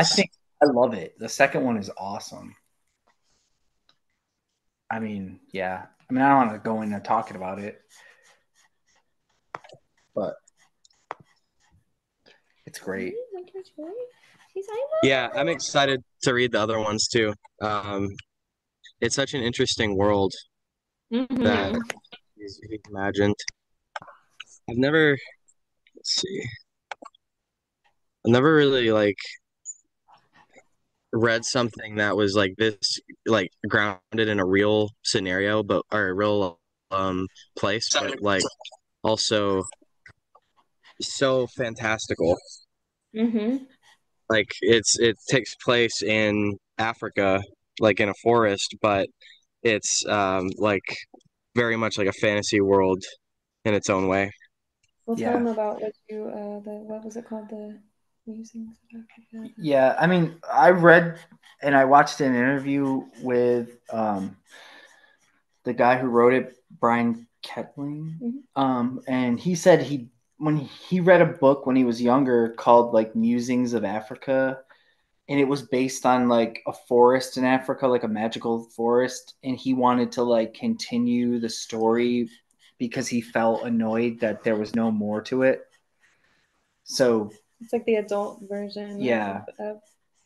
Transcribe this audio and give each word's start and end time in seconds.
I 0.00 0.02
think 0.02 0.30
I 0.62 0.66
love 0.66 0.94
it. 0.94 1.18
The 1.18 1.28
second 1.28 1.62
one 1.62 1.76
is 1.76 1.90
awesome. 1.98 2.56
I 4.90 4.98
mean, 4.98 5.40
yeah. 5.52 5.86
I 6.08 6.12
mean, 6.12 6.22
I 6.22 6.28
don't 6.30 6.48
want 6.48 6.52
to 6.52 6.68
go 6.68 6.80
in 6.80 6.92
into 6.92 7.00
talking 7.00 7.36
about 7.36 7.58
it, 7.58 7.82
but 10.14 10.34
it's 12.64 12.78
great. 12.78 13.14
Yeah, 15.02 15.28
I'm 15.36 15.48
excited 15.48 16.02
to 16.22 16.32
read 16.32 16.52
the 16.52 16.60
other 16.60 16.78
ones 16.80 17.06
too. 17.06 17.34
Um, 17.60 18.08
it's 19.02 19.14
such 19.14 19.34
an 19.34 19.42
interesting 19.42 19.96
world 19.96 20.32
Mhm. 21.12 21.42
that 21.42 21.72
he's, 22.36 22.58
he's 22.68 22.80
imagined. 22.88 23.36
I've 24.68 24.76
never, 24.76 25.18
let's 25.94 26.20
see, 26.20 26.42
I've 28.26 28.32
never 28.32 28.54
really 28.54 28.90
like 28.90 29.18
read 31.12 31.44
something 31.44 31.96
that 31.96 32.16
was 32.16 32.34
like 32.34 32.54
this, 32.58 32.76
like 33.26 33.50
grounded 33.68 34.28
in 34.28 34.40
a 34.40 34.46
real 34.46 34.90
scenario, 35.04 35.62
but 35.62 35.84
or 35.92 36.08
a 36.08 36.14
real 36.14 36.58
um 36.90 37.26
place, 37.56 37.88
but 37.98 38.20
like 38.22 38.42
also 39.04 39.64
so 41.02 41.46
fantastical. 41.56 42.36
Mm-hmm. 43.14 43.64
Like 44.28 44.52
it's 44.60 44.98
it 44.98 45.16
takes 45.28 45.54
place 45.56 46.02
in 46.02 46.56
Africa, 46.78 47.42
like 47.80 48.00
in 48.00 48.08
a 48.08 48.14
forest, 48.22 48.76
but 48.80 49.08
it's 49.62 50.04
um 50.06 50.48
like 50.58 50.84
very 51.56 51.76
much 51.76 51.98
like 51.98 52.08
a 52.08 52.12
fantasy 52.14 52.60
world 52.60 53.02
in 53.64 53.74
its 53.74 53.90
own 53.90 54.08
way. 54.08 54.32
Well, 55.04 55.16
tell 55.18 55.32
Yeah. 55.32 55.34
them 55.34 55.46
about 55.46 55.80
what 55.82 55.92
you 56.08 56.24
uh 56.28 56.60
the 56.60 56.70
what 56.70 57.04
was 57.04 57.16
it 57.16 57.26
called 57.26 57.50
the 57.50 57.80
musings 58.26 58.76
of 58.94 59.00
Africa. 59.00 59.54
Yeah, 59.58 59.96
I 59.98 60.06
mean, 60.06 60.36
I 60.52 60.70
read 60.70 61.18
and 61.62 61.74
I 61.74 61.84
watched 61.84 62.20
an 62.20 62.34
interview 62.34 63.02
with 63.22 63.78
um, 63.90 64.36
the 65.64 65.72
guy 65.74 65.98
who 65.98 66.08
wrote 66.08 66.32
it, 66.32 66.56
Brian 66.70 67.26
Catling, 67.42 68.18
Mhm. 68.20 68.42
um, 68.56 69.00
and 69.06 69.38
he 69.38 69.54
said 69.54 69.82
he 69.82 70.08
when 70.38 70.56
he 70.56 71.00
read 71.00 71.20
a 71.20 71.26
book 71.26 71.66
when 71.66 71.76
he 71.76 71.84
was 71.84 72.00
younger 72.00 72.54
called 72.54 72.94
like 72.94 73.14
Musings 73.14 73.74
of 73.74 73.84
Africa, 73.84 74.62
and 75.28 75.38
it 75.40 75.48
was 75.48 75.62
based 75.62 76.06
on 76.06 76.28
like 76.28 76.62
a 76.66 76.72
forest 76.72 77.36
in 77.36 77.44
Africa, 77.44 77.86
like 77.86 78.04
a 78.04 78.08
magical 78.08 78.64
forest, 78.70 79.34
and 79.44 79.56
he 79.56 79.74
wanted 79.74 80.12
to 80.12 80.22
like 80.22 80.54
continue 80.54 81.38
the 81.40 81.48
story 81.48 82.30
because 82.78 83.06
he 83.08 83.20
felt 83.20 83.64
annoyed 83.64 84.20
that 84.20 84.42
there 84.44 84.56
was 84.56 84.74
no 84.74 84.90
more 84.90 85.20
to 85.22 85.42
it. 85.42 85.62
So 86.84 87.32
It's 87.60 87.72
like 87.72 87.84
the 87.84 87.96
adult 87.96 88.40
version. 88.48 89.00
Yeah. 89.00 89.42
Of, 89.58 89.80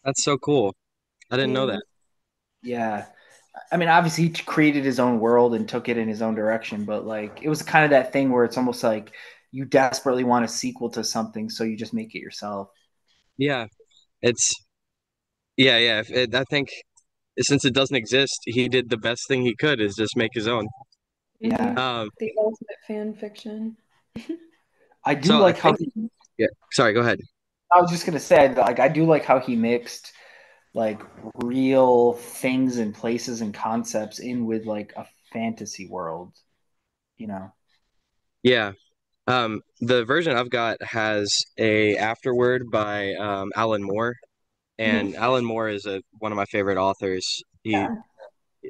That's 0.05 0.23
so 0.25 0.39
cool. 0.39 0.75
I 1.31 1.37
didn't 1.37 1.53
know 1.53 1.67
that. 1.67 1.83
Yeah. 2.63 3.07
I 3.71 3.77
mean, 3.77 3.89
obviously, 3.89 4.25
he 4.25 4.31
created 4.31 4.85
his 4.85 4.99
own 4.99 5.21
world 5.21 5.55
and 5.55 5.69
took 5.69 5.89
it 5.89 5.97
in 5.97 6.09
his 6.09 6.23
own 6.23 6.35
direction, 6.35 6.85
but 6.85 7.07
like 7.07 7.41
it 7.43 7.49
was 7.49 7.63
kind 7.63 7.85
of 7.85 7.91
that 7.91 8.13
thing 8.13 8.31
where 8.31 8.45
it's 8.45 8.57
almost 8.57 8.83
like 8.83 9.13
you 9.53 9.65
desperately 9.65 10.25
want 10.25 10.45
a 10.45 10.49
sequel 10.49 10.91
to 10.91 11.05
something, 11.05 11.49
so 11.49 11.63
you 11.63 11.77
just 11.77 11.95
make 11.95 12.15
it 12.17 12.19
yourself. 12.19 12.71
Yeah, 13.37 13.67
it's 14.23 14.53
yeah, 15.57 15.79
yeah. 15.79 16.01
If 16.01 16.11
it, 16.11 16.35
I 16.35 16.43
think 16.51 16.69
since 17.41 17.65
it 17.65 17.75
doesn't 17.75 17.95
exist, 17.97 18.41
he 18.45 18.69
did 18.69 18.91
the 18.91 18.97
best 18.97 19.29
thing 19.29 19.43
he 19.43 19.55
could 19.55 19.81
is 19.81 19.95
just 19.95 20.17
make 20.17 20.33
his 20.35 20.49
own. 20.49 20.67
Yeah. 21.39 21.75
Um, 21.75 22.11
The 22.19 22.33
ultimate 22.39 22.79
fan 22.89 23.15
fiction. 23.15 23.77
I 25.05 25.15
do 25.15 25.29
So 25.29 25.37
I 25.37 25.41
like 25.41 25.59
how 25.59 25.75
think- 25.75 25.93
he, 25.95 26.11
yeah. 26.39 26.47
Sorry, 26.73 26.93
go 26.93 27.01
ahead. 27.01 27.21
I 27.73 27.81
was 27.81 27.91
just 27.91 28.07
gonna 28.07 28.21
say, 28.21 28.55
like, 28.55 28.79
I 28.79 28.89
do 28.89 29.05
like 29.05 29.25
how 29.25 29.41
he 29.41 29.57
mixed 29.57 30.13
like 30.75 31.03
real 31.37 32.15
things 32.15 32.79
and 32.79 32.95
places 32.95 33.41
and 33.41 33.55
concepts 33.55 34.19
in 34.19 34.47
with 34.47 34.67
like 34.67 34.93
a 34.97 35.07
fantasy 35.33 35.87
world, 35.89 36.33
you 37.17 37.27
know. 37.29 37.53
Yeah. 38.43 38.73
Um, 39.27 39.63
the 39.81 40.05
version 40.05 40.37
I've 40.37 40.51
got 40.51 40.83
has 40.83 41.33
a 41.59 41.97
afterword 41.97 42.71
by 42.71 43.15
um, 43.15 43.53
Alan 43.57 43.83
Moore, 43.83 44.17
and 44.79 45.15
Alan 45.17 45.45
Moore 45.45 45.69
is 45.69 45.87
a 45.87 46.03
one 46.19 46.33
of 46.33 46.37
my 46.37 46.47
favorite 46.47 46.79
authors. 46.79 47.43
He 47.63 47.73
Yeah. 47.73 47.91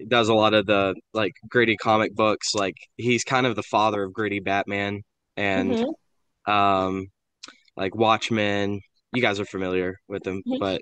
does 0.08 0.28
a 0.28 0.34
lot 0.34 0.54
of 0.54 0.66
the 0.66 0.94
like 1.14 1.32
gritty 1.48 1.76
comic 1.76 2.14
books. 2.14 2.54
Like 2.54 2.76
he's 2.96 3.24
kind 3.24 3.46
of 3.46 3.56
the 3.56 3.62
father 3.64 4.04
of 4.04 4.12
gritty 4.12 4.40
Batman 4.40 5.02
and 5.36 5.70
Mhm. 5.70 5.94
um 6.52 7.06
like 7.76 7.94
Watchmen. 7.94 8.80
You 9.12 9.22
guys 9.22 9.40
are 9.40 9.44
familiar 9.44 9.96
with 10.08 10.26
him, 10.26 10.42
but 10.58 10.80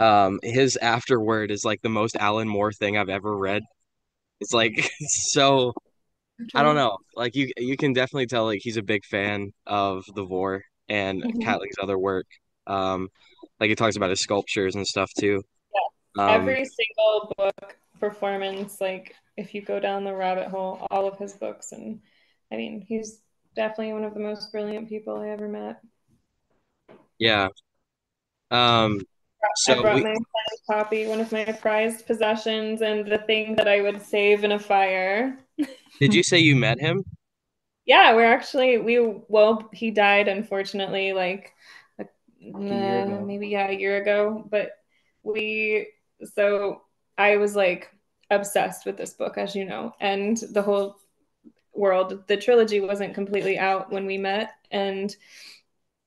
um 0.00 0.40
his 0.42 0.76
afterword 0.78 1.50
is 1.52 1.64
like 1.64 1.82
the 1.82 1.88
most 1.90 2.16
Alan 2.16 2.48
Moore 2.48 2.72
thing 2.72 2.98
I've 2.98 3.08
ever 3.10 3.36
read. 3.36 3.62
It's 4.40 4.54
like 4.54 4.90
so 5.08 5.72
I 6.54 6.62
don't 6.62 6.76
know. 6.76 6.98
Like 7.16 7.34
you 7.36 7.50
you 7.56 7.76
can 7.76 7.92
definitely 7.92 8.26
tell 8.26 8.44
like 8.46 8.60
he's 8.62 8.76
a 8.76 8.82
big 8.82 9.04
fan 9.04 9.52
of 9.66 10.04
the 10.14 10.24
Vorrh 10.26 10.60
and 10.88 11.22
Mhm. 11.24 11.42
Catling's 11.42 11.76
other 11.82 11.98
work. 11.98 12.26
Um 12.66 13.08
like 13.60 13.68
he 13.70 13.76
talks 13.76 13.96
about 13.96 14.10
his 14.10 14.20
sculptures 14.22 14.74
and 14.76 14.86
stuff 14.86 15.10
too. 15.18 15.42
Um 16.18 16.44
Every 16.44 16.64
single 16.64 17.32
book 17.36 17.76
performance, 18.00 18.80
like 18.80 19.14
if 19.36 19.54
you 19.54 19.62
go 19.62 19.80
down 19.80 20.04
the 20.04 20.14
rabbit 20.14 20.48
hole, 20.48 20.86
all 20.90 21.06
of 21.08 21.18
his 21.18 21.32
books, 21.34 21.72
and 21.72 22.00
I 22.52 22.56
mean, 22.56 22.80
he's 22.80 23.20
definitely 23.56 23.92
one 23.92 24.04
of 24.04 24.14
the 24.14 24.20
most 24.20 24.52
brilliant 24.52 24.88
people 24.88 25.16
I 25.18 25.28
ever 25.30 25.48
met. 25.48 25.80
Yeah. 27.18 27.48
Um 28.50 29.00
so 29.56 29.74
I 29.74 29.82
brought 29.82 29.94
we 29.96 30.02
my 30.02 30.16
copy, 30.70 31.06
one 31.06 31.20
of 31.20 31.30
my 31.32 31.44
prized 31.44 32.06
possessions, 32.06 32.80
and 32.80 33.06
the 33.06 33.18
thing 33.18 33.56
that 33.56 33.68
I 33.68 33.80
would 33.80 34.02
save 34.02 34.44
in 34.44 34.52
a 34.52 34.58
fire. 34.58 35.38
did 36.00 36.14
you 36.14 36.22
say 36.22 36.38
you 36.38 36.56
met 36.56 36.80
him? 36.80 37.04
Yeah, 37.86 38.14
we're 38.14 38.32
actually 38.32 38.78
we 38.78 38.98
well, 39.28 39.68
he 39.72 39.90
died 39.90 40.28
unfortunately, 40.28 41.12
like 41.12 41.52
a, 41.98 42.04
uh, 42.04 43.20
maybe 43.24 43.48
yeah, 43.48 43.68
a 43.68 43.76
year 43.78 44.00
ago. 44.00 44.46
But 44.50 44.70
we 45.22 45.88
so 46.34 46.82
I 47.18 47.36
was 47.36 47.54
like 47.54 47.90
obsessed 48.30 48.86
with 48.86 48.96
this 48.96 49.12
book, 49.12 49.38
as 49.38 49.54
you 49.54 49.64
know, 49.64 49.94
and 50.00 50.36
the 50.52 50.62
whole 50.62 50.96
world. 51.74 52.26
The 52.26 52.36
trilogy 52.36 52.80
wasn't 52.80 53.14
completely 53.14 53.58
out 53.58 53.92
when 53.92 54.06
we 54.06 54.18
met, 54.18 54.52
and 54.70 55.14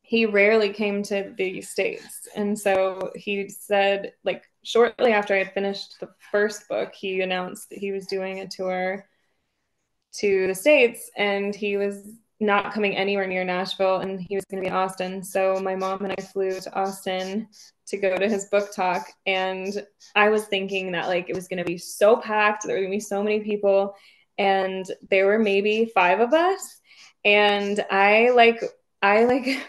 he 0.07 0.25
rarely 0.25 0.69
came 0.69 1.03
to 1.03 1.33
the 1.37 1.61
states, 1.61 2.29
and 2.33 2.57
so 2.57 3.11
he 3.15 3.49
said 3.49 4.13
like 4.23 4.43
shortly 4.63 5.11
after 5.11 5.35
I 5.35 5.39
had 5.39 5.53
finished 5.53 5.99
the 5.99 6.09
first 6.31 6.67
book, 6.69 6.93
he 6.95 7.19
announced 7.21 7.69
that 7.69 7.79
he 7.79 7.91
was 7.91 8.07
doing 8.07 8.39
a 8.39 8.47
tour 8.47 9.05
to 10.13 10.47
the 10.47 10.55
states 10.55 11.11
and 11.17 11.53
he 11.53 11.75
was 11.75 12.07
not 12.39 12.73
coming 12.73 12.95
anywhere 12.95 13.27
near 13.27 13.43
Nashville 13.43 13.97
and 13.97 14.21
he 14.21 14.35
was 14.35 14.45
going 14.45 14.63
to 14.63 14.69
be 14.69 14.73
in 14.73 14.77
Austin. 14.77 15.23
So 15.23 15.59
my 15.59 15.75
mom 15.75 16.05
and 16.05 16.13
I 16.17 16.21
flew 16.21 16.57
to 16.57 16.73
Austin 16.73 17.49
to 17.87 17.97
go 17.97 18.15
to 18.17 18.29
his 18.29 18.45
book 18.45 18.73
talk 18.73 19.07
and 19.25 19.85
I 20.15 20.29
was 20.29 20.45
thinking 20.45 20.91
that 20.93 21.07
like 21.07 21.29
it 21.29 21.35
was 21.35 21.47
going 21.47 21.59
to 21.59 21.65
be 21.65 21.77
so 21.77 22.15
packed, 22.15 22.63
there 22.63 22.75
were 22.75 22.81
going 22.81 22.91
to 22.91 22.97
be 22.97 23.01
so 23.01 23.21
many 23.21 23.41
people 23.41 23.95
and 24.37 24.85
there 25.09 25.25
were 25.25 25.39
maybe 25.39 25.91
5 25.93 26.19
of 26.21 26.33
us 26.33 26.79
and 27.25 27.85
I 27.91 28.29
like 28.29 28.63
I 29.07 29.23
like 29.23 29.65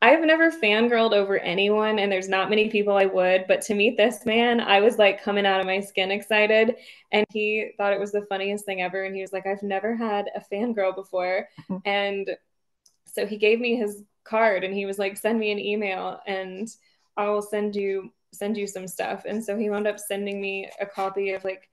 I've 0.00 0.24
never 0.24 0.52
fangirled 0.52 1.12
over 1.12 1.38
anyone, 1.38 1.98
and 1.98 2.10
there's 2.12 2.28
not 2.28 2.50
many 2.50 2.70
people 2.70 2.96
I 2.96 3.06
would, 3.06 3.46
but 3.48 3.62
to 3.62 3.74
meet 3.74 3.96
this 3.96 4.24
man, 4.24 4.60
I 4.60 4.80
was 4.80 4.96
like 4.96 5.22
coming 5.22 5.44
out 5.44 5.60
of 5.60 5.66
my 5.66 5.80
skin 5.80 6.12
excited. 6.12 6.76
And 7.10 7.26
he 7.32 7.72
thought 7.76 7.92
it 7.92 7.98
was 7.98 8.12
the 8.12 8.26
funniest 8.28 8.64
thing 8.64 8.80
ever. 8.80 9.02
And 9.02 9.14
he 9.14 9.22
was 9.22 9.32
like, 9.32 9.46
I've 9.46 9.62
never 9.62 9.96
had 9.96 10.30
a 10.36 10.54
fangirl 10.54 10.94
before. 10.94 11.48
Mm-hmm. 11.62 11.76
and 11.84 12.30
so 13.06 13.26
he 13.26 13.38
gave 13.38 13.58
me 13.58 13.74
his 13.74 14.04
card 14.22 14.62
and 14.62 14.74
he 14.74 14.86
was 14.86 14.98
like, 14.98 15.16
send 15.16 15.40
me 15.40 15.50
an 15.50 15.58
email 15.58 16.20
and 16.26 16.68
I 17.16 17.30
will 17.30 17.42
send 17.42 17.74
you 17.74 18.12
send 18.32 18.56
you 18.56 18.66
some 18.66 18.86
stuff. 18.86 19.24
And 19.26 19.42
so 19.42 19.56
he 19.56 19.70
wound 19.70 19.88
up 19.88 19.98
sending 19.98 20.40
me 20.40 20.70
a 20.80 20.86
copy 20.86 21.32
of 21.32 21.42
like 21.42 21.68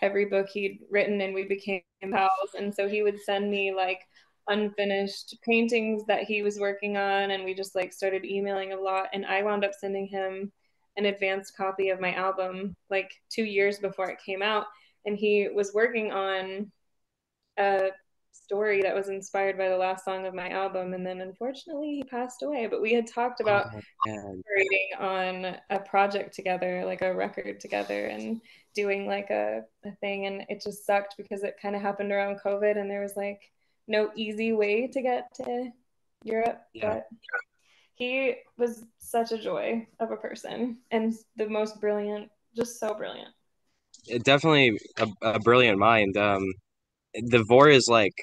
every 0.00 0.24
book 0.24 0.48
he'd 0.48 0.80
written 0.90 1.20
and 1.20 1.34
we 1.34 1.44
became 1.44 1.82
pals. 2.10 2.54
And 2.56 2.74
so 2.74 2.88
he 2.88 3.02
would 3.02 3.20
send 3.20 3.50
me 3.50 3.72
like 3.74 4.00
unfinished 4.48 5.36
paintings 5.44 6.04
that 6.06 6.24
he 6.24 6.42
was 6.42 6.58
working 6.58 6.96
on 6.96 7.30
and 7.32 7.44
we 7.44 7.54
just 7.54 7.74
like 7.74 7.92
started 7.92 8.24
emailing 8.24 8.72
a 8.72 8.76
lot 8.80 9.08
and 9.12 9.26
I 9.26 9.42
wound 9.42 9.64
up 9.64 9.72
sending 9.78 10.06
him 10.06 10.50
an 10.96 11.04
advanced 11.06 11.56
copy 11.56 11.90
of 11.90 12.00
my 12.00 12.12
album 12.14 12.74
like 12.90 13.10
2 13.30 13.44
years 13.44 13.78
before 13.78 14.10
it 14.10 14.18
came 14.24 14.42
out 14.42 14.66
and 15.06 15.16
he 15.16 15.48
was 15.54 15.72
working 15.74 16.12
on 16.12 16.70
a 17.58 17.90
story 18.32 18.82
that 18.82 18.94
was 18.94 19.08
inspired 19.08 19.58
by 19.58 19.68
the 19.68 19.76
last 19.76 20.04
song 20.04 20.26
of 20.26 20.32
my 20.34 20.48
album 20.48 20.94
and 20.94 21.06
then 21.06 21.20
unfortunately 21.20 21.96
he 21.96 22.02
passed 22.04 22.42
away 22.42 22.66
but 22.66 22.80
we 22.80 22.92
had 22.94 23.06
talked 23.06 23.40
about 23.40 23.66
Oh, 23.74 23.80
man. 24.06 24.42
on 24.98 25.56
a 25.70 25.78
project 25.80 26.34
together 26.34 26.84
like 26.86 27.02
a 27.02 27.14
record 27.14 27.60
together 27.60 28.06
and 28.06 28.40
doing 28.74 29.06
like 29.06 29.30
a, 29.30 29.62
a 29.84 29.90
thing 30.00 30.26
and 30.26 30.44
it 30.48 30.62
just 30.62 30.86
sucked 30.86 31.16
because 31.18 31.42
it 31.42 31.56
kind 31.60 31.76
of 31.76 31.82
happened 31.82 32.12
around 32.12 32.38
covid 32.44 32.78
and 32.78 32.90
there 32.90 33.02
was 33.02 33.14
like 33.16 33.40
no 33.88 34.10
easy 34.14 34.52
way 34.52 34.86
to 34.86 35.02
get 35.02 35.34
to 35.34 35.70
europe 36.24 36.60
Yeah. 36.74 36.94
but 36.94 37.08
he 37.98 38.36
was 38.56 38.84
such 39.00 39.32
a 39.32 39.38
joy 39.38 39.86
of 39.98 40.12
a 40.12 40.16
person 40.16 40.78
and 40.92 41.14
the 41.36 41.48
most 41.48 41.80
brilliant, 41.80 42.30
just 42.54 42.78
so 42.78 42.94
brilliant. 42.94 43.34
It 44.06 44.22
definitely 44.22 44.78
a, 44.98 45.08
a 45.22 45.40
brilliant 45.40 45.78
mind. 45.78 46.16
Um, 46.16 46.44
the 47.12 47.44
Vorrh 47.50 47.74
is 47.74 47.88
like, 47.88 48.14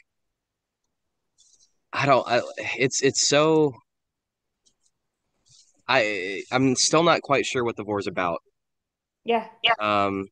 I 1.91 2.05
don't, 2.05 2.25
I, 2.27 2.41
it's 2.77 3.03
it's 3.03 3.27
so. 3.27 3.73
I 5.87 6.41
I'm 6.51 6.75
still 6.75 7.03
not 7.03 7.21
quite 7.21 7.45
sure 7.45 7.63
what 7.63 7.75
the 7.75 7.83
Vorrh 7.83 7.99
is 7.99 8.07
about. 8.07 8.39
Yeah. 9.25 9.47
Yeah. 9.61 9.73
Um, 9.79 10.25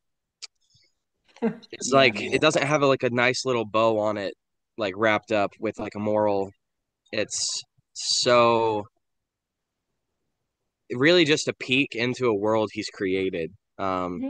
it's 1.70 1.92
like 1.92 2.20
it 2.20 2.40
doesn't 2.40 2.64
have 2.64 2.82
a, 2.82 2.86
like 2.86 3.02
a 3.02 3.10
nice 3.10 3.44
little 3.44 3.66
bow 3.66 3.98
on 3.98 4.16
it, 4.16 4.34
like 4.76 4.94
wrapped 4.96 5.32
up 5.32 5.52
with 5.60 5.78
like 5.78 5.94
a 5.94 6.00
moral. 6.00 6.50
It's 7.12 7.62
so 7.92 8.84
really 10.90 11.24
just 11.24 11.48
a 11.48 11.54
peek 11.54 11.94
into 11.94 12.26
a 12.26 12.34
world 12.34 12.70
he's 12.72 12.88
created. 12.90 13.52
Um, 13.78 14.20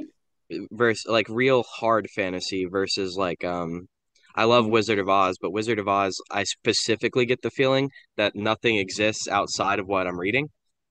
Mhm. 0.51 0.67
versus 0.71 1.05
like 1.09 1.27
real 1.29 1.63
hard 1.63 2.07
fantasy 2.15 2.67
versus 2.67 3.17
like 3.17 3.45
um, 3.45 3.89
I 4.35 4.45
love. 4.45 4.67
Wizard 4.67 4.99
of 4.99 5.09
Oz, 5.09 5.37
but 5.41 5.53
Wizard 5.53 5.79
of 5.79 5.89
Oz, 5.89 6.15
I 6.31 6.45
specifically 6.45 7.25
get 7.27 7.43
the 7.43 7.51
feeling 7.51 7.91
that 8.17 8.35
nothing 8.35 8.77
exists 8.77 9.29
outside 9.29 9.79
of 9.79 9.87
what 9.87 10.07
I'm 10.07 10.19
reading, 10.19 10.49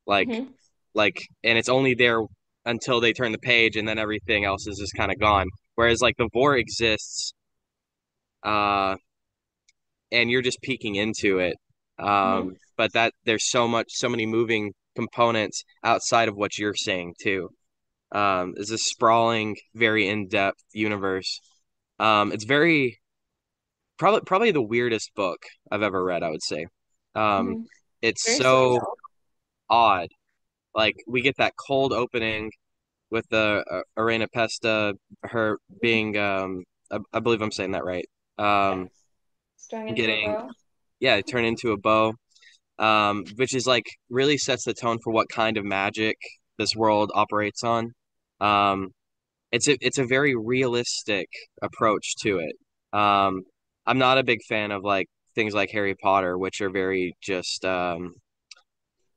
like 0.07 0.27
Mhm. 0.27 0.53
like, 0.95 1.19
and 1.43 1.57
it's 1.57 1.69
only 1.69 1.93
there 1.95 2.21
until 2.65 2.99
they 3.01 3.13
turn 3.13 3.31
the 3.31 3.37
page, 3.39 3.75
and 3.75 3.87
then 3.87 3.97
everything 3.99 4.45
else 4.45 4.67
is 4.67 4.77
just 4.79 4.93
kind 4.95 5.11
of 5.11 5.19
gone. 5.19 5.47
Whereas 5.75 6.01
like 6.01 6.15
the 6.17 6.29
Vorrh 6.33 6.59
exists, 6.59 7.33
uh, 8.43 8.95
and 10.13 10.31
you're 10.31 10.43
just 10.43 10.61
peeking 10.63 10.95
into 10.95 11.39
it. 11.39 11.57
Um, 11.99 12.53
Mhm. 12.53 12.57
but 12.77 12.93
that 12.93 13.13
there's 13.25 13.49
so 13.51 13.67
much, 13.67 13.87
so 13.91 14.09
many 14.09 14.27
moving 14.27 14.73
components 14.95 15.63
outside 15.83 16.29
of 16.29 16.35
what 16.37 16.57
you're 16.59 16.75
saying 16.75 17.15
too. 17.21 17.49
Um, 18.13 18.53
is 18.57 18.69
this 18.69 18.85
sprawling, 18.85 19.57
very 19.75 20.07
in-depth 20.09 20.63
universe. 20.73 21.41
Um, 21.99 22.31
it's 22.33 22.45
very 22.45 22.99
probably 23.97 24.21
probably 24.21 24.51
the 24.51 24.61
weirdest 24.61 25.13
book 25.15 25.39
I've 25.71 25.81
ever 25.83 26.03
read, 26.03 26.23
I 26.23 26.29
would 26.29 26.43
say. 26.43 26.67
Um, 27.15 27.55
Mhm. 27.55 27.67
it's 28.01 28.23
Very 28.25 28.37
so 28.37 28.79
special. 28.79 28.97
odd. 29.69 30.09
Like 30.75 30.95
we 31.07 31.21
get 31.21 31.37
that 31.37 31.55
cold 31.57 31.93
opening 31.93 32.51
with 33.11 33.27
the 33.29 33.63
uh, 33.71 33.81
Arena 33.97 34.27
Pesta, 34.29 34.95
her 35.23 35.59
being 35.81 36.17
um, 36.17 36.63
I, 36.91 36.99
I 37.13 37.19
believe 37.21 37.41
I'm 37.41 37.51
saying 37.51 37.71
that 37.73 37.85
right. 37.85 38.07
Um, 38.37 38.89
a 38.89 39.02
getting 39.95 40.35
yeah, 40.99 41.21
turn 41.21 41.45
into 41.45 41.71
a 41.71 41.77
bow. 41.77 42.13
Um, 42.79 43.25
which 43.35 43.53
is 43.53 43.67
like 43.67 43.85
really 44.09 44.37
sets 44.37 44.63
the 44.65 44.73
tone 44.73 44.97
for 45.03 45.13
what 45.13 45.29
kind 45.29 45.57
of 45.57 45.63
magic 45.63 46.17
this 46.57 46.75
world 46.75 47.11
operates 47.13 47.63
on. 47.63 47.91
Um, 48.39 48.89
it's 49.51 49.67
a 49.67 49.77
it's 49.79 49.99
a 49.99 50.05
very 50.05 50.35
realistic 50.35 51.27
approach 51.61 52.15
to 52.23 52.39
it. 52.39 52.55
Um, 52.97 53.43
I'm 53.85 53.99
not 53.99 54.17
a 54.17 54.23
big 54.23 54.39
fan 54.49 54.71
of 54.71 54.83
like 54.83 55.07
things 55.35 55.53
like 55.53 55.69
Harry 55.71 55.95
Potter, 55.95 56.37
which 56.37 56.61
are 56.61 56.71
very 56.71 57.15
just 57.21 57.63
um, 57.63 58.13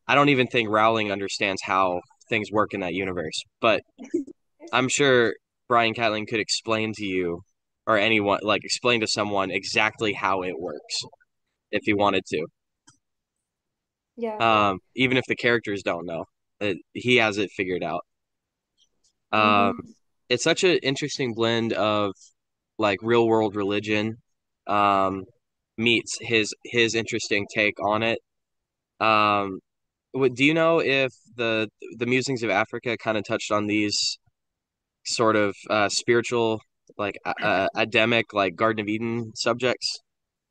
I 0.06 0.14
don't 0.14 0.28
even 0.28 0.46
think 0.46 0.68
Rowling 0.68 1.10
understands 1.10 1.62
how 1.64 2.00
things 2.28 2.50
work 2.52 2.74
in 2.74 2.80
that 2.80 2.94
universe. 2.94 3.42
But 3.60 3.82
I'm 4.72 4.88
sure 4.88 5.34
Brian 5.68 5.94
Catling 5.94 6.26
could 6.26 6.40
explain 6.40 6.92
to 6.94 7.04
you 7.04 7.40
or 7.86 7.98
anyone 7.98 8.40
like 8.42 8.64
explain 8.64 9.00
to 9.00 9.06
someone 9.06 9.50
exactly 9.50 10.12
how 10.12 10.42
it 10.42 10.58
works 10.58 10.96
if 11.72 11.82
he 11.84 11.94
wanted 11.94 12.24
to. 12.26 12.46
Yeah. 14.16 14.38
Um, 14.38 14.80
even 14.94 15.16
if 15.16 15.24
the 15.26 15.36
characters 15.36 15.82
don't 15.82 16.06
know, 16.06 16.24
it, 16.60 16.78
he 16.92 17.16
has 17.16 17.38
it 17.38 17.50
figured 17.56 17.82
out. 17.82 18.04
Um, 19.32 19.72
Mhm. 19.72 19.94
it's 20.28 20.44
such 20.44 20.64
an 20.64 20.78
interesting 20.82 21.34
blend 21.34 21.72
of 21.72 22.12
like 22.78 22.98
real 23.02 23.26
world 23.28 23.56
religion 23.56 24.18
um, 24.66 25.24
meets 25.78 26.18
his 26.20 26.54
his 26.64 26.94
interesting 26.94 27.46
take 27.54 27.80
on 27.84 28.02
it. 28.02 28.18
Um, 29.00 29.60
what, 30.12 30.34
do 30.34 30.44
you 30.44 30.54
know 30.54 30.80
if 30.80 31.12
the 31.36 31.70
the 31.98 32.06
musings 32.06 32.42
of 32.42 32.50
Africa 32.50 32.96
kind 32.98 33.18
of 33.18 33.24
touched 33.26 33.52
on 33.52 33.66
these 33.68 34.18
sort 35.06 35.36
of 35.36 35.54
uh, 35.70 35.88
spiritual, 35.88 36.60
like 36.98 37.18
uh, 37.24 37.68
Adamic, 37.74 38.32
like 38.32 38.56
Garden 38.56 38.80
of 38.80 38.88
Eden 38.88 39.32
subjects? 39.34 40.00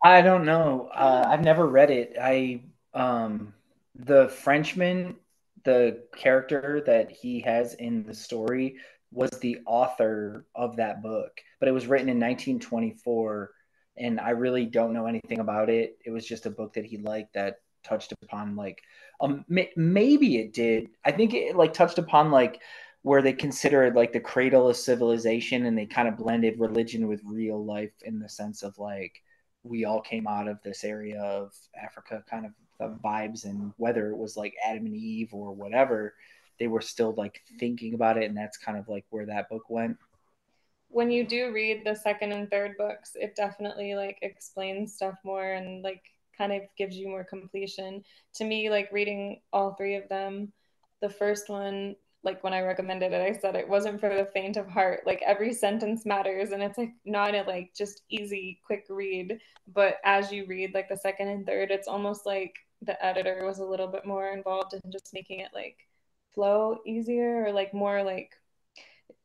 I 0.03 0.21
don't 0.21 0.45
know. 0.45 0.89
Uh, 0.93 1.25
I've 1.27 1.43
never 1.43 1.67
read 1.67 1.91
it. 1.91 2.15
I 2.21 2.61
um 2.93 3.53
the 3.95 4.29
Frenchman, 4.29 5.15
the 5.63 6.03
character 6.15 6.83
that 6.85 7.11
he 7.11 7.39
has 7.41 7.73
in 7.75 8.03
the 8.03 8.13
story 8.13 8.77
was 9.11 9.31
the 9.39 9.59
author 9.65 10.45
of 10.53 10.75
that 10.75 11.01
book, 11.01 11.39
but 11.59 11.69
it 11.69 11.71
was 11.71 11.87
written 11.87 12.09
in 12.09 12.19
1924 12.19 13.51
and 13.97 14.19
I 14.19 14.31
really 14.31 14.65
don't 14.65 14.93
know 14.93 15.05
anything 15.05 15.39
about 15.39 15.69
it. 15.69 15.97
It 16.05 16.11
was 16.11 16.25
just 16.25 16.45
a 16.45 16.49
book 16.51 16.73
that 16.73 16.85
he 16.85 16.97
liked 16.97 17.33
that 17.33 17.59
touched 17.83 18.11
upon 18.11 18.55
like 18.55 18.81
um 19.21 19.45
maybe 19.47 20.37
it 20.37 20.53
did. 20.53 20.89
I 21.05 21.11
think 21.11 21.33
it 21.33 21.55
like 21.55 21.73
touched 21.73 21.97
upon 21.97 22.31
like 22.31 22.61
where 23.05 23.21
they 23.21 23.33
consider 23.33 23.83
it 23.83 23.95
like 23.95 24.11
the 24.13 24.19
cradle 24.19 24.67
of 24.67 24.75
civilization 24.75 25.65
and 25.67 25.77
they 25.77 25.85
kind 25.85 26.07
of 26.07 26.17
blended 26.17 26.59
religion 26.59 27.07
with 27.07 27.21
real 27.23 27.63
life 27.63 27.93
in 28.03 28.19
the 28.19 28.27
sense 28.27 28.63
of 28.63 28.77
like 28.79 29.21
we 29.63 29.85
all 29.85 30.01
came 30.01 30.27
out 30.27 30.47
of 30.47 30.57
this 30.63 30.83
area 30.83 31.21
of 31.21 31.53
Africa 31.81 32.23
kind 32.29 32.47
of 32.47 32.51
the 32.79 32.97
vibes 33.03 33.45
and 33.45 33.73
whether 33.77 34.09
it 34.09 34.17
was 34.17 34.35
like 34.35 34.55
Adam 34.65 34.87
and 34.87 34.95
Eve 34.95 35.33
or 35.33 35.53
whatever, 35.53 36.15
they 36.59 36.67
were 36.67 36.81
still 36.81 37.13
like 37.15 37.41
thinking 37.59 37.93
about 37.93 38.17
it 38.17 38.25
and 38.25 38.37
that's 38.37 38.57
kind 38.57 38.77
of 38.77 38.89
like 38.89 39.05
where 39.11 39.27
that 39.27 39.49
book 39.49 39.69
went. 39.69 39.97
when 40.89 41.11
you 41.11 41.27
do 41.27 41.51
read 41.53 41.83
the 41.85 41.95
second 41.95 42.31
and 42.31 42.49
third 42.49 42.77
books, 42.77 43.11
it 43.15 43.35
definitely 43.35 43.95
like 43.95 44.17
explains 44.21 44.93
stuff 44.95 45.15
more 45.23 45.53
and 45.53 45.83
like 45.83 46.01
kind 46.37 46.53
of 46.53 46.61
gives 46.77 46.95
you 46.97 47.07
more 47.07 47.23
completion. 47.23 48.03
To 48.35 48.45
me, 48.45 48.69
like 48.69 48.89
reading 48.91 49.41
all 49.53 49.73
three 49.75 49.95
of 49.95 50.07
them, 50.09 50.53
the 51.01 51.09
first 51.09 51.49
one, 51.49 51.95
like 52.25 52.43
when 52.43 52.53
I 52.53 52.61
recommended 52.61 53.13
it, 53.13 53.21
I 53.21 53.39
said 53.39 53.55
it 53.55 53.69
wasn't 53.69 54.01
for 54.01 54.09
the 54.09 54.25
faint 54.33 54.57
of 54.57 54.67
heart. 54.67 55.01
Like 55.05 55.21
every 55.25 55.53
sentence 55.53 56.05
matters 56.05 56.51
and 56.51 56.63
it's 56.63 56.77
like 56.79 56.93
not 57.05 57.35
a 57.35 57.43
like 57.43 57.73
just 57.75 58.03
easy, 58.09 58.59
quick 58.65 58.85
read. 58.89 59.39
But 59.73 59.97
as 60.05 60.31
you 60.31 60.45
read 60.47 60.73
like 60.75 60.89
the 60.89 60.97
second 60.97 61.29
and 61.29 61.45
third, 61.45 61.71
it's 61.71 61.87
almost 61.87 62.25
like 62.25 62.55
the 62.81 63.03
editor 63.05 63.45
was 63.45 63.59
a 63.59 63.65
little 63.65 63.87
bit 63.87 64.05
more 64.05 64.29
involved 64.29 64.73
in 64.73 64.91
just 64.91 65.13
making 65.13 65.41
it 65.41 65.51
like 65.53 65.77
flow 66.33 66.79
easier 66.85 67.45
or 67.45 67.53
like 67.53 67.73
more 67.73 68.03
like 68.03 68.33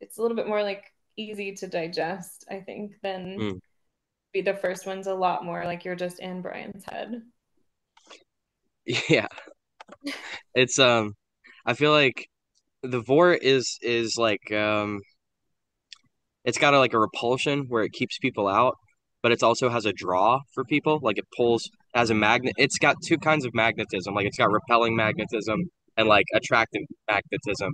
it's 0.01 0.19
a 0.19 0.23
little 0.23 0.37
bit 0.37 0.49
more 0.49 0.63
like 0.63 0.93
easy 1.17 1.55
to 1.57 1.67
digest, 1.67 2.45
I 2.51 2.61
think, 2.61 2.95
than 3.03 3.47
Mm. 3.47 3.61
be 4.33 4.43
the 4.43 4.55
first 4.55 4.87
one's 4.87 5.07
a 5.09 5.15
lot 5.15 5.45
more 5.45 5.65
like 5.65 5.85
you're 5.85 5.97
just 5.97 6.21
in 6.21 6.43
Brian's 6.43 6.85
head. 6.85 7.23
Yeah, 9.09 9.27
it's 10.55 10.79
um, 10.79 11.15
I 11.67 11.75
feel 11.75 11.93
like 11.93 12.29
the 12.83 13.03
Vorrh 13.03 13.39
is 13.41 13.79
is 13.83 14.17
like 14.17 14.53
um, 14.53 15.01
it's 16.45 16.59
got 16.59 16.75
a, 16.75 16.79
like 16.79 16.95
a 16.95 16.99
repulsion 16.99 17.67
where 17.69 17.83
it 17.85 17.93
keeps 17.93 18.19
people 18.19 18.49
out, 18.49 18.77
but 19.23 19.33
it 19.33 19.43
also 19.43 19.69
has 19.69 19.87
a 19.87 19.93
draw 19.93 20.41
for 20.55 20.65
people. 20.65 20.99
Like 21.03 21.19
it 21.19 21.27
pulls 21.37 21.69
as 21.95 22.11
a 22.11 22.15
magnet. 22.15 22.55
It's 22.59 22.79
got 22.79 22.97
two 23.05 23.19
kinds 23.19 23.45
of 23.45 23.55
magnetism. 23.55 24.15
Like 24.15 24.27
it's 24.27 24.39
got 24.39 24.51
repelling 24.51 24.97
magnetism 24.97 25.61
and 25.97 26.09
like 26.09 26.27
attractive 26.35 26.83
magnetism. 27.09 27.73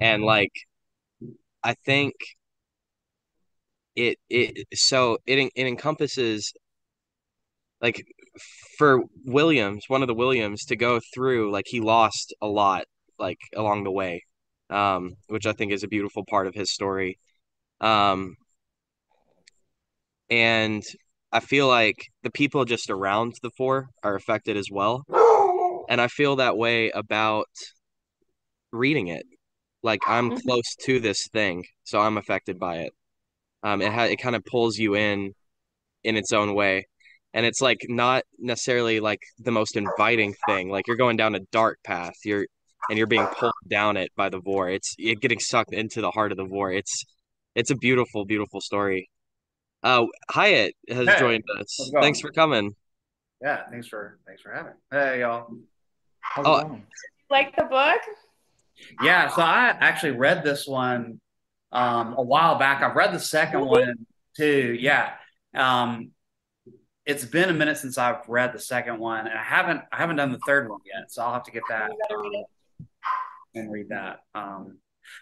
And 0.00 0.24
like 0.24 0.52
I 1.64 1.74
think 1.86 2.14
it 3.96 4.18
it 4.30 4.66
so 4.74 5.18
it 5.26 5.50
it 5.54 5.66
encompasses 5.66 6.52
like 7.80 8.02
for 8.78 9.02
Williams, 9.24 9.84
one 9.88 10.02
of 10.02 10.08
the 10.08 10.14
Williams 10.14 10.64
to 10.66 10.76
go 10.76 11.00
through 11.14 11.52
like 11.52 11.66
he 11.68 11.80
lost 11.80 12.34
a 12.40 12.46
lot 12.46 12.84
like 13.18 13.38
along 13.56 13.84
the 13.84 13.90
way. 13.90 14.22
Um, 14.72 15.14
which 15.28 15.46
I 15.46 15.52
think 15.52 15.72
is 15.72 15.84
a 15.84 15.88
beautiful 15.88 16.24
part 16.24 16.46
of 16.46 16.54
his 16.54 16.72
story. 16.72 17.18
Um, 17.80 18.36
and 20.30 20.82
I 21.30 21.40
feel 21.40 21.68
like 21.68 22.06
the 22.22 22.30
people 22.30 22.64
just 22.64 22.90
around 22.90 23.34
the 23.42 23.50
Vorrh 23.58 23.86
are 24.02 24.14
affected 24.14 24.56
as 24.56 24.68
well. 24.70 25.04
And 25.88 26.00
I 26.00 26.08
feel 26.08 26.36
that 26.36 26.56
way 26.56 26.90
about 26.90 27.48
reading 28.72 29.08
it. 29.08 29.26
Like 29.82 30.00
I'm 30.06 30.30
Mhm. 30.30 30.42
close 30.42 30.74
to 30.86 31.00
this 31.00 31.28
thing, 31.28 31.64
so 31.84 32.00
I'm 32.00 32.16
affected 32.16 32.58
by 32.58 32.78
it. 32.78 32.92
Um, 33.62 33.82
it 33.82 33.92
ha 33.92 34.04
it 34.04 34.16
kind 34.16 34.36
of 34.36 34.44
pulls 34.44 34.78
you 34.78 34.94
in 34.96 35.34
in 36.04 36.16
its 36.16 36.32
own 36.32 36.54
way. 36.54 36.86
And 37.34 37.46
it's 37.46 37.60
like 37.62 37.80
not 37.88 38.24
necessarily 38.38 39.00
like 39.00 39.22
the 39.38 39.50
most 39.52 39.76
inviting 39.76 40.34
thing. 40.46 40.70
Like 40.70 40.86
you're 40.86 40.96
going 40.96 41.16
down 41.16 41.34
a 41.34 41.40
dark 41.52 41.78
path. 41.84 42.14
You're 42.24 42.46
and 42.88 42.98
you're 42.98 43.06
being 43.06 43.26
pulled 43.26 43.52
down 43.68 43.96
it 43.96 44.10
by 44.16 44.28
the 44.28 44.40
Vorrh. 44.40 44.74
It's 44.74 44.94
you're 44.98 45.14
getting 45.16 45.38
sucked 45.38 45.72
into 45.72 46.00
the 46.00 46.10
heart 46.10 46.32
of 46.32 46.38
the 46.38 46.46
Vorrh. 46.46 46.76
It's 46.78 47.04
it's 47.54 47.70
a 47.70 47.76
beautiful, 47.76 48.24
beautiful 48.24 48.60
story. 48.60 49.10
Uh, 49.82 50.06
Hiatt 50.30 50.72
has 50.88 51.08
Hey, 51.08 51.18
joined 51.18 51.44
us. 51.58 51.90
Thanks 52.00 52.20
for 52.20 52.30
coming. 52.30 52.74
Yeah, 53.40 53.62
thanks 53.70 53.88
for 53.88 54.18
thanks 54.26 54.42
for 54.42 54.52
having. 54.52 54.74
Hey 54.90 55.20
y'all. 55.20 55.48
How's 56.20 56.46
oh, 56.46 56.58
it 56.58 56.62
going? 56.62 56.86
Like 57.30 57.56
the 57.56 57.64
book? 57.64 58.00
Yeah, 59.02 59.28
so 59.28 59.42
I 59.42 59.76
actually 59.80 60.12
read 60.12 60.44
this 60.44 60.66
one 60.66 61.20
um, 61.72 62.14
a 62.16 62.22
while 62.22 62.58
back. 62.58 62.82
I've 62.82 62.96
read 62.96 63.12
the 63.12 63.20
second 63.20 63.64
one 63.66 64.06
too. 64.36 64.76
Yeah. 64.78 65.12
Um, 65.54 66.10
it's 67.04 67.24
been 67.24 67.48
a 67.50 67.52
minute 67.52 67.78
since 67.78 67.98
I've 67.98 68.28
read 68.28 68.52
the 68.52 68.60
second 68.60 68.98
one, 68.98 69.26
and 69.26 69.36
I 69.36 69.42
haven't 69.42 69.82
I 69.92 69.96
haven't 69.96 70.16
done 70.16 70.32
the 70.32 70.38
third 70.46 70.70
one 70.70 70.80
yet, 70.84 71.10
so 71.10 71.22
I'll 71.22 71.32
have 71.32 71.42
to 71.44 71.50
get 71.50 71.62
that 71.68 71.90
um, 71.90 72.30
and 73.54 73.72
read 73.72 73.88
that. 73.90 74.20
Um, 74.34 74.78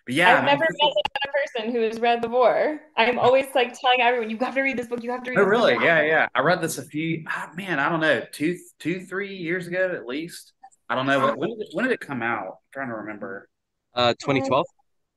but 0.07 0.15
yeah, 0.15 0.39
I've 0.39 0.45
never 0.45 0.61
met 0.61 0.93
a 1.27 1.59
person 1.59 1.73
who 1.73 1.83
has 1.83 2.01
read 2.01 2.23
the 2.23 2.29
Vorrh. 2.29 2.79
I'm 2.97 3.19
always 3.19 3.47
like 3.55 3.79
telling 3.79 4.01
everyone, 4.01 4.31
you 4.31 4.39
have 4.39 4.55
to 4.55 4.63
read 4.63 4.77
this 4.77 4.87
book. 4.87 5.03
You 5.03 5.11
have 5.11 5.23
to 5.25 5.31
read. 5.31 5.39
It. 5.39 5.43
Oh, 5.43 5.45
really? 5.45 5.75
Book. 5.75 5.85
Yeah, 5.85 6.03
yeah. 6.03 6.29
I 6.35 6.41
read 6.41 6.61
this 6.61 6.79
a 6.79 6.83
few. 6.83 7.25
Oh, 7.29 7.47
man, 7.57 7.79
I 7.79 7.89
don't 7.89 8.01
know, 8.01 8.23
two, 8.33 8.59
two, 8.79 9.05
three 9.07 9.37
years 9.37 9.67
ago 9.67 9.91
at 9.95 10.07
least. 10.07 10.53
I 10.89 10.97
don't 10.97 11.07
know 11.07 11.35
when 11.37 11.51
did 11.51 11.61
it, 11.61 11.69
when 11.73 11.85
did 11.85 11.93
it 11.93 12.01
come 12.01 12.23
out. 12.23 12.47
I'm 12.47 12.53
trying 12.73 12.89
to 12.89 12.95
remember. 12.97 13.49
Uh, 13.95 14.13
2012. 14.15 14.67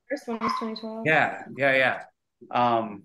First 0.10 0.28
one 0.28 0.38
was 0.40 0.52
2012. 0.60 1.04
Yeah, 1.06 1.44
yeah, 1.58 1.76
yeah. 1.76 2.04
Um, 2.52 3.04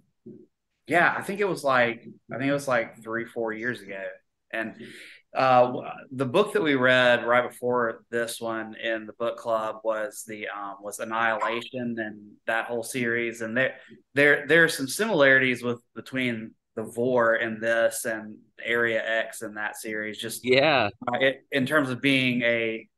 yeah, 0.86 1.14
I 1.16 1.22
think 1.22 1.40
it 1.40 1.48
was 1.48 1.64
like 1.64 2.06
I 2.32 2.38
think 2.38 2.48
it 2.48 2.52
was 2.52 2.68
like 2.68 3.02
three, 3.02 3.24
four 3.24 3.52
years 3.52 3.80
ago. 3.80 4.02
And 4.52 4.74
uh, 5.34 5.72
the 6.10 6.24
book 6.24 6.52
that 6.54 6.62
we 6.62 6.74
read 6.74 7.26
right 7.26 7.48
before 7.48 8.04
this 8.10 8.40
one 8.40 8.74
in 8.74 9.06
the 9.06 9.12
book 9.12 9.36
club 9.36 9.76
was 9.84 10.24
the 10.26 10.48
um, 10.48 10.76
was 10.80 11.00
Annihilation 11.00 11.96
and 11.98 12.32
that 12.46 12.66
whole 12.66 12.82
series. 12.82 13.42
And 13.42 13.56
there 13.56 13.76
there 14.14 14.46
there 14.46 14.64
are 14.64 14.68
some 14.68 14.88
similarities 14.88 15.62
with 15.62 15.82
between 15.94 16.52
the 16.76 16.84
Vorrh 16.84 17.44
and 17.44 17.60
this 17.60 18.04
and 18.04 18.36
Area 18.64 19.02
X 19.04 19.42
and 19.42 19.56
that 19.56 19.76
series. 19.76 20.18
Just 20.18 20.44
yeah, 20.44 20.88
uh, 21.12 21.18
it, 21.18 21.44
in 21.52 21.66
terms 21.66 21.90
of 21.90 22.00
being 22.00 22.42
a 22.42 22.88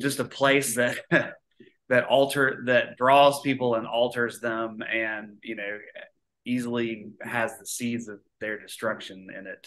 just 0.00 0.18
a 0.18 0.24
place 0.24 0.74
that 0.74 0.98
that 1.88 2.04
alter 2.04 2.62
that 2.66 2.96
draws 2.98 3.40
people 3.40 3.76
and 3.76 3.86
alters 3.86 4.40
them 4.40 4.82
and 4.82 5.38
you 5.42 5.56
know 5.56 5.78
easily 6.44 7.08
has 7.20 7.58
the 7.58 7.66
seeds 7.66 8.08
of 8.08 8.20
their 8.40 8.60
destruction 8.60 9.28
in 9.36 9.46
it. 9.46 9.66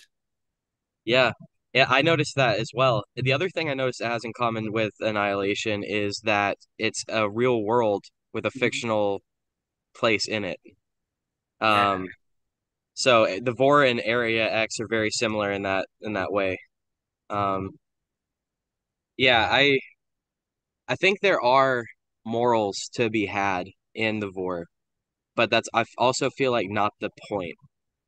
Yeah. 1.10 1.32
Yeah, 1.74 1.86
I 1.90 2.02
noticed 2.02 2.36
that 2.36 2.60
as 2.60 2.72
well. 2.74 3.04
The 3.16 3.34
other 3.34 3.50
thing 3.50 3.70
I 3.70 3.74
noticed 3.74 4.02
it 4.02 4.06
has 4.06 4.24
in 4.24 4.34
common 4.34 4.72
with 4.72 4.94
Annihilation 5.02 5.84
is 5.84 6.20
that 6.24 6.58
it's 6.78 7.04
a 7.10 7.30
real 7.30 7.64
world 7.64 8.06
with 8.34 8.46
a 8.46 8.50
mm-hmm. 8.50 8.60
fictional 8.60 9.22
place 9.96 10.28
in 10.28 10.46
it. 10.46 10.60
Um, 11.62 12.06
yeah. 12.06 12.12
so 12.94 13.24
eh, 13.26 13.40
the 13.44 13.54
Vorrh 13.54 13.90
and 13.90 14.02
Area 14.04 14.52
X 14.52 14.80
are 14.80 14.88
very 14.88 15.12
similar 15.12 15.52
in 15.52 15.64
that 15.64 15.88
in 16.02 16.14
that 16.14 16.32
way. 16.32 16.58
Um, 17.30 17.72
yeah, 19.18 19.48
I 19.52 19.80
I 20.88 20.96
think 20.96 21.20
there 21.22 21.42
are 21.42 21.86
morals 22.26 22.90
to 22.96 23.10
be 23.10 23.26
had 23.28 23.68
in 23.96 24.20
the 24.20 24.32
Vorrh 24.32 24.66
but 25.40 25.50
that's 25.50 25.70
I 25.74 25.86
also 25.98 26.30
feel 26.30 26.52
like 26.52 26.68
not 26.70 26.94
the 27.00 27.12
point. 27.30 27.56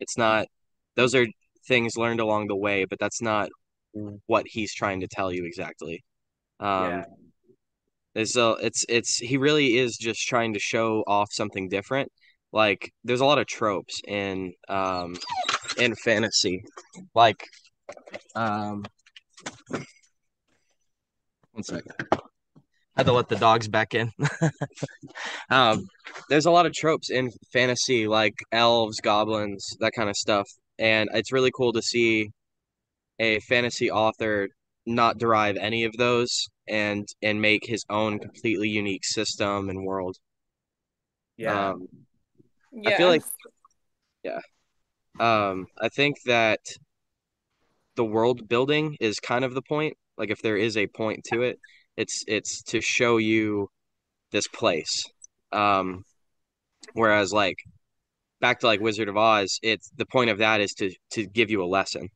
It's 0.02 0.18
not 0.18 0.48
those 0.96 1.16
are 1.16 1.26
things 1.72 1.96
learned 1.96 2.20
along 2.20 2.48
the 2.48 2.56
way, 2.56 2.84
but 2.84 3.00
that's 3.00 3.22
not 3.22 3.48
what 4.26 4.46
he's 4.46 4.74
trying 4.74 5.00
to 5.00 5.08
tell 5.08 5.32
you 5.32 5.46
exactly. 5.46 6.04
Um 6.60 6.90
yeah. 6.90 7.04
It's 8.14 8.36
it's 8.36 8.86
it's 8.90 9.18
he 9.18 9.38
really 9.38 9.78
is 9.78 9.96
just 9.96 10.28
trying 10.28 10.54
to 10.54 10.60
show 10.60 11.02
off 11.08 11.30
something 11.32 11.70
different. 11.70 12.12
Like 12.52 12.92
there's 13.06 13.22
a 13.22 13.26
lot 13.26 13.40
of 13.40 13.48
tropes 13.48 14.02
in 14.06 14.54
um 14.68 15.16
in 15.78 15.96
fantasy. 15.96 16.62
Like 17.16 17.48
um 18.36 18.84
one 21.54 21.64
second 21.64 21.94
had 22.98 23.06
to 23.06 23.14
let 23.14 23.30
the 23.30 23.36
dogs 23.36 23.68
back 23.68 23.96
in. 23.96 24.12
um, 25.50 25.88
there's 26.30 26.46
a 26.46 26.52
lot 26.52 26.66
of 26.66 26.74
tropes 26.74 27.10
in 27.10 27.32
fantasy, 27.54 28.08
like 28.08 28.36
elves, 28.52 29.00
goblins, 29.00 29.76
that 29.80 29.94
kind 29.94 30.10
of 30.10 30.16
stuff, 30.16 30.48
and 30.82 31.10
it's 31.14 31.32
really 31.32 31.52
cool 31.56 31.72
to 31.74 31.82
see 31.82 32.32
a 33.20 33.40
fantasy 33.42 33.90
author 33.90 34.50
not 34.88 35.20
derive 35.20 35.56
any 35.58 35.84
of 35.84 35.94
those 35.98 36.48
and 36.68 37.08
and 37.22 37.40
make 37.40 37.66
his 37.66 37.86
own 37.90 38.18
completely 38.20 38.68
unique 38.68 39.06
system 39.06 39.70
and 39.70 39.86
world. 39.86 40.18
Yeah. 41.38 41.70
Um, 41.70 41.88
I 42.86 42.98
feel 42.98 43.08
like 43.08 43.22
yeah. 44.24 44.40
Um, 45.20 45.68
I 45.80 45.90
think 45.90 46.16
that 46.26 46.60
the 47.96 48.06
world 48.06 48.48
building 48.50 48.98
is 49.00 49.20
kind 49.20 49.46
of 49.46 49.54
the 49.54 49.62
point. 49.62 49.96
Like 50.18 50.32
if 50.32 50.42
there 50.42 50.58
is 50.58 50.78
a 50.78 50.88
point 50.88 51.24
to 51.26 51.44
it, 51.44 51.60
it's 51.96 52.24
it's 52.28 52.64
to 52.64 52.82
show 52.82 53.18
you 53.18 53.70
this 54.32 54.48
place. 54.48 55.04
Um, 55.52 56.06
whereas 56.94 57.32
like 57.32 57.58
back 58.42 58.60
to 58.60 58.68
like 58.68 58.82
Wizard 58.82 59.08
of 59.08 59.16
Oz, 59.16 59.60
it's 59.64 59.90
the 59.96 60.06
point 60.06 60.30
of 60.30 60.40
that 60.40 60.60
is 60.60 60.74
to 60.74 60.92
to 61.12 61.26
give 61.26 61.50
you 61.50 61.64
a 61.64 61.66
lesson. 61.66 62.10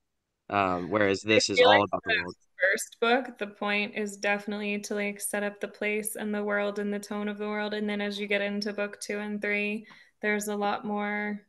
Um, 0.50 0.90
whereas 0.90 1.22
this 1.22 1.50
is 1.50 1.60
all 1.60 1.80
like 1.80 1.88
about 1.88 2.04
the 2.06 2.22
world. 2.22 2.36
First 2.72 2.98
book, 3.00 3.38
the 3.38 3.48
point 3.48 3.94
is 3.96 4.18
definitely 4.18 4.80
to 4.80 4.96
like 4.96 5.22
set 5.22 5.44
up 5.44 5.60
the 5.60 5.68
place 5.68 6.16
and 6.16 6.34
the 6.34 6.44
world 6.44 6.80
and 6.80 6.94
the 6.94 7.00
tone 7.00 7.28
of 7.28 7.38
the 7.38 7.48
world, 7.48 7.74
and 7.74 7.88
then 7.90 8.02
as 8.02 8.20
you 8.20 8.28
get 8.28 8.42
into 8.42 8.74
book 8.74 9.00
two 9.00 9.20
and 9.20 9.42
three, 9.42 9.88
there's 10.22 10.48
a 10.48 10.56
lot 10.56 10.86
more, 10.86 11.42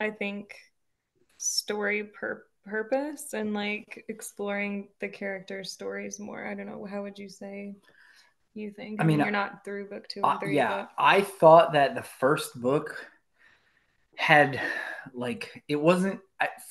I 0.00 0.10
think, 0.10 0.54
story 1.38 2.04
per 2.04 2.44
purpose 2.64 3.32
and 3.32 3.52
like 3.52 4.04
exploring 4.08 4.88
the 5.00 5.08
characters' 5.08 5.72
stories 5.72 6.20
more. 6.20 6.46
I 6.46 6.54
don't 6.54 6.66
know. 6.66 6.84
How 6.84 7.02
would 7.02 7.18
you 7.18 7.28
say 7.28 7.74
you 8.54 8.70
think? 8.70 9.00
I, 9.00 9.04
I 9.04 9.06
mean, 9.06 9.18
you're 9.18 9.30
not 9.30 9.64
through 9.64 9.88
book 9.88 10.08
two 10.08 10.20
and 10.20 10.26
uh, 10.26 10.38
three. 10.38 10.56
Yeah, 10.56 10.82
but... 10.82 10.90
I 10.96 11.22
thought 11.22 11.72
that 11.72 11.94
the 11.94 12.02
first 12.02 12.60
book 12.60 13.06
had 14.16 14.60
like 15.14 15.62
it 15.68 15.76
wasn't 15.76 16.20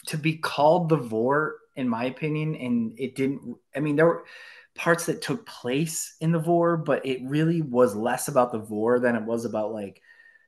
to 0.08 0.18
be 0.18 0.38
called 0.38 0.90
the 0.90 0.98
Vorrh, 0.98 1.54
in 1.76 1.88
my 1.88 2.06
opinion, 2.06 2.56
and 2.56 2.94
it 2.98 3.16
didn't. 3.16 3.58
I 3.76 3.80
mean, 3.80 3.96
there 3.96 4.06
were 4.06 4.26
parts 4.76 5.06
that 5.06 5.22
took 5.22 5.46
place 5.46 6.16
in 6.22 6.32
the 6.32 6.40
Vorrh, 6.40 6.84
but 6.84 7.06
it 7.06 7.22
really 7.24 7.62
was 7.62 7.96
less 7.96 8.28
about 8.28 8.52
the 8.52 8.62
Vorrh 8.62 9.02
than 9.02 9.16
it 9.16 9.24
was 9.24 9.46
about 9.46 9.74
like 9.74 10.02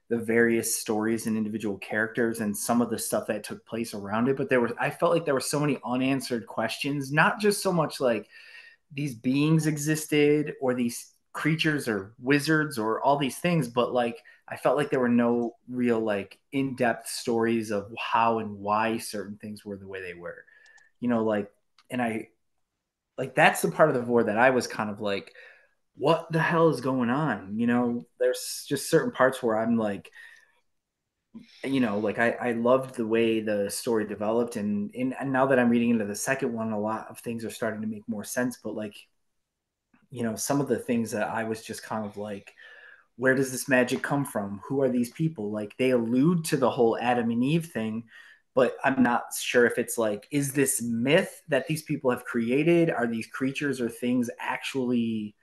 the 0.10 0.18
various 0.18 0.78
stories 0.78 1.28
and 1.28 1.38
individual 1.38 1.78
characters 1.78 2.40
and 2.40 2.56
some 2.56 2.82
of 2.82 2.90
the 2.90 3.00
stuff 3.00 3.28
that 3.28 3.44
took 3.44 3.66
place 3.66 3.94
around 3.94 4.28
it. 4.30 4.38
But 4.38 4.50
there 4.50 4.62
was, 4.62 4.72
I 4.80 4.90
felt 4.90 5.14
like 5.14 5.26
there 5.26 5.34
were 5.34 5.40
so 5.40 5.60
many 5.60 5.80
unanswered 5.84 6.46
questions, 6.46 7.12
not 7.12 7.40
just 7.40 7.64
so 7.64 7.72
much 7.72 8.00
like 8.00 8.28
these 8.92 9.16
beings 9.16 9.66
existed 9.66 10.54
or 10.62 10.74
these 10.74 11.13
creatures 11.34 11.88
or 11.88 12.14
wizards 12.20 12.78
or 12.78 13.02
all 13.02 13.18
these 13.18 13.38
things, 13.38 13.68
but 13.68 13.94
like 13.94 14.22
I 14.48 14.56
felt 14.56 14.78
like 14.78 14.90
there 14.90 15.00
were 15.00 15.10
no 15.10 15.56
real 15.68 16.00
like 16.00 16.40
in 16.52 16.76
depth 16.76 17.10
stories 17.10 17.72
of 17.72 17.92
how 17.98 18.40
and 18.40 18.60
why 18.60 18.98
certain 19.00 19.38
things 19.38 19.66
were 19.66 19.78
the 19.78 19.88
way 19.88 20.02
they 20.02 20.14
were. 20.14 20.46
You 21.00 21.10
know, 21.10 21.24
like, 21.24 21.52
and 21.90 22.02
I, 22.02 22.30
like, 23.18 23.36
that's 23.36 23.62
the 23.62 23.72
part 23.72 23.90
of 23.90 23.96
the 23.96 24.02
Vorrh 24.02 24.26
that 24.28 24.38
I 24.38 24.52
was 24.52 24.68
kind 24.68 24.90
of 24.90 25.02
like, 25.02 25.34
what 25.96 26.32
the 26.32 26.40
hell 26.40 26.70
is 26.70 26.82
going 26.82 27.10
on? 27.10 27.60
You 27.60 27.68
know, 27.68 28.06
there's 28.20 28.66
just 28.68 28.90
certain 28.90 29.12
parts 29.12 29.42
where 29.44 29.58
I'm 29.58 29.78
like, 29.78 30.10
you 31.64 31.80
know, 31.80 31.98
like 32.00 32.20
I, 32.20 32.32
I 32.32 32.52
loved 32.52 32.96
the 32.96 33.08
way 33.08 33.42
the 33.42 33.70
story 33.70 34.06
developed 34.06 34.56
and, 34.56 34.94
and 34.94 35.16
and 35.20 35.32
now 35.34 35.48
that 35.48 35.58
I'm 35.60 35.70
reading 35.70 35.90
into 35.90 36.06
the 36.06 36.16
second 36.16 36.54
one, 36.54 36.72
a 36.72 36.80
lot 36.80 37.08
of 37.10 37.20
things 37.20 37.44
are 37.44 37.50
starting 37.50 37.82
to 37.82 37.88
make 37.88 38.08
more 38.08 38.24
sense. 38.24 38.60
But 38.64 38.76
like, 38.76 38.96
you 40.14 40.22
know, 40.22 40.36
some 40.36 40.62
of 40.62 40.68
the 40.68 40.78
things 40.78 41.12
that 41.12 41.28
I 41.28 41.44
was 41.44 41.64
just 41.64 41.82
kind 41.82 42.06
of 42.06 42.18
like, 42.18 42.54
where 43.16 43.34
does 43.34 43.52
this 43.52 43.68
magic 43.68 44.04
come 44.04 44.26
from? 44.26 44.62
Who 44.68 44.82
are 44.82 44.90
these 44.90 45.10
people? 45.10 45.52
Like 45.52 45.76
they 45.78 45.90
allude 45.90 46.46
to 46.46 46.58
the 46.58 46.70
whole 46.70 46.98
Adam 47.02 47.32
and 47.32 47.44
Eve 47.44 47.66
thing, 47.66 48.04
but 48.54 48.78
I'm 48.84 49.02
not 49.02 49.24
sure 49.40 49.66
if 49.66 49.80
it's 49.80 49.98
like, 49.98 50.28
is 50.30 50.54
this 50.54 50.84
myth 50.84 51.42
that 51.48 51.66
these 51.66 51.82
people 51.82 52.12
have 52.12 52.26
created? 52.26 52.92
Are 52.92 53.08
these 53.08 53.26
creatures 53.26 53.82
or 53.82 53.90
things 53.90 54.30
actually 54.40 55.36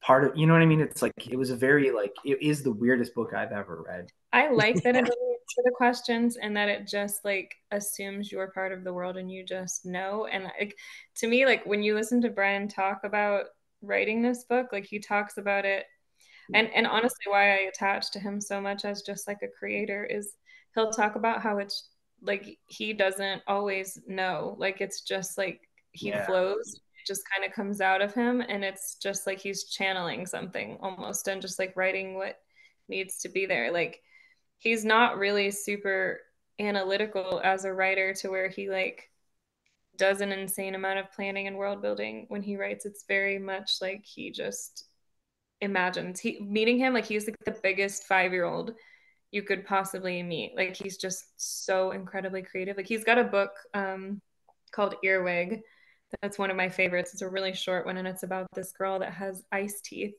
part 0.00 0.24
of 0.24 0.36
you 0.36 0.46
know 0.46 0.52
what 0.52 0.62
I 0.62 0.66
mean? 0.66 0.80
It's 0.80 1.02
like 1.02 1.12
it 1.28 1.36
was 1.36 1.50
a 1.50 1.56
very 1.56 1.90
like 1.90 2.14
it 2.24 2.40
is 2.40 2.62
the 2.62 2.72
weirdest 2.72 3.14
book 3.14 3.34
I've 3.34 3.52
ever 3.52 3.84
read. 3.88 4.08
I 4.32 4.48
like 4.52 4.82
that 4.84 4.94
it 4.94 4.98
answers 4.98 5.64
the 5.64 5.72
questions 5.74 6.36
and 6.36 6.56
that 6.56 6.68
it 6.68 6.86
just 6.86 7.24
like 7.24 7.56
assumes 7.72 8.30
you're 8.30 8.52
part 8.52 8.72
of 8.72 8.84
the 8.84 8.92
world 8.92 9.16
and 9.16 9.30
you 9.30 9.44
just 9.44 9.84
know. 9.84 10.26
And 10.30 10.44
like 10.44 10.76
to 11.16 11.26
me, 11.26 11.44
like 11.44 11.66
when 11.66 11.82
you 11.82 11.96
listen 11.96 12.20
to 12.22 12.30
Brian 12.30 12.68
talk 12.68 13.00
about 13.02 13.46
writing 13.82 14.22
this 14.22 14.44
book, 14.44 14.68
like 14.72 14.84
he 14.84 14.98
talks 14.98 15.38
about 15.38 15.64
it 15.64 15.86
and 16.54 16.68
and 16.74 16.86
honestly 16.86 17.24
why 17.28 17.52
I 17.52 17.68
attach 17.68 18.10
to 18.12 18.18
him 18.18 18.40
so 18.40 18.60
much 18.60 18.84
as 18.84 19.02
just 19.02 19.28
like 19.28 19.38
a 19.42 19.48
creator 19.48 20.04
is 20.04 20.34
he'll 20.74 20.90
talk 20.90 21.16
about 21.16 21.42
how 21.42 21.58
it's 21.58 21.88
like 22.20 22.58
he 22.66 22.92
doesn't 22.92 23.42
always 23.46 23.98
know. 24.06 24.56
Like 24.58 24.80
it's 24.80 25.02
just 25.02 25.36
like 25.36 25.60
he 25.92 26.08
yeah. 26.08 26.26
flows 26.26 26.80
just 27.06 27.22
kind 27.34 27.48
of 27.48 27.54
comes 27.54 27.80
out 27.80 28.00
of 28.00 28.14
him 28.14 28.40
and 28.48 28.62
it's 28.62 28.94
just 28.94 29.26
like 29.26 29.40
he's 29.40 29.64
channeling 29.64 30.24
something 30.24 30.78
almost 30.80 31.26
and 31.26 31.42
just 31.42 31.58
like 31.58 31.76
writing 31.76 32.14
what 32.14 32.36
needs 32.88 33.18
to 33.18 33.28
be 33.28 33.44
there 33.44 33.72
like 33.72 34.00
he's 34.58 34.84
not 34.84 35.18
really 35.18 35.50
super 35.50 36.20
analytical 36.60 37.40
as 37.42 37.64
a 37.64 37.72
writer 37.72 38.14
to 38.14 38.30
where 38.30 38.48
he 38.48 38.70
like 38.70 39.10
does 39.96 40.20
an 40.20 40.32
insane 40.32 40.74
amount 40.74 40.98
of 40.98 41.12
planning 41.12 41.46
and 41.46 41.56
world 41.56 41.82
building 41.82 42.26
when 42.28 42.42
he 42.42 42.56
writes. 42.56 42.86
It's 42.86 43.04
very 43.06 43.38
much 43.38 43.78
like 43.80 44.04
he 44.04 44.30
just 44.30 44.86
imagines. 45.60 46.20
He 46.20 46.40
meeting 46.40 46.78
him 46.78 46.94
like 46.94 47.04
he's 47.04 47.26
like 47.26 47.36
the 47.44 47.56
biggest 47.62 48.04
five 48.04 48.32
year 48.32 48.44
old 48.44 48.74
you 49.30 49.42
could 49.42 49.64
possibly 49.66 50.22
meet. 50.22 50.54
Like 50.56 50.76
he's 50.76 50.96
just 50.96 51.24
so 51.36 51.92
incredibly 51.92 52.42
creative. 52.42 52.76
Like 52.76 52.86
he's 52.86 53.04
got 53.04 53.18
a 53.18 53.24
book 53.24 53.52
um, 53.74 54.20
called 54.72 54.94
Earwig. 55.02 55.60
That's 56.20 56.38
one 56.38 56.50
of 56.50 56.56
my 56.56 56.68
favorites. 56.68 57.12
It's 57.14 57.22
a 57.22 57.28
really 57.28 57.54
short 57.54 57.86
one, 57.86 57.96
and 57.96 58.06
it's 58.06 58.22
about 58.22 58.46
this 58.54 58.72
girl 58.72 58.98
that 58.98 59.14
has 59.14 59.42
ice 59.50 59.80
teeth 59.82 60.14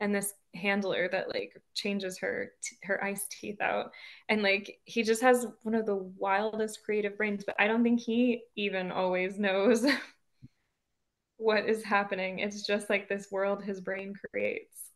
and 0.00 0.14
this 0.14 0.34
handler 0.54 1.08
that 1.08 1.28
like 1.28 1.60
changes 1.74 2.18
her 2.18 2.52
her 2.82 3.02
ice 3.02 3.26
teeth 3.30 3.60
out. 3.60 3.90
And 4.28 4.42
like 4.42 4.78
he 4.84 5.02
just 5.02 5.22
has 5.22 5.46
one 5.62 5.74
of 5.74 5.86
the 5.86 5.96
wildest 5.96 6.84
creative 6.84 7.16
brains 7.16 7.44
but 7.44 7.56
i 7.58 7.66
don't 7.66 7.82
think 7.82 8.00
he 8.00 8.42
even 8.56 8.90
always 8.90 9.38
knows 9.38 9.84
what 11.36 11.68
is 11.68 11.82
happening. 11.84 12.38
It's 12.38 12.66
just 12.66 12.88
like 12.88 13.08
this 13.08 13.28
world 13.30 13.62
his 13.62 13.80
brain 13.80 14.14
creates. 14.30 14.90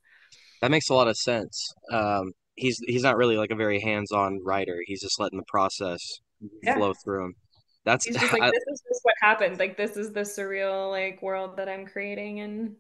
That 0.62 0.71
makes 0.71 0.88
a 0.88 0.95
lot 0.95 1.09
of 1.09 1.17
sense. 1.17 1.73
Um 1.93 2.33
he's 2.55 2.78
he's 2.87 3.02
not 3.02 3.17
really 3.17 3.37
like 3.37 3.50
a 3.50 3.57
very 3.57 3.81
hands-on 3.81 4.40
writer. 4.45 4.78
He's 4.87 5.00
just 5.00 5.21
letting 5.21 5.38
the 5.38 5.45
process 5.49 6.00
yeah. 6.62 6.76
flow 6.76 6.95
through 7.05 7.26
him. 7.26 7.35
That's 7.85 8.05
he's 8.05 8.17
just 8.21 8.33
like 8.33 8.43
I, 8.43 8.50
this 8.50 8.64
is 8.69 8.83
just 8.88 9.00
what 9.02 9.14
happened. 9.21 9.59
Like 9.59 9.76
this 9.76 9.97
is 9.97 10.12
the 10.12 10.21
surreal 10.21 10.90
like 10.90 11.23
world 11.23 11.57
that 11.57 11.69
i'm 11.69 11.87
creating 11.87 12.40
and 12.40 12.76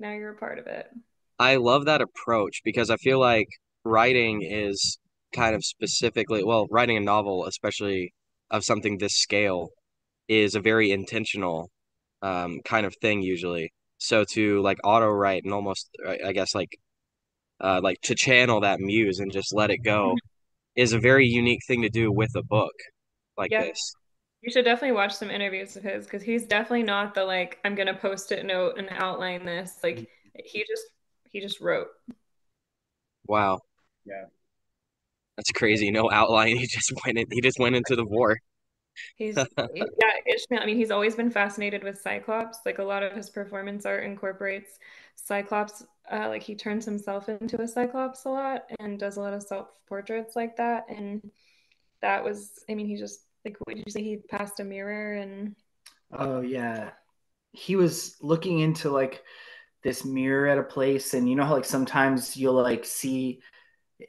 now 0.00 0.12
you're 0.12 0.32
a 0.32 0.36
part 0.36 0.58
of 0.58 0.66
it 0.66 0.86
I 1.38 1.56
love 1.56 1.84
that 1.84 2.00
approach 2.00 2.60
because 2.64 2.90
I 2.90 2.96
feel 2.96 3.20
like 3.20 3.48
writing 3.84 4.42
is 4.42 4.98
kind 5.32 5.54
of 5.54 5.64
specifically, 5.64 6.42
well, 6.42 6.66
writing 6.70 6.96
a 6.96 7.00
novel, 7.00 7.46
especially 7.46 8.12
of 8.50 8.64
something 8.64 8.98
this 8.98 9.16
scale, 9.16 9.70
is 10.26 10.54
a 10.54 10.60
very 10.60 10.90
intentional 10.90 11.70
um, 12.22 12.60
kind 12.64 12.86
of 12.86 12.94
thing 13.00 13.22
usually. 13.22 13.72
So 13.98 14.24
to 14.32 14.60
like 14.62 14.78
auto 14.84 15.08
write 15.08 15.44
and 15.44 15.52
almost, 15.52 15.88
I 16.24 16.32
guess, 16.32 16.54
like 16.54 16.78
uh, 17.60 17.80
like 17.82 18.00
to 18.02 18.14
channel 18.14 18.60
that 18.60 18.80
muse 18.80 19.18
and 19.18 19.32
just 19.32 19.54
let 19.54 19.70
it 19.70 19.78
go 19.78 20.10
mm-hmm. 20.10 20.80
is 20.80 20.92
a 20.92 20.98
very 20.98 21.26
unique 21.26 21.60
thing 21.66 21.82
to 21.82 21.88
do 21.88 22.12
with 22.12 22.30
a 22.36 22.42
book 22.42 22.74
like 23.36 23.50
yeah. 23.50 23.64
this. 23.64 23.94
You 24.42 24.52
should 24.52 24.64
definitely 24.64 24.94
watch 24.94 25.14
some 25.14 25.30
interviews 25.30 25.76
of 25.76 25.82
his 25.82 26.04
because 26.04 26.22
he's 26.22 26.46
definitely 26.46 26.84
not 26.84 27.14
the 27.14 27.24
like 27.24 27.58
I'm 27.64 27.74
gonna 27.74 27.96
post 27.96 28.30
it 28.30 28.46
note 28.46 28.78
and 28.78 28.88
outline 28.90 29.44
this. 29.44 29.78
Like 29.82 29.96
mm-hmm. 29.96 30.40
he 30.44 30.60
just 30.60 30.84
he 31.32 31.40
just 31.40 31.60
wrote. 31.60 31.88
Wow. 33.26 33.60
Yeah. 34.04 34.24
That's 35.36 35.52
crazy. 35.52 35.90
No 35.90 36.10
outline. 36.10 36.56
He 36.58 36.66
just 36.66 36.92
went 37.04 37.18
in, 37.18 37.26
he 37.30 37.40
just 37.40 37.58
went 37.58 37.76
into 37.76 37.94
the 37.94 38.04
Vorrh. 38.04 38.36
He's 39.16 39.36
yeah, 39.56 40.12
Ishmael. 40.26 40.60
I 40.60 40.66
mean, 40.66 40.76
he's 40.76 40.90
always 40.90 41.14
been 41.14 41.30
fascinated 41.30 41.84
with 41.84 42.00
Cyclops. 42.00 42.58
Like 42.66 42.78
a 42.78 42.84
lot 42.84 43.02
of 43.02 43.12
his 43.12 43.30
performance 43.30 43.86
art 43.86 44.04
incorporates 44.04 44.78
Cyclops. 45.14 45.84
Uh, 46.10 46.28
like 46.28 46.42
he 46.42 46.56
turns 46.56 46.84
himself 46.84 47.28
into 47.28 47.60
a 47.60 47.68
Cyclops 47.68 48.24
a 48.24 48.30
lot 48.30 48.62
and 48.80 48.98
does 48.98 49.16
a 49.16 49.20
lot 49.20 49.34
of 49.34 49.42
self 49.42 49.68
portraits 49.86 50.34
like 50.34 50.56
that. 50.56 50.86
And 50.88 51.30
that 52.00 52.24
was, 52.24 52.50
I 52.68 52.74
mean, 52.74 52.86
he 52.86 52.96
just 52.96 53.20
like 53.44 53.56
what 53.60 53.76
did 53.76 53.84
you 53.86 53.92
say? 53.92 54.02
He 54.02 54.16
passed 54.16 54.60
a 54.60 54.64
mirror 54.64 55.14
and. 55.14 55.54
Oh 56.10 56.40
yeah, 56.40 56.90
he 57.52 57.76
was 57.76 58.16
looking 58.20 58.60
into 58.60 58.90
like 58.90 59.22
this 59.82 60.04
mirror 60.04 60.48
at 60.48 60.58
a 60.58 60.62
place 60.62 61.14
and 61.14 61.28
you 61.28 61.36
know 61.36 61.44
how 61.44 61.54
like 61.54 61.64
sometimes 61.64 62.36
you'll 62.36 62.54
like 62.54 62.84
see 62.84 63.40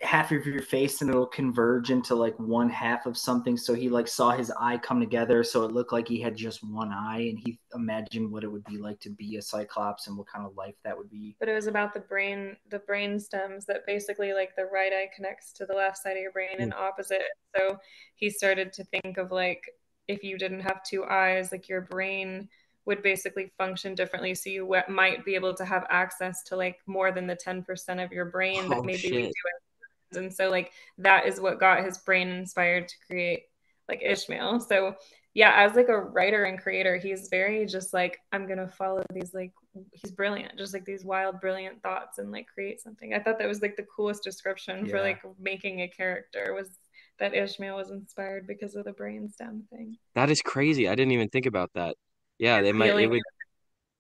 half 0.02 0.32
of 0.32 0.46
your 0.46 0.62
face 0.62 1.02
and 1.02 1.10
it'll 1.10 1.26
converge 1.26 1.90
into 1.90 2.14
like 2.14 2.38
one 2.38 2.70
half 2.70 3.08
of 3.08 3.18
something. 3.18 3.58
So 3.58 3.74
he 3.74 3.90
like 3.90 4.08
saw 4.08 4.32
his 4.32 4.52
eye 4.60 4.78
come 4.78 5.00
together 5.00 5.44
so 5.44 5.64
it 5.64 5.72
looked 5.72 5.92
like 5.92 6.08
he 6.08 6.22
had 6.22 6.36
just 6.36 6.64
one 6.64 6.92
eye 6.92 7.22
and 7.22 7.40
he 7.40 7.60
imagined 7.74 8.32
what 8.32 8.44
it 8.44 8.52
would 8.52 8.64
be 8.66 8.78
like 8.78 9.00
to 9.02 9.10
be 9.10 9.38
a 9.38 9.42
cyclops 9.42 10.08
and 10.08 10.16
what 10.16 10.28
kind 10.28 10.46
of 10.46 10.56
life 10.56 10.76
that 10.84 10.96
would 10.96 11.10
be. 11.10 11.36
But 11.40 11.50
it 11.50 11.56
was 11.56 11.68
about 11.68 11.94
the 11.94 12.02
brain 12.02 12.56
the 12.70 12.80
brain 12.80 13.20
stems 13.20 13.66
that 13.66 13.88
basically 13.88 14.34
like 14.34 14.56
the 14.56 14.66
right 14.66 14.94
eye 14.94 15.10
connects 15.16 15.52
to 15.54 15.66
the 15.66 15.74
left 15.74 15.98
side 15.98 16.18
of 16.18 16.22
your 16.22 16.32
brain 16.32 16.54
mm-hmm. 16.54 16.64
and 16.64 16.74
opposite. 16.74 17.24
So 17.56 17.78
he 18.16 18.30
started 18.30 18.72
to 18.74 18.84
think 18.86 19.18
of 19.18 19.32
like 19.32 19.64
if 20.08 20.24
you 20.24 20.38
didn't 20.38 20.62
have 20.62 20.84
two 20.84 21.06
eyes 21.06 21.52
like 21.52 21.68
your 21.68 21.82
brain 21.82 22.48
would 22.86 23.02
basically 23.02 23.52
function 23.58 23.96
differently. 23.96 24.34
So 24.36 24.50
you 24.50 24.62
w- 24.62 24.84
might 24.88 25.26
be 25.26 25.36
able 25.36 25.54
to 25.56 25.66
have 25.66 25.86
access 25.90 26.44
to 26.44 26.56
like 26.56 26.78
more 26.88 27.12
than 27.12 27.28
the 27.28 27.36
10% 27.36 28.04
of 28.04 28.12
your 28.12 28.26
brain 28.26 28.64
oh, 28.66 28.70
that 28.70 28.86
maybe 28.86 28.98
shit. 28.98 29.12
we 29.12 29.22
do. 29.24 30.20
And 30.20 30.34
so 30.34 30.50
like 30.50 30.72
that 30.98 31.28
is 31.28 31.40
what 31.40 31.60
got 31.60 31.84
his 31.84 32.00
brain 32.00 32.30
inspired 32.30 32.88
to 32.88 32.96
create 33.08 33.44
like 33.88 34.02
Ishmael. 34.04 34.60
So 34.62 34.96
yeah, 35.36 35.54
as 35.56 35.76
like 35.76 35.90
a 35.90 35.98
writer 35.98 36.46
and 36.46 36.60
creator, 36.60 36.98
he's 36.98 37.28
very 37.30 37.66
just 37.66 37.94
like, 37.94 38.20
I'm 38.32 38.48
gonna 38.48 38.68
follow 38.68 39.04
these 39.14 39.34
like 39.34 39.52
he's 39.92 40.12
brilliant, 40.12 40.58
just 40.58 40.74
like 40.74 40.86
these 40.86 41.06
wild, 41.06 41.40
brilliant 41.40 41.84
thoughts 41.84 42.18
and 42.18 42.32
like 42.32 42.48
create 42.48 42.82
something. 42.82 43.14
I 43.14 43.20
thought 43.20 43.38
that 43.40 43.48
was 43.48 43.62
like 43.62 43.76
the 43.76 43.86
coolest 43.96 44.24
description 44.24 44.86
yeah. 44.86 44.92
for 44.92 45.02
like 45.02 45.22
making 45.40 45.82
a 45.82 45.88
character 45.88 46.54
was 46.56 46.72
that 47.20 47.34
Ishmael 47.34 47.76
was 47.76 47.92
inspired 47.92 48.48
because 48.48 48.76
of 48.76 48.86
the 48.86 48.92
brainstem 48.92 49.68
thing. 49.70 49.98
That 50.16 50.30
is 50.30 50.42
crazy. 50.42 50.88
I 50.88 50.96
didn't 50.96 51.12
even 51.12 51.30
think 51.30 51.46
about 51.46 51.72
that. 51.76 51.96
Yeah, 52.40 52.62
they 52.62 52.72
might. 52.72 52.98
It 52.98 53.10
would. 53.10 53.22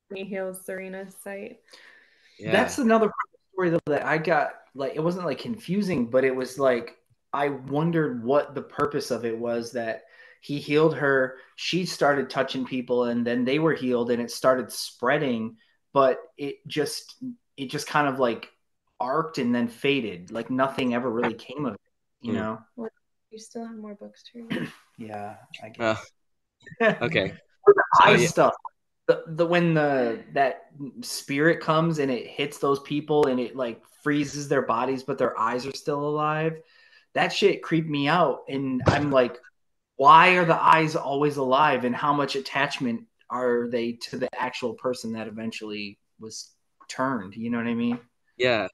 Me 0.09 0.23
heals 0.23 0.65
Serena's 0.65 1.13
sight. 1.21 1.59
Yeah. 2.39 2.51
That's 2.51 2.79
another 2.79 3.11
story 3.53 3.69
though 3.69 3.79
that 3.87 4.05
I 4.05 4.17
got. 4.17 4.53
Like 4.73 4.95
it 4.95 5.03
wasn't 5.03 5.25
like 5.25 5.39
confusing, 5.39 6.09
but 6.09 6.23
it 6.23 6.35
was 6.35 6.57
like 6.57 6.95
I 7.33 7.49
wondered 7.49 8.23
what 8.23 8.55
the 8.55 8.61
purpose 8.61 9.11
of 9.11 9.25
it 9.25 9.37
was 9.37 9.73
that 9.73 10.03
he 10.41 10.57
healed 10.57 10.95
her. 10.95 11.35
She 11.57 11.85
started 11.85 12.29
touching 12.29 12.65
people, 12.65 13.03
and 13.03 13.27
then 13.27 13.43
they 13.43 13.59
were 13.59 13.73
healed, 13.73 14.09
and 14.09 14.21
it 14.21 14.31
started 14.31 14.71
spreading. 14.71 15.57
But 15.93 16.19
it 16.37 16.65
just 16.65 17.21
it 17.57 17.69
just 17.69 17.87
kind 17.87 18.07
of 18.07 18.19
like 18.19 18.49
arced 19.01 19.37
and 19.37 19.53
then 19.53 19.67
faded. 19.67 20.31
Like 20.31 20.49
nothing 20.49 20.95
ever 20.95 21.11
really 21.11 21.33
came 21.33 21.65
of 21.65 21.73
it. 21.73 21.81
You 22.21 22.31
mm. 22.31 22.35
know. 22.35 22.59
Well, 22.77 22.89
you 23.31 23.37
still 23.37 23.67
have 23.67 23.77
more 23.77 23.95
books 23.95 24.23
to 24.31 24.47
read. 24.47 24.71
yeah, 24.97 25.35
I 25.61 25.69
guess. 25.69 26.11
Uh, 26.81 26.93
okay 27.01 27.33
the 27.73 27.83
eye 28.03 28.15
yeah. 28.15 28.27
stuff. 28.27 28.53
The, 29.07 29.23
the 29.27 29.45
when 29.45 29.73
the 29.73 30.23
that 30.33 30.67
spirit 31.01 31.61
comes 31.61 31.99
and 31.99 32.11
it 32.11 32.27
hits 32.27 32.59
those 32.59 32.79
people 32.81 33.25
and 33.27 33.39
it 33.39 33.55
like 33.55 33.81
freezes 34.03 34.47
their 34.47 34.61
bodies, 34.61 35.03
but 35.03 35.17
their 35.17 35.37
eyes 35.39 35.65
are 35.65 35.75
still 35.75 36.07
alive. 36.07 36.61
That 37.13 37.33
shit 37.33 37.63
creeped 37.63 37.89
me 37.89 38.07
out, 38.07 38.41
and 38.47 38.81
I'm 38.85 39.11
like, 39.11 39.39
why 39.95 40.35
are 40.35 40.45
the 40.45 40.61
eyes 40.61 40.95
always 40.95 41.37
alive, 41.37 41.85
and 41.85 41.95
how 41.95 42.13
much 42.13 42.35
attachment 42.35 43.05
are 43.31 43.67
they 43.67 43.93
to 43.93 44.17
the 44.17 44.29
actual 44.39 44.75
person 44.75 45.13
that 45.13 45.27
eventually 45.27 45.97
was 46.19 46.51
turned? 46.87 47.35
You 47.35 47.49
know 47.49 47.57
what 47.57 47.67
I 47.67 47.73
mean? 47.73 47.99
Yeah. 48.37 48.67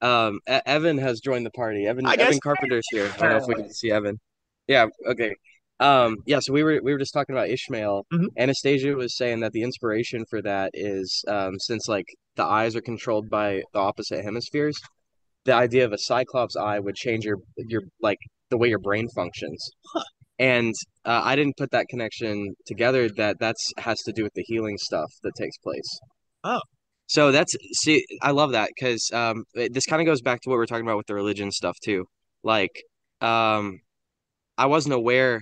Um, 0.00 0.40
Evan 0.46 0.96
has 0.98 1.20
joined 1.20 1.44
the 1.44 1.50
party. 1.50 1.86
Evan, 1.86 2.06
Evan 2.06 2.38
Carpenter's 2.40 2.86
here. 2.90 3.10
I 3.16 3.18
don't 3.18 3.30
know 3.30 3.36
if 3.36 3.46
we 3.46 3.54
can 3.54 3.72
see 3.72 3.90
Evan. 3.90 4.18
Yeah. 4.66 4.86
Okay. 5.06 5.34
Um, 5.80 6.16
yeah, 6.26 6.40
so 6.40 6.52
we 6.52 6.62
were 6.62 6.80
we 6.82 6.92
were 6.92 6.98
just 6.98 7.14
talking 7.14 7.34
about 7.34 7.48
Ishmael. 7.48 8.06
Mm-hmm. 8.12 8.26
Anastasia 8.36 8.94
was 8.94 9.16
saying 9.16 9.40
that 9.40 9.52
the 9.52 9.62
inspiration 9.62 10.24
for 10.28 10.42
that 10.42 10.70
is 10.74 11.24
um, 11.26 11.58
since 11.58 11.88
like 11.88 12.04
the 12.36 12.44
eyes 12.44 12.76
are 12.76 12.82
controlled 12.82 13.30
by 13.30 13.62
the 13.72 13.80
opposite 13.80 14.22
hemispheres, 14.22 14.78
the 15.44 15.54
idea 15.54 15.84
of 15.84 15.92
a 15.92 15.98
cyclops 15.98 16.54
eye 16.56 16.78
would 16.78 16.96
change 16.96 17.24
your 17.24 17.38
your 17.56 17.82
like 18.02 18.18
the 18.50 18.58
way 18.58 18.68
your 18.68 18.78
brain 18.78 19.08
functions. 19.14 19.70
Huh. 19.94 20.02
And 20.38 20.74
uh, 21.04 21.22
I 21.24 21.36
didn't 21.36 21.56
put 21.56 21.70
that 21.70 21.86
connection 21.88 22.54
together. 22.66 23.08
That 23.08 23.36
that's 23.40 23.72
has 23.78 24.00
to 24.02 24.12
do 24.12 24.22
with 24.22 24.34
the 24.34 24.44
healing 24.46 24.76
stuff 24.78 25.10
that 25.22 25.32
takes 25.38 25.56
place. 25.58 25.98
Oh, 26.44 26.60
so 27.10 27.32
that's 27.32 27.56
see, 27.72 28.04
I 28.22 28.30
love 28.32 28.52
that 28.52 28.70
because 28.76 29.10
um, 29.12 29.44
this 29.54 29.86
kind 29.86 30.00
of 30.00 30.06
goes 30.06 30.20
back 30.22 30.42
to 30.42 30.50
what 30.50 30.58
we 30.58 30.62
are 30.62 30.66
talking 30.66 30.86
about 30.86 30.96
with 30.96 31.06
the 31.06 31.14
religion 31.14 31.50
stuff 31.50 31.76
too. 31.82 32.04
Like, 32.44 32.82
um, 33.20 33.80
I 34.56 34.66
wasn't 34.66 34.94
aware 34.94 35.40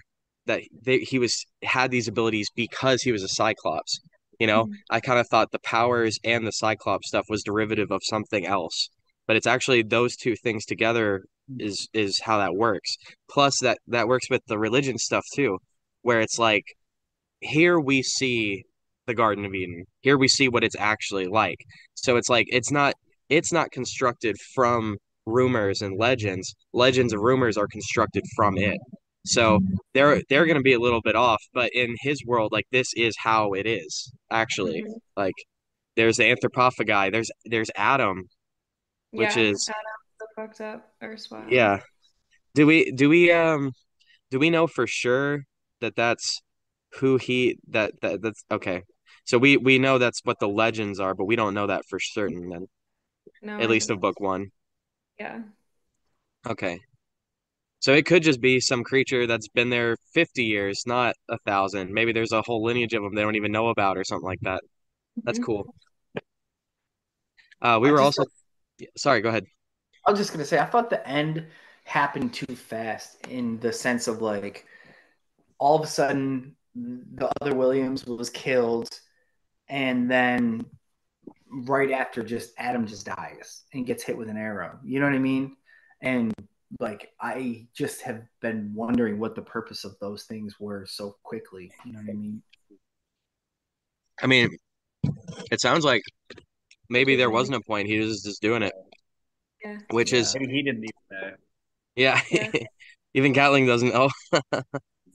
that 0.49 0.63
they, 0.83 0.99
he 0.99 1.19
was 1.19 1.45
had 1.63 1.91
these 1.91 2.09
abilities 2.09 2.49
because 2.57 3.03
he 3.03 3.13
was 3.13 3.23
a 3.23 3.29
Cyclops. 3.29 4.01
You 4.41 4.47
know, 4.47 4.65
mm-hmm. 4.65 4.75
I 4.91 5.01
kind 5.01 5.21
of 5.21 5.29
thought 5.29 5.53
the 5.53 5.61
powers 5.61 6.19
and 6.25 6.47
the 6.47 6.53
Cyclops 6.53 7.09
stuff 7.09 7.27
was 7.29 7.43
derivative 7.43 7.91
of 7.91 8.01
something 8.05 8.47
else, 8.47 8.89
but 9.27 9.37
it's 9.37 9.47
actually 9.47 9.83
those 9.83 10.17
two 10.17 10.35
things 10.37 10.65
together 10.65 11.25
is 11.59 11.89
is 11.93 12.21
how 12.21 12.39
that 12.39 12.55
works. 12.55 12.97
Plus 13.31 13.61
that 13.61 13.79
that 13.89 14.09
works 14.09 14.29
with 14.31 14.43
the 14.49 14.59
religion 14.59 14.99
stuff 14.99 15.25
too, 15.35 15.59
where 16.03 16.21
it's 16.21 16.39
like 16.39 16.65
here 17.41 17.79
we 17.79 18.03
see 18.03 18.65
the 19.07 19.15
Garden 19.15 19.45
of 19.45 19.55
Eden. 19.55 19.85
Here 20.01 20.19
we 20.19 20.29
see 20.29 20.49
what 20.49 20.65
it's 20.65 20.77
actually 20.79 21.27
like. 21.27 21.59
So 21.95 22.17
it's 22.17 22.29
like 22.29 22.47
it's 22.51 22.71
not 22.71 22.95
it's 23.29 23.53
not 23.53 23.71
constructed 23.73 24.37
from 24.55 24.99
rumors 25.27 25.83
and 25.83 25.99
legends. 25.99 26.55
Legends 26.73 27.13
and 27.13 27.23
rumors 27.23 27.57
are 27.57 27.69
constructed 27.69 28.25
from 28.37 28.57
it. 28.57 28.79
So 29.27 29.61
they're 29.95 30.23
they're 30.29 30.47
going 30.47 30.57
to 30.57 30.63
be 30.63 30.73
a 30.73 30.81
little 30.81 31.03
bit 31.03 31.17
off, 31.17 31.43
but 31.53 31.71
in 31.75 31.97
his 32.01 32.25
world, 32.25 32.53
like 32.53 32.67
this 32.73 32.93
is 32.95 33.15
how 33.19 33.53
it 33.53 33.67
is 33.67 34.13
actually. 34.31 34.83
Mm-hmm. 34.83 34.93
Like 35.17 35.35
there's 35.97 36.17
the 36.17 36.25
anthropophagi, 36.25 37.13
there's 37.13 37.31
there's 37.45 37.71
Adam, 37.77 38.29
which 39.11 39.37
yeah, 39.37 39.43
is 39.43 39.71
the 40.19 40.27
fucked 40.37 40.61
up 40.61 40.93
Ursula. 41.03 41.45
Yeah. 41.49 41.81
Do 42.55 42.67
we 42.67 42.91
do 42.93 43.09
we 43.09 43.31
um 43.33 43.73
do 44.31 44.39
we 44.39 44.51
know 44.51 44.67
for 44.67 44.87
sure 44.87 45.45
that 45.81 45.97
that's 45.97 46.41
who 46.95 47.17
he 47.17 47.59
that 47.69 47.93
that 48.03 48.23
that's 48.23 48.45
okay. 48.51 48.83
So 49.25 49.39
we 49.39 49.57
we 49.57 49.79
know 49.79 49.99
that's 49.99 50.21
what 50.25 50.39
the 50.41 50.49
legends 50.49 51.01
are, 51.01 51.15
but 51.15 51.25
we 51.25 51.37
don't 51.37 51.55
know 51.55 51.67
that 51.67 51.83
for 51.89 52.01
certain 52.01 52.49
then. 52.49 52.67
No, 53.43 53.59
At 53.59 53.69
least 53.71 53.91
of 53.91 54.01
book 54.01 54.21
one. 54.21 54.47
Yeah. 55.19 55.41
Okay. 56.49 56.81
So 57.81 57.93
it 57.95 58.07
could 58.07 58.23
just 58.23 58.41
be 58.41 58.61
some 58.61 58.83
creature 58.85 59.27
that's 59.27 59.49
been 59.49 59.71
there 59.71 59.97
50 60.13 60.45
years, 60.45 60.83
not 60.87 61.15
a 61.29 61.39
thousand. 61.47 61.93
Maybe 61.93 62.13
there's 62.13 62.33
a 62.33 62.43
whole 62.43 62.65
lineage 62.65 62.95
of 62.95 63.03
them 63.03 63.15
they 63.15 63.23
don't 63.23 63.37
even 63.37 63.53
know 63.53 63.69
about 63.69 63.97
or 63.97 64.05
something 64.05 64.27
like 64.27 64.41
that. 64.43 64.63
That's 65.25 65.39
Mhm. 65.39 65.45
cool. 65.45 65.75
Uh, 67.61 67.79
we 67.81 67.89
I 67.89 67.93
were 67.93 68.01
also 68.01 68.25
sorry, 68.97 69.21
go 69.21 69.29
ahead. 69.29 69.45
I 70.07 70.11
was 70.11 70.19
just 70.19 70.33
gonna 70.33 70.45
say, 70.45 70.59
I 70.59 70.67
thought 70.67 70.91
the 70.91 71.07
end 71.07 71.47
happened 71.85 72.35
too 72.35 72.55
fast 72.57 73.27
in 73.29 73.59
the 73.61 73.73
sense 73.73 74.09
of 74.09 74.21
like, 74.23 74.67
all 75.59 75.77
of 75.77 75.85
a 75.85 75.87
sudden, 75.89 76.57
the 76.75 77.31
other 77.41 77.55
Williams 77.55 78.07
was 78.07 78.31
killed, 78.31 78.91
and 79.69 80.11
then 80.11 80.67
right 81.51 81.93
after, 81.93 82.23
just 82.23 82.53
Adam 82.59 82.87
just 82.87 83.07
dies 83.07 83.65
and 83.75 83.87
gets 83.87 84.03
hit 84.05 84.17
with 84.17 84.29
an 84.29 84.37
arrow. 84.37 84.79
You 84.85 85.01
know 85.01 85.07
what 85.07 85.15
I 85.15 85.19
mean? 85.21 85.57
And 86.03 86.35
like, 86.81 87.11
I 87.21 87.67
just 87.75 88.03
have 88.03 88.23
been 88.41 88.73
wondering 88.75 89.19
what 89.19 89.35
the 89.35 89.43
purpose 89.43 89.85
of 89.85 89.97
those 90.01 90.25
things 90.25 90.57
were 90.61 90.87
so 90.87 91.17
quickly. 91.23 91.73
You 91.85 91.93
know 91.93 92.01
what 92.01 92.11
I 92.11 92.15
mean? 92.15 92.43
I 94.23 94.27
mean, 94.27 94.57
it 95.51 95.61
sounds 95.61 95.85
like 95.85 96.03
maybe 96.91 97.17
there 97.17 97.31
wasn't 97.31 97.57
a 97.57 97.61
point. 97.61 97.89
He 97.89 97.99
was 97.99 98.23
just 98.23 98.43
doing 98.43 98.63
it, 98.63 98.73
Yeah. 99.65 99.79
which 99.91 100.13
is 100.13 100.35
Maybe 100.35 100.53
he 100.53 100.63
didn't 100.63 100.85
even 100.85 100.93
know. 101.31 101.37
yeah. 101.97 102.21
Yeah. 102.31 102.51
Even 103.15 103.33
Catling 103.33 103.67
doesn't. 103.67 103.93
Oh, 103.95 104.11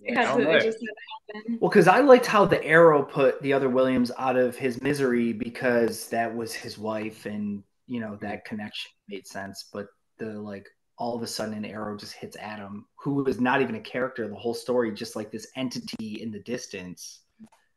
It, 0.02 0.18
I 0.18 0.22
had 0.22 0.28
don't 0.30 0.40
to, 0.40 0.44
know. 0.46 0.52
it 0.52 0.64
just 0.64 0.80
had 0.80 0.88
to 0.88 1.36
happen. 1.36 1.58
Well, 1.62 1.70
because 1.70 1.88
I 1.88 2.00
liked 2.00 2.26
how 2.26 2.46
the 2.46 2.62
arrow 2.66 3.04
put 3.04 3.42
the 3.42 3.54
other 3.54 3.70
Williams 3.70 4.12
out 4.18 4.36
of 4.36 4.58
his 4.58 4.82
misery 4.82 5.32
because 5.32 6.08
that 6.10 6.36
was 6.36 6.54
his 6.54 6.78
wife, 6.78 7.26
and 7.28 7.64
you 7.88 8.00
know 8.02 8.18
that 8.22 8.44
connection 8.46 8.92
made 9.08 9.28
sense. 9.28 9.70
But 9.72 9.88
the 10.18 10.26
like 10.34 10.68
all 10.98 11.16
of 11.16 11.24
a 11.24 11.28
sudden 11.28 11.54
an 11.56 11.66
arrow 11.66 11.98
just 11.98 12.14
hits 12.14 12.38
Adam, 12.38 12.86
who 12.96 13.16
was 13.24 13.40
not 13.40 13.62
even 13.62 13.76
a 13.76 13.80
character 13.80 14.28
the 14.28 14.36
whole 14.36 14.54
story, 14.54 14.92
just 14.94 15.16
like 15.16 15.32
this 15.32 15.48
entity 15.56 16.22
in 16.22 16.32
the 16.32 16.40
distance. 16.40 17.22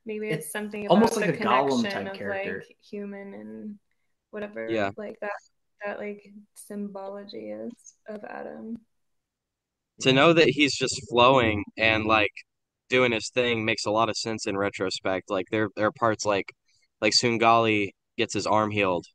Maybe 0.04 0.28
It's 0.28 0.44
it's 0.44 0.52
something 0.52 0.86
almost 0.88 1.16
about 1.16 1.28
like 1.28 1.40
a 1.40 1.44
Gollum 1.44 1.82
connection 1.82 2.04
type 2.04 2.06
of 2.06 2.18
character. 2.18 2.64
like 2.68 2.76
human 2.82 3.34
and 3.34 3.78
whatever 4.30 4.70
Yeah. 4.70 4.90
like 4.96 5.18
that 5.20 5.30
that 5.84 5.98
like 5.98 6.22
symbology 6.54 7.50
is 7.50 7.72
of 8.08 8.24
Adam. 8.24 8.76
to 10.00 10.12
know 10.12 10.32
that 10.32 10.48
he's 10.48 10.76
just 10.76 11.00
flowing 11.08 11.64
and 11.78 12.04
like 12.04 12.32
doing 12.88 13.12
his 13.12 13.30
thing 13.30 13.64
makes 13.64 13.84
a 13.86 13.90
lot 13.90 14.08
of 14.08 14.16
sense 14.16 14.46
in 14.46 14.56
retrospect. 14.56 15.30
Like 15.30 15.46
there 15.50 15.68
there 15.76 15.86
are 15.86 15.92
parts 15.92 16.24
like 16.24 16.52
like 17.00 17.12
Tsungali 17.14 17.90
gets 18.16 18.34
his 18.34 18.46
arm 18.46 18.70
healed 18.70 19.06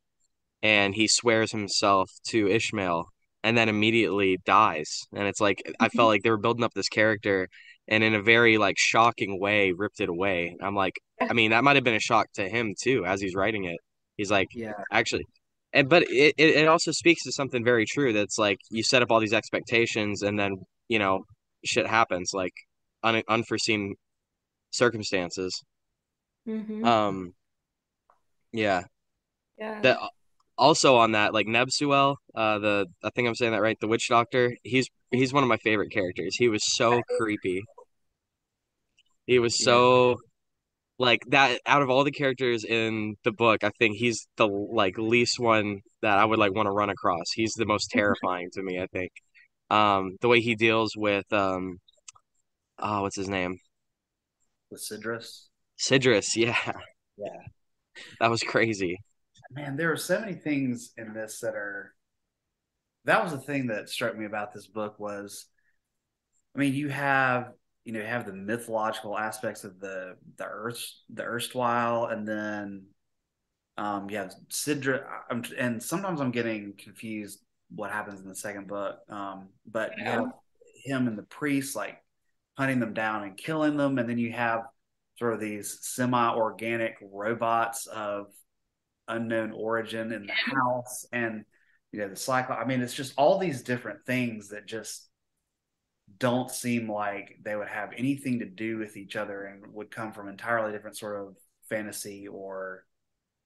and 0.62 0.94
he 0.94 1.08
swears 1.08 1.52
himself 1.52 2.10
to 2.28 2.48
Ishmael 2.48 3.06
and 3.44 3.56
then 3.56 3.68
immediately 3.68 4.38
dies. 4.44 5.00
And 5.12 5.26
it's 5.26 5.40
like 5.40 5.62
I 5.80 5.88
felt 5.88 6.08
like 6.08 6.22
they 6.22 6.30
were 6.30 6.36
building 6.38 6.64
up 6.64 6.74
this 6.74 6.88
character 6.88 7.48
and 7.88 8.04
in 8.04 8.14
a 8.14 8.22
very 8.22 8.58
like 8.58 8.76
shocking 8.78 9.40
way 9.40 9.72
ripped 9.72 10.00
it 10.00 10.08
away. 10.08 10.56
I'm 10.62 10.74
like, 10.74 10.94
I 11.20 11.32
mean, 11.32 11.50
that 11.50 11.64
might 11.64 11.76
have 11.76 11.84
been 11.84 11.94
a 11.94 12.00
shock 12.00 12.26
to 12.34 12.48
him 12.48 12.74
too 12.80 13.04
as 13.04 13.20
he's 13.20 13.34
writing 13.34 13.64
it. 13.64 13.78
He's 14.16 14.30
like, 14.30 14.48
Yeah, 14.52 14.74
actually, 14.92 15.24
and 15.72 15.88
but 15.88 16.02
it 16.04 16.34
it 16.38 16.56
it 16.56 16.68
also 16.68 16.92
speaks 16.92 17.22
to 17.24 17.32
something 17.32 17.64
very 17.64 17.86
true 17.86 18.12
that's 18.12 18.38
like 18.38 18.58
you 18.70 18.82
set 18.82 19.02
up 19.02 19.10
all 19.10 19.20
these 19.20 19.32
expectations 19.32 20.22
and 20.22 20.38
then, 20.38 20.56
you 20.88 20.98
know, 20.98 21.24
shit 21.64 21.86
happens 21.86 22.30
like 22.32 22.52
un 23.02 23.22
unforeseen 23.28 23.94
circumstances. 24.70 25.62
Mm-hmm. 26.46 26.84
Um, 26.84 27.34
yeah. 28.52 28.82
yeah. 29.58 29.80
That 29.80 29.98
also 30.58 30.96
on 30.96 31.12
that, 31.12 31.34
like 31.34 31.46
Nebsuel, 31.46 32.16
uh, 32.34 32.58
the 32.58 32.86
I 33.02 33.10
think 33.10 33.28
I'm 33.28 33.34
saying 33.34 33.52
that 33.52 33.62
right, 33.62 33.78
the 33.80 33.88
witch 33.88 34.08
doctor. 34.08 34.54
He's 34.62 34.88
he's 35.10 35.32
one 35.32 35.42
of 35.42 35.48
my 35.48 35.58
favorite 35.58 35.90
characters. 35.92 36.36
He 36.36 36.48
was 36.48 36.62
so 36.76 37.02
creepy. 37.18 37.62
He 39.26 39.38
was 39.38 39.62
so 39.62 40.16
like 40.98 41.20
that 41.28 41.60
out 41.66 41.82
of 41.82 41.90
all 41.90 42.04
the 42.04 42.12
characters 42.12 42.64
in 42.64 43.16
the 43.24 43.32
book, 43.32 43.64
I 43.64 43.70
think 43.78 43.96
he's 43.96 44.26
the 44.36 44.46
like 44.48 44.98
least 44.98 45.40
one 45.40 45.80
that 46.02 46.18
I 46.18 46.24
would 46.24 46.38
like 46.38 46.54
want 46.54 46.66
to 46.66 46.72
run 46.72 46.90
across. 46.90 47.26
He's 47.34 47.54
the 47.54 47.66
most 47.66 47.90
terrifying 47.92 48.50
to 48.54 48.62
me, 48.62 48.80
I 48.80 48.86
think. 48.88 49.12
Um, 49.70 50.16
the 50.20 50.28
way 50.28 50.40
he 50.40 50.54
deals 50.54 50.92
with 50.96 51.32
um, 51.32 51.78
oh, 52.78 53.02
what's 53.02 53.16
his 53.16 53.28
name? 53.28 53.58
With 54.70 54.82
Sidrus. 54.82 55.48
Sidrus. 55.78 56.32
Yeah, 56.36 56.56
Yeah. 57.16 57.28
that 58.20 58.30
was 58.30 58.42
crazy. 58.42 58.98
Man, 59.54 59.76
there 59.76 59.92
are 59.92 59.96
so 59.96 60.20
many 60.20 60.34
things 60.34 60.92
in 60.96 61.12
this 61.12 61.40
that 61.40 61.54
are. 61.54 61.94
That 63.04 63.22
was 63.22 63.32
the 63.32 63.38
thing 63.38 63.66
that 63.66 63.88
struck 63.88 64.16
me 64.16 64.26
about 64.26 64.52
this 64.52 64.68
book 64.68 65.00
was, 65.00 65.46
I 66.54 66.60
mean, 66.60 66.72
you 66.72 66.88
have 66.88 67.52
you 67.84 67.92
know 67.92 68.00
you 68.00 68.06
have 68.06 68.26
the 68.26 68.32
mythological 68.32 69.18
aspects 69.18 69.64
of 69.64 69.80
the 69.80 70.16
the 70.36 70.44
earth 70.44 70.82
the 71.12 71.24
erstwhile, 71.24 72.06
and 72.06 72.26
then 72.26 72.84
um 73.76 74.08
you 74.08 74.18
have 74.18 74.34
Sidra, 74.50 75.04
I'm, 75.30 75.44
and 75.58 75.82
sometimes 75.82 76.20
I'm 76.20 76.30
getting 76.30 76.74
confused 76.78 77.40
what 77.74 77.90
happens 77.90 78.20
in 78.20 78.28
the 78.28 78.36
second 78.36 78.68
book. 78.68 78.98
Um, 79.08 79.48
but 79.66 79.92
you 79.98 80.04
have 80.04 80.26
him 80.84 81.08
and 81.08 81.18
the 81.18 81.24
priest 81.24 81.74
like 81.74 81.98
hunting 82.56 82.80
them 82.80 82.94
down 82.94 83.24
and 83.24 83.36
killing 83.36 83.76
them, 83.76 83.98
and 83.98 84.08
then 84.08 84.18
you 84.18 84.32
have 84.32 84.62
sort 85.18 85.34
of 85.34 85.40
these 85.40 85.78
semi-organic 85.82 86.96
robots 87.02 87.86
of 87.86 88.26
unknown 89.08 89.52
origin 89.52 90.12
in 90.12 90.26
the 90.26 90.32
house 90.32 91.06
and 91.12 91.44
you 91.90 92.00
know 92.00 92.08
the 92.08 92.16
cycle 92.16 92.54
i 92.54 92.64
mean 92.64 92.80
it's 92.80 92.94
just 92.94 93.12
all 93.16 93.38
these 93.38 93.62
different 93.62 94.04
things 94.06 94.48
that 94.48 94.66
just 94.66 95.08
don't 96.18 96.50
seem 96.50 96.90
like 96.90 97.38
they 97.42 97.56
would 97.56 97.68
have 97.68 97.90
anything 97.96 98.38
to 98.40 98.44
do 98.44 98.78
with 98.78 98.96
each 98.96 99.16
other 99.16 99.44
and 99.44 99.66
would 99.72 99.90
come 99.90 100.12
from 100.12 100.28
entirely 100.28 100.72
different 100.72 100.96
sort 100.96 101.20
of 101.20 101.36
fantasy 101.68 102.28
or 102.28 102.84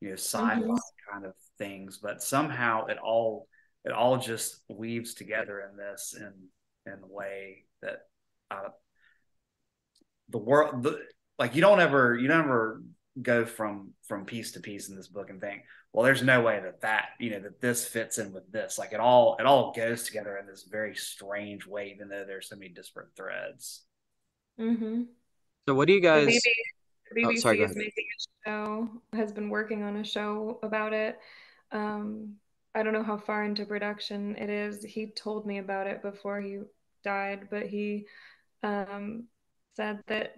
you 0.01 0.09
know 0.09 0.15
sci-fi 0.15 0.57
Mhm. 0.57 0.79
kind 1.11 1.25
of 1.25 1.35
things 1.59 1.99
but 1.99 2.23
somehow 2.23 2.87
it 2.87 2.99
all 2.99 3.49
it 3.85 3.93
all 3.93 4.19
just 4.19 4.63
weaves 4.69 5.15
together 5.15 5.61
in 5.61 5.77
this 5.77 6.15
in 6.19 6.33
in 6.93 7.01
a 7.03 7.07
way 7.07 7.65
that 7.83 8.01
uh, 8.51 8.69
the 10.29 10.39
world 10.39 10.83
the, 10.83 10.99
like 11.39 11.55
you 11.55 11.61
don't 11.61 11.81
ever 11.81 12.17
you 12.17 12.29
don't 12.29 12.41
ever 12.41 12.83
go 13.23 13.45
from 13.45 13.93
from 14.07 14.25
piece 14.27 14.53
to 14.53 14.61
piece 14.61 14.89
in 14.89 14.97
this 14.97 15.09
book 15.09 15.31
and 15.31 15.41
think 15.41 15.63
well 15.93 16.05
there's 16.05 16.23
no 16.23 16.43
way 16.43 16.61
that 16.61 16.81
that 16.83 17.07
you 17.19 17.31
know 17.31 17.41
that 17.41 17.61
this 17.61 17.87
fits 17.87 18.19
in 18.19 18.33
with 18.33 18.51
this 18.53 18.79
like 18.79 18.93
it 18.93 19.01
all 19.01 19.37
it 19.41 19.47
all 19.47 19.73
goes 19.73 20.05
together 20.05 20.37
in 20.37 20.47
this 20.47 20.65
very 20.71 20.95
strange 20.95 21.67
way 21.67 21.93
even 21.95 22.09
though 22.09 22.25
there's 22.27 22.49
so 22.49 22.57
many 22.57 22.69
disparate 22.69 23.09
threads 23.17 23.87
Mm-hmm. 24.61 25.03
So 25.69 25.75
what 25.75 25.87
do 25.89 25.95
you 25.95 26.01
The 26.01 26.09
guys? 26.09 26.27
BBC, 26.27 26.43
the 27.13 27.25
Oh, 27.27 27.35
sorry, 27.37 27.61
is 27.61 27.77
making 27.77 28.05
a 28.47 28.49
show, 28.51 28.89
has 29.13 29.33
been 29.33 29.51
working 29.51 29.83
on 29.83 29.97
a 29.97 30.05
show 30.05 30.59
about 30.63 30.93
it. 30.93 31.19
Um, 31.73 32.37
I 32.75 32.83
don't 32.83 32.93
know 32.93 33.03
how 33.03 33.19
far 33.19 33.45
into 33.45 33.67
production 33.67 34.37
it 34.37 34.51
is. 34.51 34.85
He 34.85 35.07
told 35.13 35.47
me 35.47 35.59
about 35.59 35.87
it 35.87 36.03
before 36.03 36.41
he 36.41 36.61
died, 37.05 37.49
but 37.51 37.67
he 37.67 38.07
um, 38.63 39.25
said 39.77 40.01
that 40.09 40.37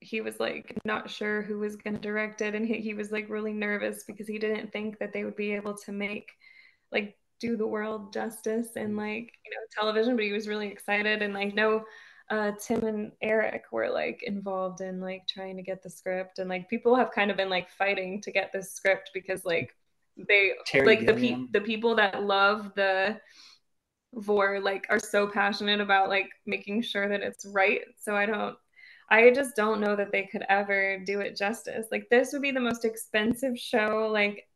he 0.00 0.20
was 0.20 0.38
like 0.38 0.78
not 0.84 1.10
sure 1.10 1.42
who 1.42 1.58
was 1.58 1.76
going 1.76 1.94
to 1.94 2.02
direct 2.02 2.40
it, 2.40 2.54
and 2.54 2.66
he, 2.66 2.80
he 2.80 2.94
was 2.94 3.10
like 3.10 3.28
really 3.28 3.52
nervous 3.52 4.04
because 4.04 4.28
he 4.28 4.38
didn't 4.38 4.72
think 4.72 4.98
that 4.98 5.12
they 5.12 5.24
would 5.24 5.36
be 5.36 5.52
able 5.52 5.76
to 5.76 5.92
make 5.92 6.30
like 6.92 7.16
do 7.40 7.56
the 7.56 7.66
world 7.66 8.12
justice 8.12 8.76
in 8.76 8.96
like 8.96 9.32
you 9.44 9.50
know 9.50 9.66
television, 9.72 10.16
but 10.16 10.24
he 10.24 10.32
was 10.32 10.48
really 10.48 10.68
excited 10.68 11.22
and 11.22 11.34
like 11.34 11.54
no 11.54 11.84
uh, 12.30 12.52
Tim 12.60 12.84
and 12.84 13.12
Eric 13.22 13.64
were 13.72 13.88
like 13.88 14.22
involved 14.22 14.80
in 14.80 15.00
like 15.00 15.26
trying 15.26 15.56
to 15.56 15.62
get 15.62 15.82
the 15.82 15.90
script, 15.90 16.38
and 16.38 16.48
like 16.48 16.68
people 16.68 16.94
have 16.94 17.10
kind 17.10 17.30
of 17.30 17.36
been 17.36 17.48
like 17.48 17.70
fighting 17.70 18.20
to 18.22 18.30
get 18.30 18.52
this 18.52 18.72
script 18.72 19.10
because 19.14 19.44
like 19.44 19.74
they 20.28 20.52
Terry 20.66 20.86
like 20.86 21.06
the 21.06 21.14
pe- 21.14 21.46
the 21.52 21.60
people 21.60 21.94
that 21.96 22.24
love 22.24 22.72
the 22.74 23.18
Vorrh 24.14 24.62
like 24.62 24.86
are 24.90 24.98
so 24.98 25.26
passionate 25.26 25.80
about 25.80 26.08
like 26.08 26.28
making 26.46 26.82
sure 26.82 27.08
that 27.08 27.22
it's 27.22 27.46
right. 27.46 27.80
So 27.98 28.14
I 28.16 28.26
don't. 28.26 28.56
I 29.10 29.30
just 29.30 29.56
don't 29.56 29.80
know 29.80 29.96
that 29.96 30.12
they 30.12 30.24
could 30.26 30.44
ever 30.48 30.98
do 31.04 31.20
it 31.20 31.36
justice. 31.36 31.86
Like 31.90 32.08
this 32.10 32.32
would 32.32 32.42
be 32.42 32.50
the 32.50 32.60
most 32.60 32.84
expensive 32.84 33.58
show 33.58 34.08
like 34.12 34.46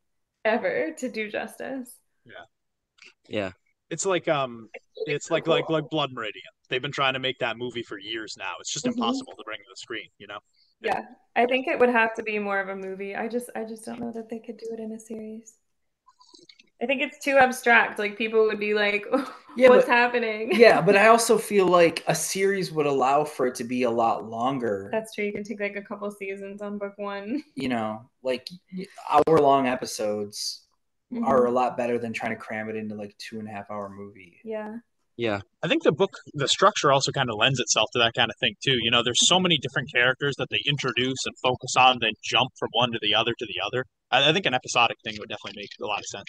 ever 0.44 0.92
to 0.98 1.08
do 1.10 1.30
justice. 1.30 1.96
Yeah. 2.24 2.44
Yeah. 3.28 3.52
It's 3.90 4.06
like 4.06 4.28
um, 4.28 4.68
it's 5.06 5.26
so 5.26 5.34
like 5.34 5.46
like 5.46 5.66
cool. 5.66 5.76
like 5.76 5.90
Blood 5.90 6.12
Meridian. 6.12 6.44
They've 6.68 6.82
been 6.82 6.92
trying 6.92 7.14
to 7.14 7.18
make 7.18 7.38
that 7.40 7.58
movie 7.58 7.82
for 7.82 7.98
years 7.98 8.36
now. 8.38 8.54
It's 8.60 8.72
just 8.72 8.86
Mhm. 8.86 8.92
impossible 8.94 9.34
to 9.36 9.44
bring 9.44 9.58
to 9.58 9.64
the 9.70 9.76
screen, 9.76 10.08
you 10.18 10.26
know. 10.26 10.38
Yeah, 10.80 11.02
I 11.36 11.46
think 11.46 11.68
it 11.68 11.78
would 11.78 11.90
have 11.90 12.14
to 12.14 12.22
be 12.22 12.38
more 12.38 12.60
of 12.60 12.68
a 12.68 12.76
movie. 12.76 13.14
I 13.14 13.28
just 13.28 13.50
I 13.54 13.64
just 13.64 13.84
don't 13.84 14.00
know 14.00 14.12
that 14.12 14.28
they 14.28 14.38
could 14.38 14.56
do 14.56 14.68
it 14.72 14.80
in 14.80 14.92
a 14.92 14.98
series. 14.98 15.58
I 16.82 16.86
think 16.86 17.00
it's 17.00 17.18
too 17.18 17.36
abstract. 17.38 17.98
Like 17.98 18.18
people 18.18 18.44
would 18.44 18.58
be 18.58 18.74
like, 18.74 19.06
Yeah, 19.56 19.68
"What's 19.68 19.86
but- 19.86 19.94
happening?" 19.94 20.50
yeah, 20.54 20.80
but 20.80 20.96
I 20.96 21.06
also 21.14 21.38
feel 21.38 21.66
like 21.66 22.02
a 22.08 22.14
series 22.14 22.72
would 22.72 22.86
allow 22.86 23.22
for 23.24 23.46
it 23.46 23.54
to 23.56 23.64
be 23.64 23.82
a 23.84 23.90
lot 23.90 24.24
longer. 24.28 24.88
that's 24.92 25.14
true. 25.14 25.24
You 25.24 25.32
can 25.32 25.44
take 25.44 25.60
like 25.60 25.76
a 25.76 25.82
couple 25.82 26.10
seasons 26.10 26.60
on 26.62 26.78
book 26.78 26.94
one. 26.96 27.42
you 27.54 27.68
know, 27.68 28.08
like 28.22 28.48
hour 29.10 29.38
long 29.38 29.66
episodes 29.66 30.58
Mm-hmm. 31.12 31.24
are 31.26 31.44
a 31.44 31.50
lot 31.50 31.76
better 31.76 31.98
than 31.98 32.14
trying 32.14 32.30
to 32.32 32.40
cram 32.40 32.70
it 32.70 32.74
into 32.76 32.94
like 32.94 33.14
two 33.18 33.38
and 33.38 33.46
a 33.46 33.50
half 33.52 33.70
hour 33.70 33.90
movie. 33.90 34.40
yeah. 34.44 34.78
Yeah. 35.18 35.40
I 35.62 35.68
think 35.68 35.82
the 35.82 35.92
book, 35.92 36.10
the 36.32 36.48
structure 36.48 36.90
also 36.90 37.12
kind 37.12 37.28
of 37.28 37.36
lends 37.36 37.60
itself 37.60 37.90
to 37.92 37.98
that 37.98 38.14
kind 38.14 38.30
of 38.30 38.36
thing 38.40 38.54
too. 38.64 38.78
You 38.80 38.90
know, 38.90 39.02
there's 39.02 39.28
so 39.28 39.38
many 39.38 39.58
different 39.58 39.92
characters 39.92 40.34
that 40.38 40.48
they 40.50 40.60
introduce 40.66 41.18
and 41.26 41.34
focus 41.42 41.74
on, 41.76 41.98
then 42.00 42.12
jump 42.24 42.48
from 42.58 42.70
one 42.72 42.92
to 42.92 42.98
the 43.02 43.14
other 43.14 43.32
to 43.38 43.44
the 43.46 43.60
other. 43.62 43.84
I, 44.12 44.30
I 44.30 44.32
think 44.32 44.46
an 44.46 44.54
episodic 44.54 44.98
thing 45.04 45.16
would 45.18 45.28
definitely 45.28 45.62
make 45.62 45.70
a 45.80 45.86
lot 45.86 46.00
of 46.00 46.06
sense. 46.06 46.28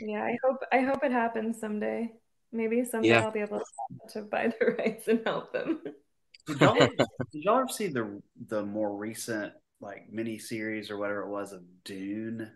Yeah, 0.00 0.22
I 0.24 0.36
hope 0.44 0.58
I 0.72 0.80
hope 0.80 1.04
it 1.04 1.12
happens 1.12 1.60
someday. 1.60 2.10
Maybe 2.52 2.84
someday 2.84 3.08
Yeah. 3.10 3.20
I'll 3.20 3.30
be 3.32 3.40
able 3.40 3.62
to 4.12 4.22
buy 4.30 4.48
the 4.48 4.66
rights 4.78 5.08
and 5.08 5.22
help 5.24 5.52
them. 5.52 5.82
Did 6.46 6.60
y'all, 6.60 6.74
did 7.32 7.44
y'all 7.44 7.58
ever 7.60 7.68
see 7.68 7.88
the 7.88 8.20
the 8.48 8.64
more 8.64 8.96
recent 8.96 9.52
like 9.80 10.10
mini 10.10 10.38
series 10.38 10.90
or 10.90 10.98
whatever 10.98 11.22
it 11.22 11.30
was 11.30 11.52
of 11.52 11.62
Dune? 11.84 12.50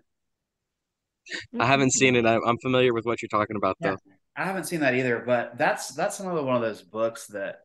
I 1.59 1.67
haven't 1.67 1.93
seen 1.93 2.17
it. 2.17 2.27
I'm, 2.27 2.41
I'm 2.47 2.59
familiar 2.59 2.93
with 2.93 3.05
what 3.07 3.23
you're 3.23 3.29
talking 3.29 3.57
about 3.57 3.77
though. 3.81 3.97
I 4.37 4.45
haven't 4.45 4.65
seen 4.65 4.81
that 4.81 4.95
either, 4.95 5.23
but 5.25 5.57
that's 5.57 5.95
that's 5.95 6.21
another 6.21 6.43
one 6.43 6.57
of 6.57 6.63
those 6.63 6.83
books 6.83 7.29
that 7.29 7.64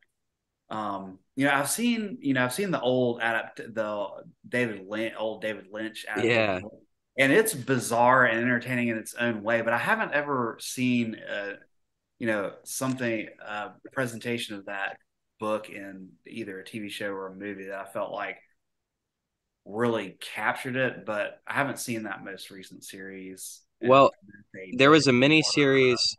um 0.70 1.20
you 1.36 1.46
know 1.46 1.54
I've 1.54 1.70
seen 1.70 2.18
you 2.22 2.34
know 2.34 2.44
I've 2.44 2.54
seen 2.54 2.72
the 2.72 2.82
old 2.82 3.18
adapt 3.18 3.58
the 3.58 4.08
David 4.48 4.86
Lynch 4.88 5.16
old 5.18 5.42
David 5.42 5.68
Lynch 5.72 6.06
adaptation, 6.08 6.48
and 7.18 7.32
it's 7.32 7.54
bizarre 7.54 8.26
and 8.26 8.40
entertaining 8.40 8.90
in 8.90 8.98
its 8.98 9.14
own 9.16 9.44
way, 9.44 9.62
but 9.62 9.74
I 9.74 9.78
haven't 9.78 10.14
ever 10.14 10.58
seen 10.62 11.16
uh 11.16 11.54
you 12.20 12.28
know 12.28 12.54
something 12.64 13.30
uh 13.46 13.70
presentation 13.94 14.56
of 14.56 14.66
that 14.66 14.98
book 15.40 15.70
in 15.70 16.10
either 16.28 16.60
a 16.60 16.66
TV 16.66 16.90
show 16.90 17.12
or 17.12 17.28
a 17.28 17.36
movie 17.36 17.66
that 17.68 17.80
I 17.80 17.86
felt 17.86 18.12
like 18.12 18.38
really 19.66 20.18
captured 20.20 20.76
it, 20.76 21.06
but 21.06 21.42
I 21.48 21.54
haven't 21.54 21.80
seen 21.80 22.04
that 22.04 22.24
most 22.24 22.50
recent 22.50 22.84
series. 22.84 23.62
Well, 23.82 24.12
there 24.74 24.92
was 24.92 25.08
a 25.08 25.14
mini 25.14 25.42
series. 25.42 26.18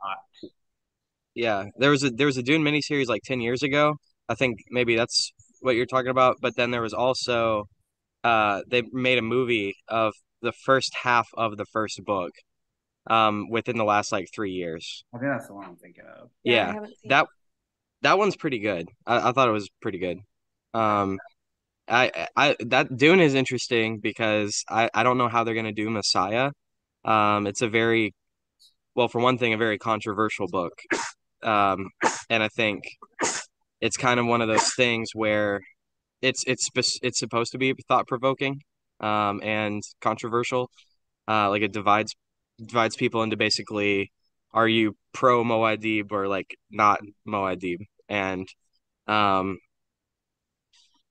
Yeah, 1.34 1.66
there 1.78 1.90
was 1.90 2.02
a 2.02 2.10
there 2.10 2.26
was 2.26 2.36
a 2.36 2.42
Dune 2.42 2.62
miniseries 2.62 3.06
like 3.06 3.22
ten 3.22 3.40
years 3.40 3.62
ago. 3.62 3.96
I 4.30 4.34
think 4.36 4.60
maybe 4.70 4.96
that's 4.96 5.32
what 5.60 5.74
you're 5.74 5.86
talking 5.86 6.10
about. 6.10 6.36
But 6.40 6.56
then 6.56 6.70
there 6.70 6.80
was 6.80 6.94
also, 6.94 7.64
uh, 8.24 8.62
they 8.68 8.82
made 8.92 9.18
a 9.18 9.22
movie 9.22 9.74
of 9.88 10.14
the 10.40 10.52
first 10.52 10.94
half 10.94 11.28
of 11.34 11.56
the 11.56 11.66
first 11.66 12.02
book, 12.04 12.30
um, 13.08 13.50
within 13.50 13.76
the 13.76 13.84
last 13.84 14.12
like 14.12 14.28
three 14.34 14.52
years. 14.52 15.04
I 15.12 15.18
think 15.18 15.32
that's 15.32 15.48
the 15.48 15.54
one 15.54 15.66
I'm 15.66 15.76
thinking 15.76 16.04
of. 16.06 16.24
I 16.24 16.28
Yeah, 16.44 16.74
that 17.06 17.26
that 18.02 18.18
one's 18.18 18.36
pretty 18.36 18.60
good. 18.60 18.88
I, 19.06 19.28
I 19.28 19.32
thought 19.32 19.48
it 19.48 19.52
was 19.52 19.68
pretty 19.82 19.98
good. 19.98 20.18
Um, 20.72 21.18
I 21.88 22.28
I 22.36 22.56
that 22.60 22.96
Dune 22.96 23.20
is 23.20 23.34
interesting 23.34 23.98
because 23.98 24.64
I 24.70 24.88
I 24.94 25.02
don't 25.02 25.18
know 25.18 25.28
how 25.28 25.44
they're 25.44 25.54
gonna 25.54 25.72
do 25.72 25.90
Messiah. 25.90 26.52
Um, 27.04 27.46
it's 27.46 27.62
a 27.62 27.68
very 27.68 28.14
well, 28.94 29.08
for 29.08 29.20
one 29.20 29.38
thing, 29.38 29.52
a 29.52 29.58
very 29.58 29.78
controversial 29.78 30.46
book. 30.48 30.72
Um, 31.42 31.88
and 32.28 32.42
I 32.42 32.48
think 32.48 32.84
it's 33.80 33.96
kind 33.96 34.20
of 34.20 34.26
one 34.26 34.40
of 34.42 34.48
those 34.48 34.72
things 34.74 35.10
where 35.14 35.60
it's 36.22 36.44
it's 36.46 36.68
it's 37.02 37.18
supposed 37.18 37.52
to 37.52 37.58
be 37.58 37.74
thought 37.88 38.06
provoking, 38.06 38.60
um, 39.00 39.40
and 39.42 39.82
controversial. 40.00 40.70
Uh, 41.28 41.48
like 41.50 41.62
it 41.62 41.72
divides 41.72 42.14
divides 42.58 42.96
people 42.96 43.22
into 43.22 43.36
basically, 43.36 44.10
are 44.52 44.68
you 44.68 44.96
pro 45.12 45.44
Muad'Dib 45.44 46.12
or 46.12 46.28
like 46.28 46.56
not 46.70 47.00
Muad'Dib? 47.26 47.78
And 48.08 48.48
um, 49.06 49.58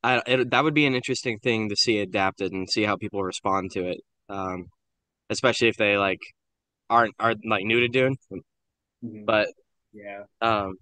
I 0.03 0.21
it, 0.27 0.51
that 0.51 0.63
would 0.63 0.73
be 0.73 0.85
an 0.85 0.95
interesting 0.95 1.39
thing 1.39 1.69
to 1.69 1.75
see 1.75 1.99
adapted 1.99 2.51
and 2.51 2.69
see 2.69 2.83
how 2.83 2.95
people 2.97 3.23
respond 3.23 3.71
to 3.71 3.87
it. 3.89 4.01
Um, 4.29 4.67
especially 5.29 5.69
if 5.69 5.77
they 5.77 5.97
like 5.97 6.19
aren't 6.89 7.15
aren't 7.19 7.41
like 7.45 7.65
new 7.65 7.81
to 7.81 7.87
Dune. 7.87 8.17
Mhm. 9.03 9.25
But 9.25 9.49
yeah. 9.93 10.23
um, 10.41 10.75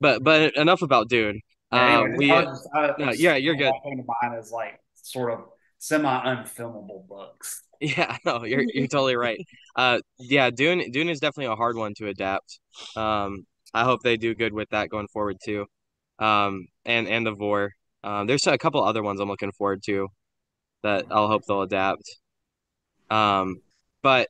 but 0.00 0.22
but 0.22 0.54
enough 0.56 0.82
about 0.82 1.08
Dune. 1.08 1.40
Yeah, 1.72 1.78
Uh, 1.78 2.02
anyway, 2.02 2.16
we 2.16 2.32
I 2.32 2.44
was 2.44 2.58
just- 2.58 2.68
I- 2.74 2.94
no, 3.04 3.12
yeah, 3.12 3.36
you're 3.36 3.54
good. 3.56 3.72
Came 3.84 3.98
to 3.98 4.04
mind 4.22 4.38
is 4.42 4.50
like 4.50 4.80
sort 4.94 5.32
of 5.32 5.40
semi 5.78 6.08
unfilmable 6.24 7.06
books. 7.08 7.62
Yeah, 7.80 8.16
no, 8.24 8.44
you're 8.44 8.64
you're 8.74 8.88
totally 8.88 9.14
right. 9.14 9.38
Uh, 9.76 10.00
yeah, 10.18 10.50
Dune 10.50 10.90
Dune 10.90 11.08
is 11.08 11.20
definitely 11.20 11.52
a 11.52 11.54
hard 11.54 11.76
one 11.76 11.94
to 11.98 12.08
adapt. 12.08 12.58
Um, 12.96 13.46
I 13.72 13.84
hope 13.84 14.00
they 14.02 14.16
do 14.16 14.34
good 14.34 14.52
with 14.52 14.68
that 14.70 14.88
going 14.88 15.06
forward 15.12 15.36
too. 15.44 15.64
Um, 16.18 16.66
and 16.84 17.06
and 17.06 17.24
the 17.24 17.36
Vorrh. 17.36 17.68
Um, 18.02 18.26
there's 18.26 18.44
a 18.48 18.58
couple 18.58 18.82
other 18.82 19.04
ones 19.04 19.20
I'm 19.20 19.28
looking 19.28 19.52
forward 19.52 19.84
to 19.84 20.08
that 20.82 21.04
I'll 21.12 21.28
hope 21.28 21.42
they'll 21.46 21.62
adapt. 21.62 22.02
Um, 23.10 23.60
but 24.02 24.28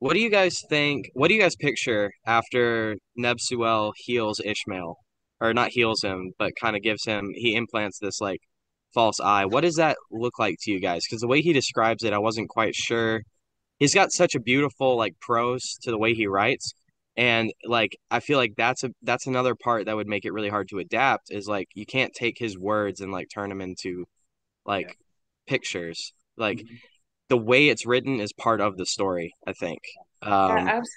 what 0.00 0.14
do 0.14 0.20
you 0.20 0.30
guys 0.30 0.60
think? 0.68 1.10
What 1.14 1.28
do 1.28 1.34
you 1.34 1.40
guys 1.40 1.56
picture 1.56 2.10
after 2.26 2.96
Nebsuel 3.18 3.92
heals 3.96 4.40
Ishmael, 4.44 4.96
or 5.40 5.54
not 5.54 5.70
heals 5.72 6.02
him, 6.02 6.32
but 6.38 6.52
kind 6.60 6.76
of 6.76 6.82
gives 6.82 7.04
him 7.04 7.30
he 7.34 7.54
implants 7.54 7.98
this 8.00 8.20
like 8.20 8.40
false 8.94 9.20
eye. 9.20 9.44
What 9.46 9.62
does 9.62 9.76
that 9.76 9.96
look 10.10 10.38
like 10.38 10.56
to 10.62 10.72
you 10.72 10.80
guys? 10.80 11.02
Because 11.06 11.20
the 11.20 11.28
way 11.28 11.40
he 11.42 11.52
describes 11.52 12.02
it, 12.04 12.12
I 12.12 12.18
wasn't 12.18 12.48
quite 12.48 12.74
sure. 12.74 13.22
He's 13.78 13.94
got 13.94 14.12
such 14.12 14.34
a 14.34 14.40
beautiful 14.40 14.96
like 14.96 15.14
prose 15.20 15.76
to 15.82 15.90
the 15.90 15.98
way 15.98 16.14
he 16.14 16.26
writes, 16.26 16.72
and 17.16 17.52
like 17.66 17.96
I 18.10 18.20
feel 18.20 18.38
like 18.38 18.54
that's 18.56 18.84
a 18.84 18.90
that's 19.02 19.26
another 19.26 19.54
part 19.54 19.86
that 19.86 19.96
would 19.96 20.08
make 20.08 20.24
it 20.24 20.32
really 20.32 20.48
hard 20.50 20.68
to 20.70 20.78
adapt. 20.78 21.30
Is 21.30 21.46
like 21.48 21.68
you 21.74 21.86
can't 21.86 22.12
take 22.14 22.36
his 22.38 22.58
words 22.58 23.00
and 23.00 23.12
like 23.12 23.28
turn 23.32 23.50
them 23.50 23.60
into 23.60 24.06
like 24.66 24.96
pictures. 25.46 26.12
Like 26.36 26.58
Mhm. 26.58 26.78
The 27.30 27.38
way 27.38 27.70
it's 27.70 27.86
written 27.86 28.20
is 28.20 28.34
part 28.34 28.60
of 28.62 28.78
the 28.78 28.86
story. 28.86 29.34
I 29.46 29.54
think. 29.54 29.80
Yeah, 30.46 30.54
Um, 30.54 30.66
absolutely. 30.66 30.96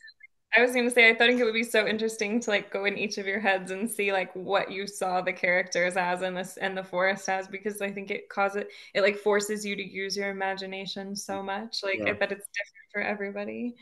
I 0.55 0.61
was 0.61 0.71
going 0.73 0.85
to 0.85 0.91
say, 0.91 1.09
I 1.09 1.15
think 1.15 1.39
it 1.39 1.45
would 1.45 1.53
be 1.53 1.63
so 1.63 1.87
interesting 1.87 2.39
to 2.41 2.51
like 2.51 2.71
go 2.71 2.85
in 2.85 2.97
each 2.97 3.17
of 3.17 3.25
your 3.25 3.39
heads 3.39 3.71
and 3.71 3.89
see 3.89 4.13
like 4.13 4.31
what 4.35 4.71
you 4.71 4.85
saw 4.87 5.21
the 5.21 5.33
characters 5.33 5.97
as 5.97 6.21
and 6.21 6.37
this 6.37 6.57
and 6.57 6.77
the 6.77 6.83
forest 6.83 7.27
as, 7.29 7.47
because 7.47 7.81
I 7.81 7.91
think 7.91 8.11
it 8.11 8.29
causes 8.29 8.63
it 8.63 8.69
it 8.93 9.01
like 9.01 9.17
forces 9.17 9.65
you 9.65 9.75
to 9.75 9.83
use 9.83 10.15
your 10.17 10.29
imagination 10.29 11.15
so 11.15 11.41
much, 11.43 11.79
like 11.83 11.99
Yeah. 11.99 12.13
that 12.19 12.31
it's 12.31 12.47
different 12.47 12.91
for 12.93 13.01
everybody. 13.01 13.75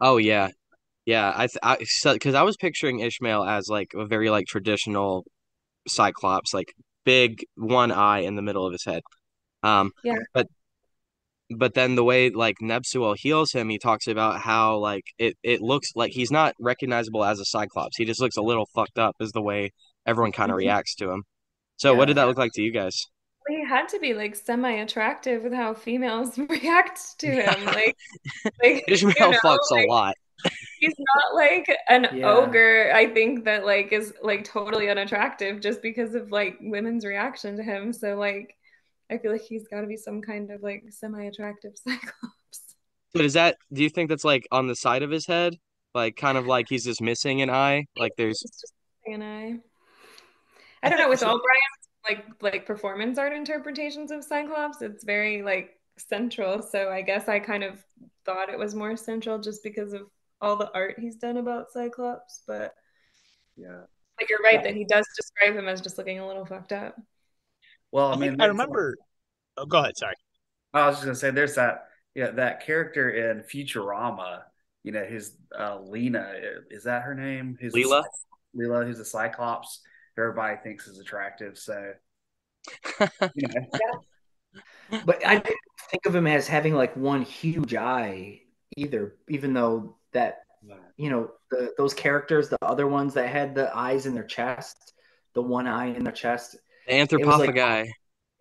Oh 0.00 0.16
yeah, 0.16 0.48
yeah. 1.06 1.32
I 1.36 1.46
th 1.48 1.58
I 1.62 1.78
so 1.84 2.14
because 2.14 2.34
I 2.36 2.42
was 2.42 2.56
picturing 2.58 3.00
Ishmael 3.00 3.44
as 3.44 3.68
like 3.68 3.92
a 3.94 4.06
very 4.06 4.30
like 4.30 4.46
traditional 4.46 5.24
Cyclops, 5.88 6.54
like 6.54 6.74
big 7.04 7.44
one 7.56 7.92
eye 7.92 8.20
in 8.20 8.36
the 8.36 8.42
middle 8.42 8.66
of 8.66 8.72
his 8.72 8.84
head. 8.84 9.02
Um, 9.62 9.92
Yeah. 10.02 10.18
but 10.34 10.48
but 11.56 11.74
then 11.74 11.94
the 11.94 12.04
way 12.04 12.30
like 12.30 12.56
Nebsuel 12.62 13.14
heals 13.18 13.52
him, 13.52 13.68
he 13.68 13.78
talks 13.78 14.06
about 14.06 14.40
how 14.40 14.76
like 14.78 15.04
it 15.18 15.36
it 15.42 15.60
looks 15.60 15.88
like 15.94 16.12
he's 16.12 16.30
not 16.30 16.54
recognizable 16.60 17.24
as 17.24 17.38
a 17.40 17.44
Cyclops. 17.44 17.96
He 17.96 18.04
just 18.04 18.20
looks 18.20 18.36
a 18.36 18.42
little 18.42 18.66
fucked 18.74 18.98
up, 18.98 19.14
is 19.20 19.32
the 19.32 19.42
way 19.42 19.70
everyone 20.06 20.32
kind 20.32 20.50
of 20.50 20.56
Mhm. 20.56 20.60
reacts 20.60 20.94
to 20.96 21.10
him. 21.10 21.22
So 21.76 21.94
what 21.94 22.06
did 22.06 22.16
that 22.16 22.26
look 22.26 22.38
like 22.38 22.52
to 22.54 22.62
you 22.62 22.72
guys? 22.72 22.96
He 23.48 23.62
had 23.68 23.88
to 23.90 23.98
be 23.98 24.14
like 24.14 24.34
semi-attractive 24.36 25.42
with 25.42 25.52
how 25.52 25.74
females 25.74 26.38
react 26.48 27.00
to 27.18 27.26
him. 27.30 27.64
Like, 27.66 27.94
like 28.62 28.84
you 28.88 28.94
Ishmael 28.94 29.32
know, 29.32 29.38
fucks 29.44 29.70
a 29.72 29.86
lot. 29.86 30.14
he's 30.80 30.94
not 30.98 31.34
like 31.34 31.66
an 31.88 32.08
Yeah. 32.12 32.28
ogre 32.34 32.90
i 32.92 33.06
think 33.06 33.44
that 33.44 33.64
like 33.64 33.92
is 33.92 34.12
like 34.22 34.44
totally 34.44 34.90
unattractive 34.90 35.60
just 35.60 35.80
because 35.80 36.14
of 36.14 36.30
like 36.32 36.56
women's 36.60 37.06
reaction 37.06 37.56
to 37.56 37.62
him 37.62 37.92
so 37.92 38.16
like 38.16 38.54
i 39.14 39.18
feel 39.18 39.32
like 39.32 39.42
he's 39.42 39.68
got 39.68 39.80
to 39.82 39.86
be 39.86 39.96
some 39.96 40.20
kind 40.20 40.50
of 40.50 40.62
like 40.62 40.84
semi-attractive 40.90 41.72
cyclops 41.88 42.76
But 43.14 43.24
is 43.24 43.34
that, 43.34 43.56
do 43.72 43.82
you 43.82 43.88
think 43.90 44.08
that's 44.10 44.24
like 44.24 44.46
on 44.50 44.66
the 44.66 44.76
side 44.76 45.02
of 45.02 45.10
his 45.10 45.26
head? 45.26 45.56
Like 45.94 46.16
kind 46.16 46.36
of 46.38 46.46
like 46.46 46.66
he's 46.68 46.84
just 46.84 47.00
missing 47.00 47.42
an 47.42 47.50
eye? 47.50 47.86
Like 47.96 48.12
there's 48.16 48.42
it's 48.42 48.60
just 48.60 48.74
and 49.06 49.22
i 49.22 49.54
i 50.82 50.88
don't 50.88 50.98
know 50.98 51.08
with 51.08 51.22
all 51.22 51.40
brian's 51.40 51.88
like 52.08 52.26
like 52.42 52.66
performance 52.66 53.18
art 53.18 53.32
interpretations 53.32 54.10
of 54.10 54.24
cyclops 54.24 54.82
it's 54.82 55.04
very 55.04 55.42
like 55.42 55.78
central 55.98 56.62
so 56.62 56.90
i 56.90 57.02
guess 57.02 57.28
i 57.28 57.38
kind 57.38 57.62
of 57.64 57.84
thought 58.24 58.48
it 58.48 58.58
was 58.58 58.74
more 58.74 58.96
central 58.96 59.38
just 59.38 59.62
because 59.62 59.92
of 59.92 60.02
all 60.40 60.56
the 60.56 60.70
art 60.74 60.98
he's 60.98 61.16
done 61.16 61.36
about 61.36 61.70
cyclops 61.72 62.42
but 62.46 62.74
Yeah. 63.56 63.82
Like 64.20 64.30
you're 64.30 64.40
right 64.44 64.62
that 64.62 64.74
he 64.74 64.84
does 64.84 65.06
describe 65.16 65.56
him 65.56 65.68
as 65.68 65.80
just 65.80 65.98
looking 65.98 66.18
a 66.20 66.26
little 66.26 66.46
fucked 66.46 66.72
up. 66.72 66.96
Well, 67.94 68.08
I 68.08 68.14
I, 68.14 68.16
mean, 68.16 68.32
I 68.32 68.36
there's- 68.38 68.48
remember. 68.48 68.96
Oh, 69.56 69.66
go 69.66 69.78
ahead. 69.78 69.96
Sorry. 69.96 70.16
I 70.72 70.88
was 70.88 70.96
just 70.96 71.04
gonna 71.04 71.14
say, 71.14 71.30
there's 71.30 71.54
that, 71.54 71.84
yeah, 72.16 72.32
that 72.32 72.66
character 72.66 73.08
in 73.08 73.42
Futurama. 73.44 74.42
You 74.82 74.90
know, 74.90 75.04
his 75.04 75.36
uh, 75.56 75.78
Lena 75.80 76.32
is 76.70 76.82
that 76.84 77.02
her 77.04 77.14
name? 77.14 77.56
Who's 77.60 77.72
the 77.72 77.84
Leela? 77.84 78.02
Cy- 78.02 78.58
Leela, 78.58 78.84
who's 78.84 78.98
a 78.98 79.04
Cyclops. 79.04 79.80
who 80.16 80.22
Everybody 80.22 80.56
thinks 80.64 80.88
is 80.88 80.98
attractive. 80.98 81.56
So, 81.56 81.92
you 83.00 83.48
know, 83.48 83.66
But 85.06 85.24
I 85.24 85.34
didn't 85.36 85.58
think 85.90 86.06
of 86.06 86.14
him 86.16 86.26
as 86.26 86.48
having 86.48 86.74
like 86.74 86.96
one 86.96 87.22
huge 87.22 87.76
eye 87.76 88.40
either, 88.76 89.14
even 89.28 89.54
though 89.54 89.96
that 90.12 90.40
you 90.96 91.10
know 91.10 91.30
the 91.52 91.72
those 91.78 91.94
characters, 91.94 92.48
the 92.48 92.58
other 92.60 92.88
ones 92.88 93.14
that 93.14 93.28
had 93.28 93.54
the 93.54 93.74
eyes 93.76 94.06
in 94.06 94.14
their 94.14 94.24
chest, 94.26 94.94
the 95.34 95.42
one 95.42 95.68
eye 95.68 95.86
in 95.94 96.02
their 96.02 96.12
chest. 96.12 96.56
The 96.86 96.92
like- 96.98 97.08
anthropophagi. 97.10 97.90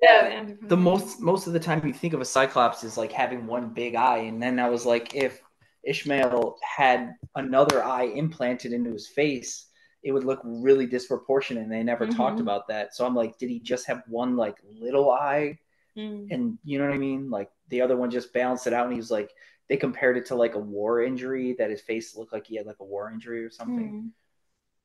Yeah, 0.01 0.45
The 0.63 0.75
most 0.75 1.21
most 1.21 1.47
of 1.47 1.53
the 1.53 1.59
time 1.61 1.85
you 1.87 1.93
think 1.93 2.13
of 2.13 2.19
a 2.19 2.25
cyclops 2.25 2.83
is 2.83 2.97
like 2.97 3.11
having 3.13 3.47
one 3.47 3.69
big 3.73 3.95
eye, 3.95 4.17
and 4.17 4.41
then 4.43 4.59
I 4.59 4.69
was 4.69 4.85
like, 4.85 5.15
if 5.15 5.41
Ishmael 5.85 6.57
had 6.61 7.13
another 7.35 7.81
eye 7.83 8.05
implanted 8.05 8.73
into 8.73 8.91
his 8.91 9.07
face, 9.07 9.67
it 10.03 10.11
would 10.11 10.25
look 10.25 10.41
really 10.43 10.85
disproportionate. 10.85 11.63
And 11.63 11.71
they 11.71 11.83
never 11.83 12.05
talked 12.05 12.37
Mhm. 12.39 12.41
about 12.41 12.67
that. 12.67 12.93
So 12.93 13.05
I'm 13.05 13.15
like, 13.15 13.37
did 13.37 13.49
he 13.49 13.59
just 13.61 13.87
have 13.87 14.03
one 14.07 14.35
like 14.35 14.57
little 14.65 15.09
eye? 15.09 15.57
Mm. 15.97 16.27
And 16.31 16.57
you 16.65 16.79
know 16.79 16.85
what 16.85 16.93
I 16.95 16.97
mean? 16.97 17.29
Like 17.29 17.49
the 17.69 17.79
other 17.81 17.95
one 17.95 18.11
just 18.11 18.33
balanced 18.33 18.67
it 18.67 18.73
out, 18.73 18.83
and 18.85 18.93
he 18.93 18.97
was 18.99 19.11
like, 19.11 19.31
they 19.69 19.77
compared 19.77 20.17
it 20.17 20.25
to 20.27 20.35
like 20.35 20.55
a 20.55 20.59
war 20.59 21.01
injury 21.01 21.53
that 21.59 21.69
his 21.69 21.79
face 21.81 22.13
looked 22.17 22.33
like 22.33 22.45
he 22.45 22.57
had 22.57 22.65
like 22.65 22.79
a 22.81 22.83
war 22.85 23.09
injury 23.09 23.45
or 23.45 23.49
something. 23.49 23.91
Mm. 23.91 24.09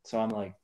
So 0.05 0.21
I'm 0.21 0.29
like, 0.31 0.55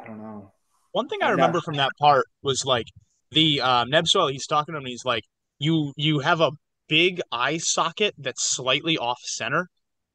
I 0.00 0.04
don't 0.06 0.18
know. 0.18 0.52
One 0.96 1.08
thing 1.08 1.18
I 1.22 1.26
No. 1.26 1.32
remember 1.32 1.60
from 1.60 1.74
that 1.76 1.92
part 2.00 2.24
was 2.42 2.64
like 2.64 2.86
the 3.30 3.60
um, 3.60 3.90
Nebsuel. 3.90 4.32
He's 4.32 4.46
talking 4.46 4.72
to 4.72 4.78
him. 4.78 4.84
And 4.84 4.88
he's 4.88 5.04
like, 5.04 5.24
"You 5.58 5.92
you 5.94 6.20
have 6.20 6.40
a 6.40 6.52
big 6.88 7.20
eye 7.30 7.58
socket 7.58 8.14
that's 8.16 8.42
slightly 8.42 8.96
off 8.96 9.20
center, 9.22 9.68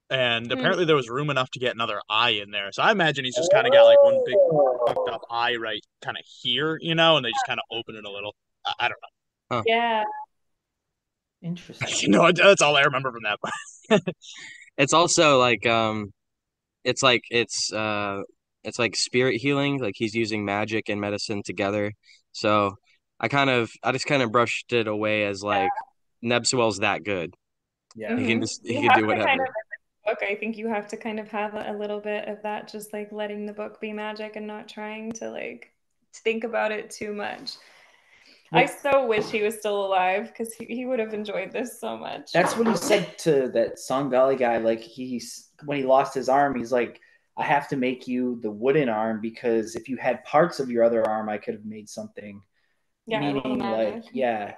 and 0.10 0.48
Hmm. 0.48 0.54
apparently 0.54 0.86
there 0.86 0.96
was 0.96 1.08
room 1.08 1.30
enough 1.30 1.52
to 1.52 1.60
get 1.60 1.76
another 1.76 2.02
eye 2.10 2.32
in 2.32 2.50
there. 2.50 2.72
So 2.72 2.82
I 2.82 2.92
imagine 2.92 3.26
he's 3.26 3.36
just 3.36 3.52
kind 3.52 3.68
of 3.68 3.74
got 3.74 3.86
like 3.86 4.02
one 4.02 4.22
big 4.26 4.38
fucked 4.88 5.08
up 5.10 5.22
eye 5.30 5.56
right 5.58 5.82
kind 6.02 6.18
of 6.18 6.24
here, 6.42 6.80
you 6.82 6.96
know, 6.96 7.16
and 7.16 7.24
they 7.24 7.30
just 7.32 7.46
kind 7.46 7.60
of 7.60 7.78
open 7.78 7.96
it 7.96 8.04
a 8.04 8.10
little. 8.12 8.34
I, 8.66 8.74
I 8.80 8.88
don't 8.90 8.98
know. 9.52 9.62
Yeah. 9.68 10.04
Interesting. 11.44 11.88
You 12.02 12.10
know. 12.10 12.26
No, 12.26 12.32
that's 12.32 12.64
all 12.64 12.76
I 12.76 12.82
remember 12.82 13.12
from 13.12 13.22
that. 13.90 14.04
It's 14.78 14.94
also 14.94 15.38
like 15.38 15.68
um 15.68 16.12
it's 16.84 17.04
like 17.04 17.22
it's 17.30 17.72
uh 17.72 18.22
it's 18.64 18.80
like 18.80 18.96
spirit 18.96 19.42
healing, 19.42 19.80
like 19.80 19.96
he's 19.98 20.14
using 20.16 20.46
magic 20.46 20.90
and 20.90 21.00
medicine 21.02 21.42
together. 21.44 21.94
So 22.32 22.76
I 23.20 23.28
kind 23.28 23.50
of 23.50 23.72
I 23.84 23.92
just 23.92 24.06
kind 24.06 24.22
of 24.22 24.32
brushed 24.32 24.72
it 24.74 24.88
away 24.88 25.26
as 25.26 25.44
like 25.44 25.70
Nebsuel's 26.24 26.80
that 26.80 27.04
good. 27.04 27.34
Yeah. 27.96 28.16
He 28.18 28.28
can 28.28 28.38
Mhm. 28.40 28.42
just 28.42 28.66
he 28.66 28.80
You 28.80 28.90
can 28.90 29.00
do 29.00 29.08
whatever. 29.08 29.26
kind 29.28 29.42
of- 29.42 29.48
book, 30.06 30.18
I 30.28 30.34
think 30.36 30.58
you 30.58 30.68
have 30.68 30.88
to 30.88 30.98
kind 30.98 31.20
of 31.20 31.28
have 31.28 31.54
a 31.54 31.74
little 31.78 32.00
bit 32.00 32.28
of 32.28 32.42
that, 32.42 32.68
just 32.68 32.92
like 32.92 33.12
letting 33.12 33.46
the 33.46 33.54
book 33.54 33.80
be 33.80 33.94
magic 33.94 34.36
and 34.36 34.48
not 34.48 34.68
trying 34.68 35.12
to 35.14 35.30
like 35.30 35.72
think 36.24 36.44
about 36.44 36.72
it 36.72 36.90
too 36.90 37.14
much. 37.14 37.52
I 38.54 38.66
so 38.66 39.06
wish 39.08 39.30
he 39.30 39.44
was 39.44 39.58
still 39.60 39.86
alive 39.86 40.28
because 40.28 40.54
he, 40.54 40.66
he 40.66 40.86
would 40.86 41.00
have 41.00 41.14
enjoyed 41.14 41.52
this 41.54 41.80
so 41.80 41.96
much. 41.98 42.32
That's 42.34 42.58
what 42.58 42.68
he 42.68 42.76
said 42.76 43.18
to 43.20 43.48
that 43.54 43.80
Sun 43.80 44.10
Valley 44.10 44.36
guy. 44.36 44.58
Like 44.58 44.82
he's 44.82 45.52
when 45.66 45.78
he 45.78 45.84
lost 45.86 46.14
his 46.14 46.28
arm, 46.28 46.56
he's 46.58 46.72
like, 46.72 47.00
I 47.42 47.44
have 47.46 47.68
to 47.70 47.76
make 47.76 48.08
you 48.08 48.40
the 48.42 48.52
wooden 48.52 48.88
arm 48.88 49.20
because 49.20 49.76
if 49.76 49.90
you 49.90 49.98
had 49.98 50.24
parts 50.26 50.60
of 50.60 50.70
your 50.70 50.84
other 50.84 51.04
arm, 51.10 51.28
I 51.28 51.40
could 51.40 51.56
have 51.56 51.66
made 51.66 51.90
something. 51.90 52.42
yeah, 53.08 53.20
Meaning, 53.20 53.58
like, 53.60 54.04
yeah. 54.14 54.54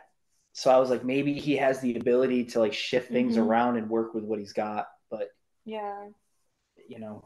So 0.51 0.69
I 0.69 0.77
was 0.77 0.89
like, 0.89 1.05
maybe 1.05 1.33
he 1.33 1.55
has 1.55 1.79
the 1.79 1.95
ability 1.95 2.43
to 2.51 2.59
like 2.59 2.73
shift 2.73 3.09
things 3.09 3.37
Mhm. 3.37 3.47
around 3.47 3.77
and 3.77 3.89
work 3.89 4.13
with 4.13 4.25
what 4.25 4.37
he's 4.37 4.51
got, 4.51 4.87
but 5.09 5.29
Yeah. 5.63 6.09
you 6.89 6.99
know, 6.99 7.25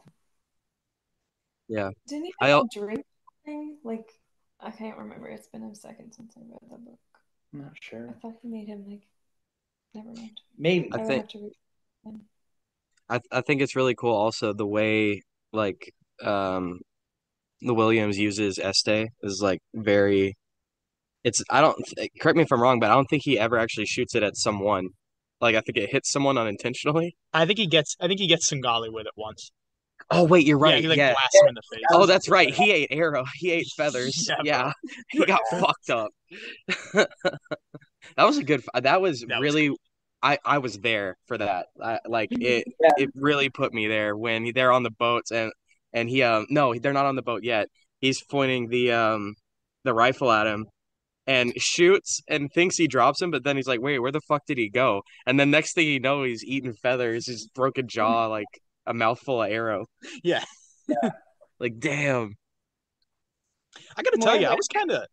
yeah. 1.66 1.90
Didn't 2.06 2.26
he 2.26 2.34
I 2.40 2.48
have 2.50 2.70
drink 2.70 3.04
thing? 3.44 3.78
Like 3.82 4.08
I 4.60 4.70
can't 4.70 4.96
remember. 4.96 5.28
It's 5.28 5.48
been 5.48 5.64
a 5.64 5.74
second 5.74 6.12
since 6.12 6.36
I 6.36 6.40
read 6.40 6.70
the 6.70 6.78
book. 6.78 7.00
I'm 7.52 7.62
not 7.62 7.72
sure. 7.80 8.08
I 8.08 8.12
thought 8.20 8.38
he 8.42 8.48
made 8.48 8.68
him 8.68 8.84
like 8.88 9.06
never 9.92 10.12
mind. 10.12 10.40
Maybe. 10.56 10.88
I 10.92 11.00
I 11.00 11.04
think- 11.04 11.22
have 11.22 11.28
to 11.30 11.38
read 11.40 12.20
I 13.10 13.20
I 13.32 13.40
think 13.40 13.60
it's 13.60 13.74
really 13.76 13.94
cool 13.96 14.14
also 14.14 14.52
the 14.52 14.66
way 14.66 15.22
like 15.52 15.92
um 16.22 16.78
the 17.60 17.74
Williams 17.74 18.18
uses 18.18 18.58
Este 18.58 19.08
is 19.22 19.40
like 19.42 19.60
very 19.74 20.36
it's 21.24 21.42
I 21.50 21.60
don't 21.60 21.76
correct 22.20 22.36
me 22.36 22.44
if 22.44 22.52
I'm 22.52 22.60
wrong, 22.62 22.78
but 22.80 22.90
I 22.90 22.94
don't 22.94 23.06
think 23.06 23.22
he 23.24 23.38
ever 23.38 23.58
actually 23.58 23.86
shoots 23.86 24.14
it 24.14 24.22
at 24.22 24.36
someone. 24.36 24.88
Like 25.40 25.54
I 25.56 25.60
think 25.60 25.76
it 25.78 25.90
hits 25.90 26.10
someone 26.10 26.38
unintentionally. 26.38 27.16
I 27.32 27.46
think 27.46 27.58
he 27.58 27.66
gets. 27.66 27.96
I 28.00 28.06
think 28.08 28.20
he 28.20 28.26
gets 28.26 28.50
Tsungali 28.50 28.92
with 28.92 29.06
it 29.06 29.12
once. 29.16 29.50
Oh 30.10 30.24
wait, 30.24 30.46
you're 30.46 30.58
Yeah, 30.64 30.72
right. 30.74 30.80
he 30.82 30.88
like 30.88 30.96
Yeah. 30.98 31.12
blasts 31.12 31.42
him 31.42 31.48
in 31.48 31.54
the 31.54 31.62
face. 31.72 31.84
Oh, 31.92 32.06
that's 32.06 32.28
right. 32.28 32.54
He 32.54 32.70
ate 32.72 32.88
arrow. 32.92 33.24
He 33.34 33.50
ate 33.50 33.66
feathers. 33.76 34.28
Yeah, 34.28 34.36
Yeah. 34.44 34.72
He 35.10 35.24
got 35.26 35.40
fucked 35.50 35.90
up. 35.90 36.10
That 38.16 38.24
was 38.24 38.38
a 38.38 38.44
good 38.44 38.62
that 38.74 39.00
was 39.00 39.20
That 39.22 39.40
was 39.40 39.42
really 39.42 39.76
I 40.22 40.38
I 40.44 40.58
was 40.58 40.78
there 40.78 41.16
for 41.26 41.38
that. 41.38 41.66
I, 41.82 42.00
like 42.06 42.30
it 42.40 42.66
Yeah. 42.80 42.90
it 42.96 43.10
really 43.14 43.50
put 43.50 43.72
me 43.72 43.86
there 43.88 44.16
when 44.16 44.52
they're 44.54 44.72
on 44.72 44.82
the 44.82 44.90
boats 44.90 45.30
and 45.32 45.52
and 45.92 46.08
he 46.08 46.22
um 46.22 46.46
no, 46.50 46.74
they're 46.74 46.92
not 46.92 47.06
on 47.06 47.16
the 47.16 47.22
boat 47.22 47.42
yet. 47.44 47.68
He's 48.00 48.22
pointing 48.22 48.68
the 48.68 48.92
um 48.92 49.34
the 49.84 49.94
rifle 49.94 50.30
at 50.32 50.46
him 50.46 50.66
and 51.26 51.52
shoots 51.58 52.22
and 52.28 52.52
thinks 52.52 52.76
he 52.76 52.88
drops 52.88 53.20
him, 53.22 53.30
but 53.30 53.44
then 53.44 53.56
he's 53.56 53.68
like, 53.68 53.80
"Wait, 53.82 53.98
where 54.00 54.12
the 54.12 54.20
fuck 54.22 54.46
did 54.46 54.58
he 54.58 54.68
go?" 54.70 55.02
And 55.26 55.38
then 55.40 55.50
next 55.50 55.74
thing 55.74 55.86
you 55.88 56.00
know, 56.00 56.24
he's 56.24 56.44
eating 56.44 56.74
feathers, 56.74 57.26
his 57.26 57.48
broken 57.54 57.88
jaw, 57.88 58.26
like 58.28 58.46
a 58.86 58.94
mouthful 58.94 59.42
of 59.42 59.50
arrow. 59.50 59.86
Yeah. 60.24 60.44
yeah. 60.88 61.10
Like, 61.60 61.78
damn. 61.80 62.34
I 63.96 64.02
gotta 64.02 64.16
More 64.16 64.26
tell 64.28 64.40
you, 64.40 64.46
I 64.46 64.54
was 64.54 64.68
kind 64.68 64.90
of, 64.90 65.06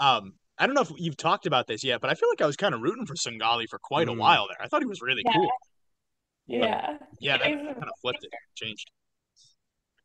um, 0.00 0.34
I 0.58 0.66
don't 0.66 0.74
know 0.74 0.82
if 0.82 0.90
you've 0.96 1.16
talked 1.16 1.46
about 1.46 1.66
this 1.66 1.84
yet, 1.84 2.00
but 2.00 2.10
I 2.10 2.14
feel 2.14 2.28
like 2.28 2.40
I 2.40 2.46
was 2.46 2.56
kind 2.56 2.74
of 2.74 2.80
rooting 2.80 3.06
for 3.06 3.14
Tsungali 3.14 3.68
for 3.68 3.78
quite 3.78 4.08
a 4.08 4.12
Mm. 4.12 4.18
while 4.18 4.48
there. 4.48 4.56
I 4.60 4.66
thought 4.68 4.82
he 4.82 4.86
was 4.86 5.00
really 5.00 5.22
Yeah. 5.24 5.32
cool. 5.32 5.50
Yeah. 6.46 6.98
Yeah, 7.20 7.36
that 7.38 7.44
kind 7.44 7.68
of 7.82 7.88
flipped 8.00 8.24
it, 8.24 8.30
changed. 8.54 8.90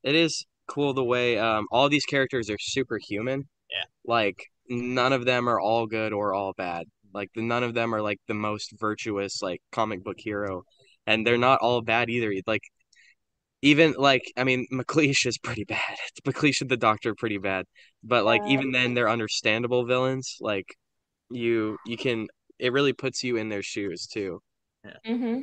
It 0.03 0.15
is 0.15 0.45
cool 0.67 0.93
the 0.93 1.03
way 1.03 1.37
um 1.37 1.67
all 1.71 1.89
these 1.89 2.05
characters 2.05 2.49
are 2.49 2.57
superhuman. 2.59 3.47
Yeah. 3.69 3.83
Like 4.05 4.37
none 4.69 5.13
of 5.13 5.25
them 5.25 5.49
are 5.49 5.59
all 5.59 5.87
good 5.87 6.13
or 6.13 6.33
all 6.33 6.53
bad. 6.53 6.85
Like 7.13 7.29
the, 7.35 7.41
none 7.41 7.63
of 7.63 7.73
them 7.73 7.93
are 7.93 8.01
like 8.01 8.19
the 8.27 8.33
most 8.33 8.71
virtuous 8.79 9.41
like 9.41 9.61
comic 9.71 10.03
book 10.03 10.17
hero, 10.19 10.63
and 11.07 11.25
they're 11.25 11.37
not 11.37 11.59
all 11.61 11.81
bad 11.81 12.09
either. 12.09 12.33
Like 12.47 12.63
even 13.63 13.93
like 13.97 14.23
I 14.38 14.43
mean 14.43 14.67
McLeish 14.71 15.26
is 15.26 15.38
pretty 15.39 15.63
bad. 15.76 15.97
McLeish 16.26 16.62
and 16.62 16.69
the 16.69 16.78
Doctor 16.78 17.12
are 17.12 17.15
pretty 17.15 17.38
bad, 17.39 17.65
but 18.04 18.26
like 18.26 18.41
Yeah. 18.45 18.54
even 18.54 18.71
then 18.71 18.93
they're 18.93 19.10
understandable 19.10 19.86
villains. 19.86 20.38
Like 20.41 20.67
you 21.30 21.78
you 21.88 21.97
can 21.97 22.28
it 22.60 22.73
really 22.73 22.93
puts 22.93 23.23
you 23.23 23.38
in 23.38 23.49
their 23.49 23.63
shoes 23.63 24.08
too. 24.08 24.41
hmm 25.06 25.39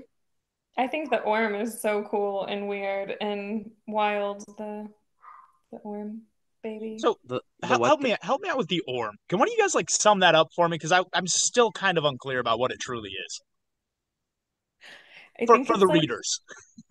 I 0.79 0.87
think 0.87 1.11
the 1.11 1.21
orm 1.21 1.55
is 1.57 1.83
so 1.83 2.05
cool 2.11 2.47
and 2.47 2.69
weird 2.69 3.15
and 3.21 3.71
wild. 3.87 4.45
The 4.57 4.89
the 5.73 5.79
orm 5.79 6.23
baby. 6.63 6.97
So 7.01 7.19
The, 7.27 7.41
the 7.61 7.67
help, 7.67 7.85
help 7.85 8.01
the- 8.01 8.09
me 8.11 8.17
help 8.23 8.43
me 8.43 8.49
out 8.49 8.59
with 8.59 8.69
the 8.69 8.83
orm. 8.87 9.17
Can 9.29 9.39
one 9.39 9.49
of 9.49 9.53
you 9.53 9.59
guys 9.63 9.75
like 9.75 9.91
sum 9.91 10.21
that 10.21 10.35
up 10.35 10.49
for 10.55 10.69
me? 10.69 10.77
Because 10.77 10.93
I 10.93 11.03
I'm 11.13 11.27
still 11.27 11.73
kind 11.73 11.99
of 11.99 12.05
unclear 12.05 12.39
about 12.39 12.59
what 12.59 12.71
it 12.73 12.81
truly 12.81 13.11
is 13.11 13.41
I 15.41 15.47
for 15.47 15.57
think 15.57 15.67
for 15.67 15.77
the 15.79 15.87
like, 15.87 16.01
readers. 16.01 16.41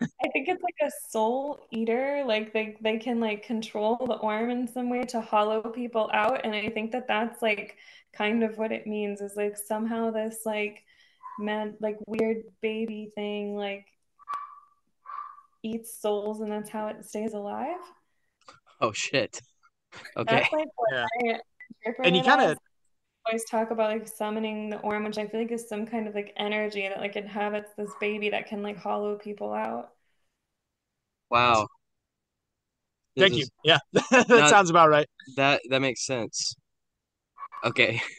I 0.02 0.28
think 0.32 0.48
it's 0.48 0.62
like 0.62 0.76
a 0.82 0.90
soul 1.08 1.66
eater. 1.70 2.24
Like 2.26 2.52
they 2.52 2.76
they 2.80 2.98
can 2.98 3.20
like 3.20 3.44
control 3.44 3.96
the 3.96 4.14
orm 4.14 4.50
in 4.50 4.66
some 4.66 4.90
way 4.90 5.04
to 5.04 5.20
hollow 5.20 5.62
people 5.62 6.10
out, 6.12 6.44
and 6.44 6.54
I 6.54 6.68
think 6.68 6.92
that 6.92 7.06
that's 7.06 7.42
like 7.42 7.76
kind 8.12 8.42
of 8.42 8.58
what 8.58 8.72
it 8.72 8.86
means. 8.86 9.20
Is 9.20 9.36
like 9.36 9.56
somehow 9.56 10.10
this 10.10 10.40
like 10.44 10.82
mad 11.38 11.74
like 11.80 11.98
weird 12.06 12.42
baby 12.60 13.10
thing 13.14 13.56
like 13.56 13.86
eats 15.62 16.00
souls, 16.00 16.40
and 16.40 16.50
that's 16.50 16.70
how 16.70 16.88
it 16.88 17.04
stays 17.04 17.34
alive. 17.34 17.76
Oh 18.80 18.92
shit. 18.92 19.40
Okay. 20.16 20.36
That's 20.36 20.52
like 20.52 20.68
what 20.76 21.06
Yeah. 21.22 21.38
I 21.86 21.92
And 22.04 22.16
you 22.16 22.22
kind 22.22 22.40
of 22.40 22.50
as. 22.52 22.56
Always 23.26 23.44
talk 23.50 23.70
about 23.70 23.90
like 23.90 24.08
summoning 24.08 24.70
the 24.70 24.78
orm, 24.78 25.04
which 25.04 25.18
I 25.18 25.26
feel 25.26 25.40
like 25.40 25.52
is 25.52 25.68
some 25.68 25.86
kind 25.86 26.08
of 26.08 26.14
like 26.14 26.32
energy 26.36 26.88
that 26.88 26.98
like 26.98 27.16
inhabits 27.16 27.70
this 27.76 27.90
baby 28.00 28.30
that 28.30 28.46
can 28.46 28.62
like 28.62 28.76
hollow 28.78 29.16
people 29.16 29.52
out. 29.52 29.90
Wow. 31.30 31.68
This 33.16 33.28
thank 33.30 33.40
you. 33.40 33.46
Yeah, 33.64 33.78
that 33.92 34.28
Not- 34.28 34.50
sounds 34.50 34.70
about 34.70 34.88
right. 34.88 35.06
That 35.36 35.60
that 35.70 35.80
makes 35.80 36.04
sense. 36.06 36.54
Okay. 37.64 38.00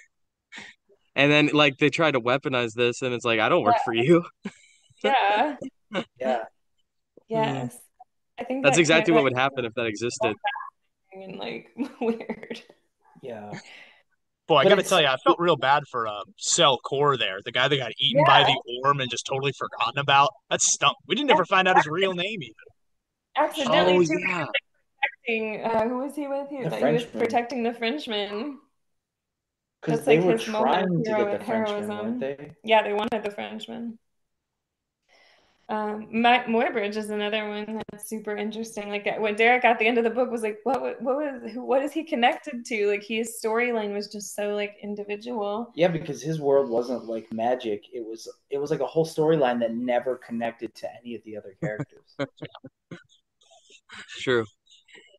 And 1.13 1.29
then 1.29 1.47
like 1.51 1.77
they 1.77 1.89
try 1.89 2.09
to 2.09 2.21
weaponize 2.21 2.71
this 2.73 3.01
and 3.01 3.13
it's 3.13 3.25
like 3.25 3.41
I 3.41 3.49
don't 3.49 3.63
work 3.63 3.75
for 3.83 3.93
you. 3.93 4.23
Yeah. 5.03 5.57
Yeah. 6.17 6.43
Yes. 7.27 7.77
I 8.39 8.45
think 8.45 8.63
That's 8.63 8.77
that 8.77 8.79
exactly 8.79 9.13
what 9.13 9.23
would 9.23 9.35
happen 9.35 9.65
if 9.65 9.73
that 9.73 9.87
existed. 9.87 10.35
and 11.11 11.35
like 11.37 11.67
weird. 11.99 12.61
Yeah. 13.21 13.51
Boy, 14.51 14.57
I 14.57 14.63
gotta 14.65 14.83
tell 14.83 14.99
you, 14.99 15.07
I 15.07 15.15
felt 15.23 15.39
real 15.39 15.55
bad 15.55 15.83
for 15.89 16.09
um, 16.09 16.23
Cell 16.35 16.77
Core 16.79 17.15
there, 17.15 17.37
the 17.45 17.53
guy 17.53 17.69
that 17.69 17.77
got 17.77 17.93
eaten 17.97 18.21
by 18.25 18.43
the 18.43 18.61
orm 18.83 18.99
and 18.99 19.09
just 19.09 19.25
totally 19.25 19.53
forgotten 19.57 19.97
about. 19.97 20.27
That 20.49 20.59
stunk. 20.59 20.97
We 21.07 21.15
didn't 21.15 21.31
ever 21.31 21.45
find 21.45 21.69
out 21.69 21.77
his 21.77 21.87
real 21.87 22.13
name 22.13 22.43
even. 22.43 22.53
Accidentally 23.37 23.95
Oh 23.95 24.01
too 24.01 24.19
yeah. 24.27 24.45
protecting 25.25 25.63
uh, 25.63 25.87
who 25.87 25.99
was 25.99 26.17
he 26.17 26.27
with? 26.27 26.49
He, 26.49 26.63
The 26.63 26.75
he 26.75 26.83
was 26.83 27.05
protecting 27.05 27.63
the 27.63 27.73
Frenchman. 27.73 28.59
Because 29.79 29.99
That's 29.99 30.05
they 30.05 30.17
like 30.17 30.25
were 30.25 30.31
his 30.33 30.43
trying 30.43 31.01
to 31.01 31.01
get 31.01 31.39
the 31.39 31.45
Frenchman, 31.45 31.89
heroism. 31.89 31.97
weren't 31.97 32.19
they? 32.19 32.51
Yeah, 32.65 32.83
they 32.83 32.91
wanted 32.91 33.23
the 33.23 33.31
Frenchman. 33.31 33.97
Um, 35.71 36.09
my 36.11 36.39
Muybridge 36.39 36.97
is 36.97 37.11
another 37.11 37.47
one 37.47 37.81
that's 37.89 38.09
super 38.09 38.35
interesting. 38.35 38.89
Like 38.89 39.07
when 39.19 39.37
Derek 39.37 39.63
at 39.63 39.79
the 39.79 39.87
end 39.87 39.97
of 39.97 40.03
the 40.03 40.09
book 40.09 40.29
was 40.29 40.43
like, 40.43 40.59
"What? 40.65 41.01
What 41.01 41.15
was? 41.15 41.49
Who, 41.53 41.63
what 41.63 41.81
is 41.81 41.93
he 41.93 42.03
connected 42.03 42.65
to?" 42.65 42.87
Like 42.87 43.03
his 43.03 43.39
storyline 43.41 43.93
was 43.93 44.09
just 44.09 44.35
so 44.35 44.49
like 44.49 44.75
individual. 44.83 45.71
Yeah, 45.73 45.87
because 45.87 46.21
his 46.21 46.41
world 46.41 46.69
wasn't 46.69 47.05
like 47.05 47.31
magic. 47.31 47.85
It 47.93 48.05
was. 48.05 48.27
It 48.49 48.57
was 48.57 48.69
like 48.69 48.81
a 48.81 48.85
whole 48.85 49.05
storyline 49.05 49.61
that 49.61 49.73
never 49.73 50.17
connected 50.17 50.75
to 50.75 50.89
any 50.99 51.15
of 51.15 51.23
the 51.23 51.37
other 51.37 51.55
characters. 51.63 52.17
True. 54.19 54.43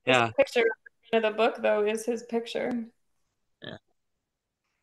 Yeah. 0.04 0.26
His 0.26 0.34
picture 0.36 0.66
of 1.14 1.22
the 1.22 1.30
book 1.30 1.62
though 1.62 1.86
is 1.86 2.04
his 2.04 2.24
picture. 2.24 2.70
Yeah. 3.62 3.78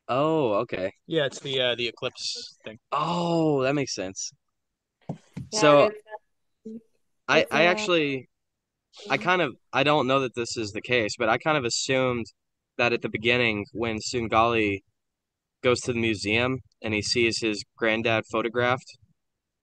Oh, 0.07 0.53
okay. 0.61 0.91
Yeah, 1.05 1.25
it's 1.25 1.41
the 1.41 1.61
uh, 1.61 1.75
the 1.75 1.87
eclipse 1.87 2.57
thing. 2.65 2.79
Oh, 2.91 3.61
that 3.61 3.75
makes 3.75 3.93
sense. 3.93 4.31
Yeah, 5.51 5.59
So 5.59 5.89
it's, 5.89 6.03
I 7.27 7.45
I 7.51 7.65
uh, 7.65 7.65
actually 7.65 8.29
I 9.09 9.17
kind 9.17 9.41
of 9.41 9.55
I 9.73 9.83
don't 9.83 10.07
know 10.07 10.21
that 10.21 10.35
this 10.35 10.57
is 10.57 10.71
the 10.71 10.81
case, 10.81 11.15
but 11.17 11.29
I 11.29 11.37
kind 11.37 11.57
of 11.57 11.65
assumed 11.65 12.25
that 12.77 12.93
at 12.93 13.01
the 13.01 13.09
beginning 13.09 13.65
when 13.73 13.99
Tsungali 13.99 14.81
goes 15.63 15.81
to 15.81 15.93
the 15.93 15.99
museum 15.99 16.59
and 16.83 16.93
he 16.93 17.01
sees 17.01 17.39
his 17.41 17.63
granddad 17.77 18.25
photographed, 18.31 18.97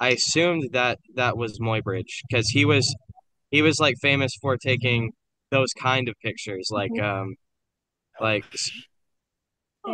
I 0.00 0.10
assumed 0.10 0.70
that 0.72 0.98
that 1.16 1.36
was 1.38 1.60
Muybridge 1.60 2.22
because 2.28 2.48
he 2.50 2.64
was 2.64 2.94
he 3.50 3.62
was 3.62 3.80
like 3.80 3.96
famous 4.02 4.32
for 4.42 4.56
taking 4.58 5.12
those 5.50 5.72
kind 5.74 6.08
of 6.08 6.16
pictures, 6.22 6.68
like 6.72 6.92
Mhm. 6.92 7.04
um 7.04 7.36
like 8.20 8.44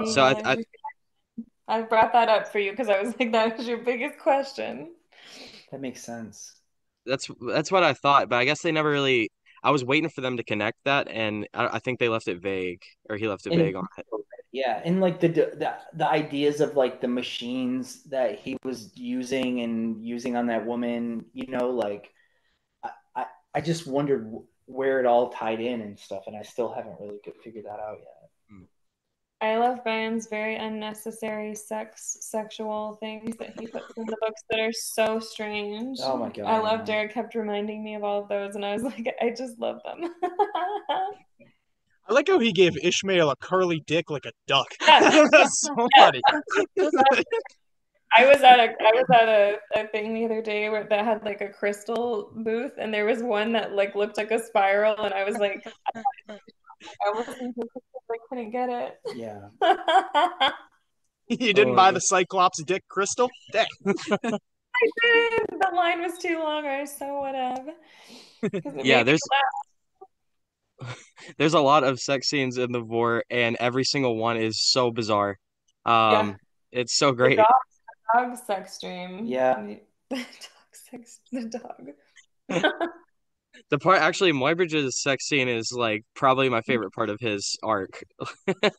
so 0.06 0.22
I, 0.22 0.36
I 0.44 0.56
I 1.68 1.82
brought 1.82 2.12
that 2.12 2.28
up 2.28 2.48
for 2.48 2.58
you 2.58 2.70
because 2.70 2.88
I 2.88 3.00
was 3.02 3.18
like, 3.18 3.32
that 3.32 3.56
was 3.56 3.66
your 3.66 3.78
biggest 3.78 4.18
question. 4.18 4.90
That 5.72 5.80
makes 5.80 6.02
sense. 6.04 6.54
that's 7.06 7.28
that's 7.40 7.72
what 7.72 7.82
I 7.82 7.94
thought, 7.94 8.28
but 8.28 8.36
I 8.36 8.44
guess 8.44 8.62
they 8.62 8.72
never 8.72 8.90
really. 8.90 9.30
I 9.64 9.70
was 9.70 9.84
waiting 9.84 10.10
for 10.10 10.22
them 10.22 10.36
to 10.38 10.44
connect 10.44 10.78
that, 10.84 11.08
and 11.08 11.46
I, 11.54 11.76
I 11.76 11.78
think 11.78 12.00
they 12.00 12.08
left 12.08 12.26
it 12.28 12.40
vague, 12.42 12.82
or 13.08 13.16
he 13.16 13.28
left 13.28 13.46
it 13.46 13.52
And- 13.52 13.62
vague 13.62 13.76
on 13.76 13.86
it. 13.98 14.06
Yeah, 14.54 14.82
and 14.84 15.00
like 15.00 15.18
the 15.20 15.28
the 15.28 15.78
the 15.94 16.06
ideas 16.08 16.60
of 16.60 16.76
like 16.76 17.00
the 17.00 17.08
machines 17.08 18.02
that 18.04 18.38
he 18.38 18.58
was 18.64 18.92
using 18.94 19.60
and 19.62 20.04
using 20.04 20.36
on 20.36 20.46
that 20.48 20.66
woman, 20.66 21.24
you 21.32 21.46
know, 21.46 21.70
like 21.70 22.10
I 22.84 22.90
I, 23.16 23.26
I 23.54 23.60
just 23.62 23.86
wondered 23.86 24.30
where 24.66 25.00
it 25.00 25.06
all 25.06 25.30
tied 25.30 25.60
in 25.60 25.80
and 25.80 25.98
stuff, 25.98 26.24
and 26.26 26.36
I 26.36 26.42
still 26.42 26.70
haven't 26.72 27.00
really 27.00 27.18
figured 27.42 27.64
that 27.64 27.80
out 27.80 27.98
yet. 28.00 28.21
I 29.42 29.56
love 29.56 29.82
Brian's 29.82 30.28
very 30.28 30.54
unnecessary 30.54 31.56
sex, 31.56 32.18
sexual 32.20 32.96
things 33.00 33.36
that 33.38 33.58
he 33.58 33.66
puts 33.66 33.92
in 33.96 34.06
the 34.06 34.16
books 34.20 34.40
that 34.48 34.60
are 34.60 34.72
so 34.72 35.18
strange. 35.18 35.98
Oh 36.00 36.16
my 36.16 36.28
God, 36.28 36.44
I 36.44 36.60
love. 36.60 36.84
Derek 36.84 37.12
kept 37.12 37.34
reminding 37.34 37.82
me 37.82 37.96
of 37.96 38.04
all 38.04 38.22
of 38.22 38.28
those, 38.28 38.54
and 38.54 38.64
I 38.64 38.74
was 38.74 38.82
like, 38.84 39.12
I 39.20 39.30
just 39.30 39.58
love 39.58 39.80
them. 39.84 40.14
I 42.08 42.12
like 42.12 42.28
how 42.28 42.38
he 42.38 42.52
gave 42.52 42.76
Ishmael 42.80 43.30
a 43.30 43.36
curly 43.36 43.82
dick 43.84 44.10
like 44.10 44.26
a 44.26 44.32
duck. 44.46 44.68
Yeah. 44.86 45.26
That's 45.32 45.60
so 45.60 45.88
funny. 45.96 46.20
I 48.16 48.26
was 48.26 48.42
at 48.42 48.60
a 48.60 48.74
I 48.80 48.92
was 48.94 49.06
at 49.12 49.28
a, 49.28 49.58
a 49.74 49.86
thing 49.88 50.14
the 50.14 50.24
other 50.24 50.42
day 50.42 50.68
where 50.68 50.84
that 50.84 51.04
had 51.04 51.24
like 51.24 51.40
a 51.40 51.48
crystal 51.48 52.30
booth, 52.32 52.72
and 52.78 52.94
there 52.94 53.06
was 53.06 53.24
one 53.24 53.52
that 53.52 53.72
like 53.72 53.96
looked 53.96 54.18
like 54.18 54.30
a 54.30 54.38
spiral, 54.38 55.02
and 55.02 55.12
I 55.12 55.24
was 55.24 55.38
like, 55.38 55.66
I 57.04 57.08
almost 57.08 57.30
I 57.30 58.16
couldn't 58.28 58.50
get 58.50 58.68
it. 58.68 59.00
Yeah, 59.14 59.48
You 61.28 61.52
didn't 61.54 61.72
Oh, 61.72 61.76
buy 61.76 61.86
yeah. 61.86 61.92
the 61.92 62.00
Cyclops 62.00 62.62
dick 62.64 62.82
crystal? 62.88 63.30
Dang. 63.52 63.66
I 63.86 64.88
didn't. 65.02 65.60
The 65.60 65.70
line 65.74 66.00
was 66.02 66.18
too 66.18 66.38
long, 66.38 66.66
or 66.66 66.86
so 66.86 67.20
whatever. 67.20 67.72
'Cause 68.42 68.74
it 68.76 68.84
Yeah, 68.84 69.02
there's 69.02 69.20
there's 71.38 71.54
a 71.54 71.60
lot 71.60 71.84
of 71.84 71.98
sex 72.00 72.28
scenes 72.28 72.58
in 72.58 72.72
the 72.72 72.80
Vorrh, 72.82 73.22
and 73.30 73.56
every 73.60 73.84
single 73.84 74.16
one 74.16 74.36
is 74.36 74.60
so 74.72 74.90
bizarre. 74.90 75.38
Um, 75.86 76.36
it's 76.72 76.96
so 76.98 77.10
The 77.12 77.16
great. 77.16 77.36
dog, 77.36 77.46
dog 78.14 78.36
sex 78.36 78.78
dream. 78.80 79.24
Yeah. 79.26 79.54
The 80.10 80.16
dog 80.16 80.26
sex. 80.72 81.20
The 81.30 81.48
dog. 81.48 82.92
The 83.70 83.78
part 83.78 84.00
actually, 84.00 84.32
Muybridge's 84.32 85.00
sex 85.00 85.26
scene 85.26 85.48
is 85.48 85.72
like 85.72 86.02
probably 86.14 86.48
my 86.48 86.58
mm-hmm. 86.58 86.70
favorite 86.72 86.92
part 86.92 87.10
of 87.10 87.18
his 87.20 87.56
arc. 87.62 88.02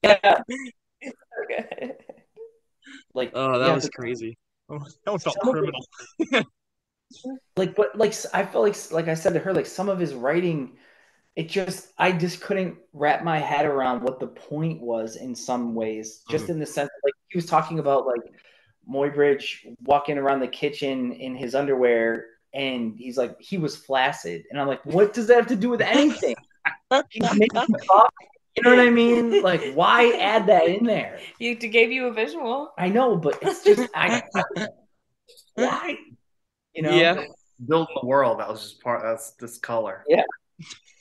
yeah, 0.04 0.40
It's 1.02 1.20
so 1.20 1.44
good. 1.48 1.94
like 3.14 3.32
Oh, 3.34 3.60
that 3.60 3.68
yeah, 3.68 3.74
was 3.76 3.86
but- 3.86 3.94
crazy. 3.94 4.38
Oh, 4.70 4.80
that 5.06 5.12
one 5.12 5.20
felt 5.20 5.36
Some 5.44 5.50
of 5.50 5.64
it- 5.64 5.74
criminal. 6.30 6.46
like 7.58 7.76
but 7.76 7.98
like 7.98 8.14
I 8.34 8.46
felt 8.46 8.64
like 8.64 8.92
like 8.92 9.08
I 9.08 9.14
said 9.14 9.34
to 9.34 9.40
her, 9.40 9.54
like 9.54 9.66
some 9.66 9.90
of 9.90 10.00
his 10.00 10.14
writing, 10.14 10.78
it 11.36 11.50
just 11.50 11.92
I 11.98 12.12
just 12.12 12.42
couldn't 12.42 12.78
wrap 12.94 13.24
my 13.24 13.40
head 13.40 13.66
around 13.66 14.04
what 14.04 14.20
the 14.20 14.28
point 14.28 14.82
was 14.82 15.16
in 15.16 15.36
some 15.36 15.76
ways. 15.76 16.24
Just 16.30 16.50
in 16.50 16.60
the 16.60 16.66
sense 16.66 16.90
like 17.04 17.14
he 17.30 17.38
was 17.38 17.46
talking 17.46 17.80
about 17.80 18.06
like 18.08 18.22
Muybridge 18.90 19.58
walking 19.82 20.18
around 20.18 20.40
the 20.40 20.48
kitchen 20.48 21.12
in 21.14 21.36
his 21.36 21.56
underwear 21.56 22.26
and 22.54 22.96
he's 22.98 23.18
like 23.18 23.40
he 23.40 23.58
was 23.58 23.76
flaccid 23.76 24.44
and 24.50 24.60
I'm 24.60 24.68
like 24.68 24.86
what 24.86 25.14
does 25.14 25.28
that 25.28 25.38
have 25.38 25.48
to 25.48 25.56
do 25.56 25.70
with 25.70 25.82
anything? 25.82 26.36
He's 27.10 27.34
making 27.34 27.50
coffee. 27.88 28.14
You 28.56 28.64
know 28.64 28.70
what 28.70 28.80
I 28.80 28.90
mean? 28.90 29.42
Like 29.42 29.74
why 29.74 30.12
add 30.20 30.46
that 30.48 30.68
in 30.68 30.86
there? 30.86 31.20
You 31.40 31.56
gave 31.56 31.92
you 31.92 32.08
a 32.08 32.14
visual. 32.14 32.72
I 32.78 32.90
know, 32.90 33.16
but 33.16 33.40
it's 33.42 33.64
just 33.64 33.90
I 33.96 34.22
why? 35.56 35.98
You 36.74 36.84
know? 36.84 36.96
Yeah. 36.96 37.24
Building 37.68 37.96
the 38.02 38.08
world. 38.08 38.40
That 38.40 38.50
was 38.50 38.62
just 38.62 38.82
part. 38.82 39.02
That's 39.04 39.32
this 39.32 39.58
color. 39.58 40.04
Yeah. 40.08 40.24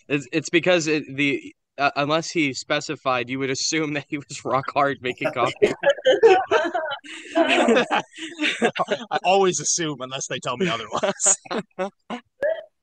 It's 0.08 0.28
it's 0.32 0.50
because 0.50 0.86
it, 0.86 1.04
the 1.16 1.54
uh, 1.78 1.90
unless 1.96 2.30
he 2.30 2.52
specified, 2.52 3.30
you 3.30 3.38
would 3.38 3.50
assume 3.50 3.94
that 3.94 4.06
he 4.08 4.18
was 4.18 4.44
rock 4.44 4.70
hard 4.72 4.98
making 5.00 5.30
coffee. 5.34 5.72
I 7.36 9.18
always 9.24 9.60
assume 9.60 10.00
unless 10.00 10.26
they 10.26 10.38
tell 10.38 10.56
me 10.56 10.68
otherwise. 10.68 11.36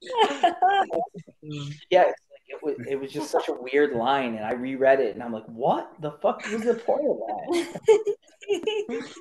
Yeah, 1.90 2.04
like 2.04 2.16
it 2.48 2.64
was 2.64 2.76
it 2.88 3.00
was 3.00 3.12
just 3.12 3.32
such 3.32 3.48
a 3.50 3.54
weird 3.54 3.94
line, 3.94 4.36
and 4.36 4.46
I 4.46 4.54
reread 4.54 5.00
it, 5.00 5.14
and 5.14 5.24
I'm 5.24 5.34
like, 5.34 5.46
what 5.48 5.92
the 6.00 6.12
fuck 6.12 6.46
was 6.52 6.64
the 6.64 6.76
point 6.76 7.02
of 7.10 7.18
that? 7.28 9.14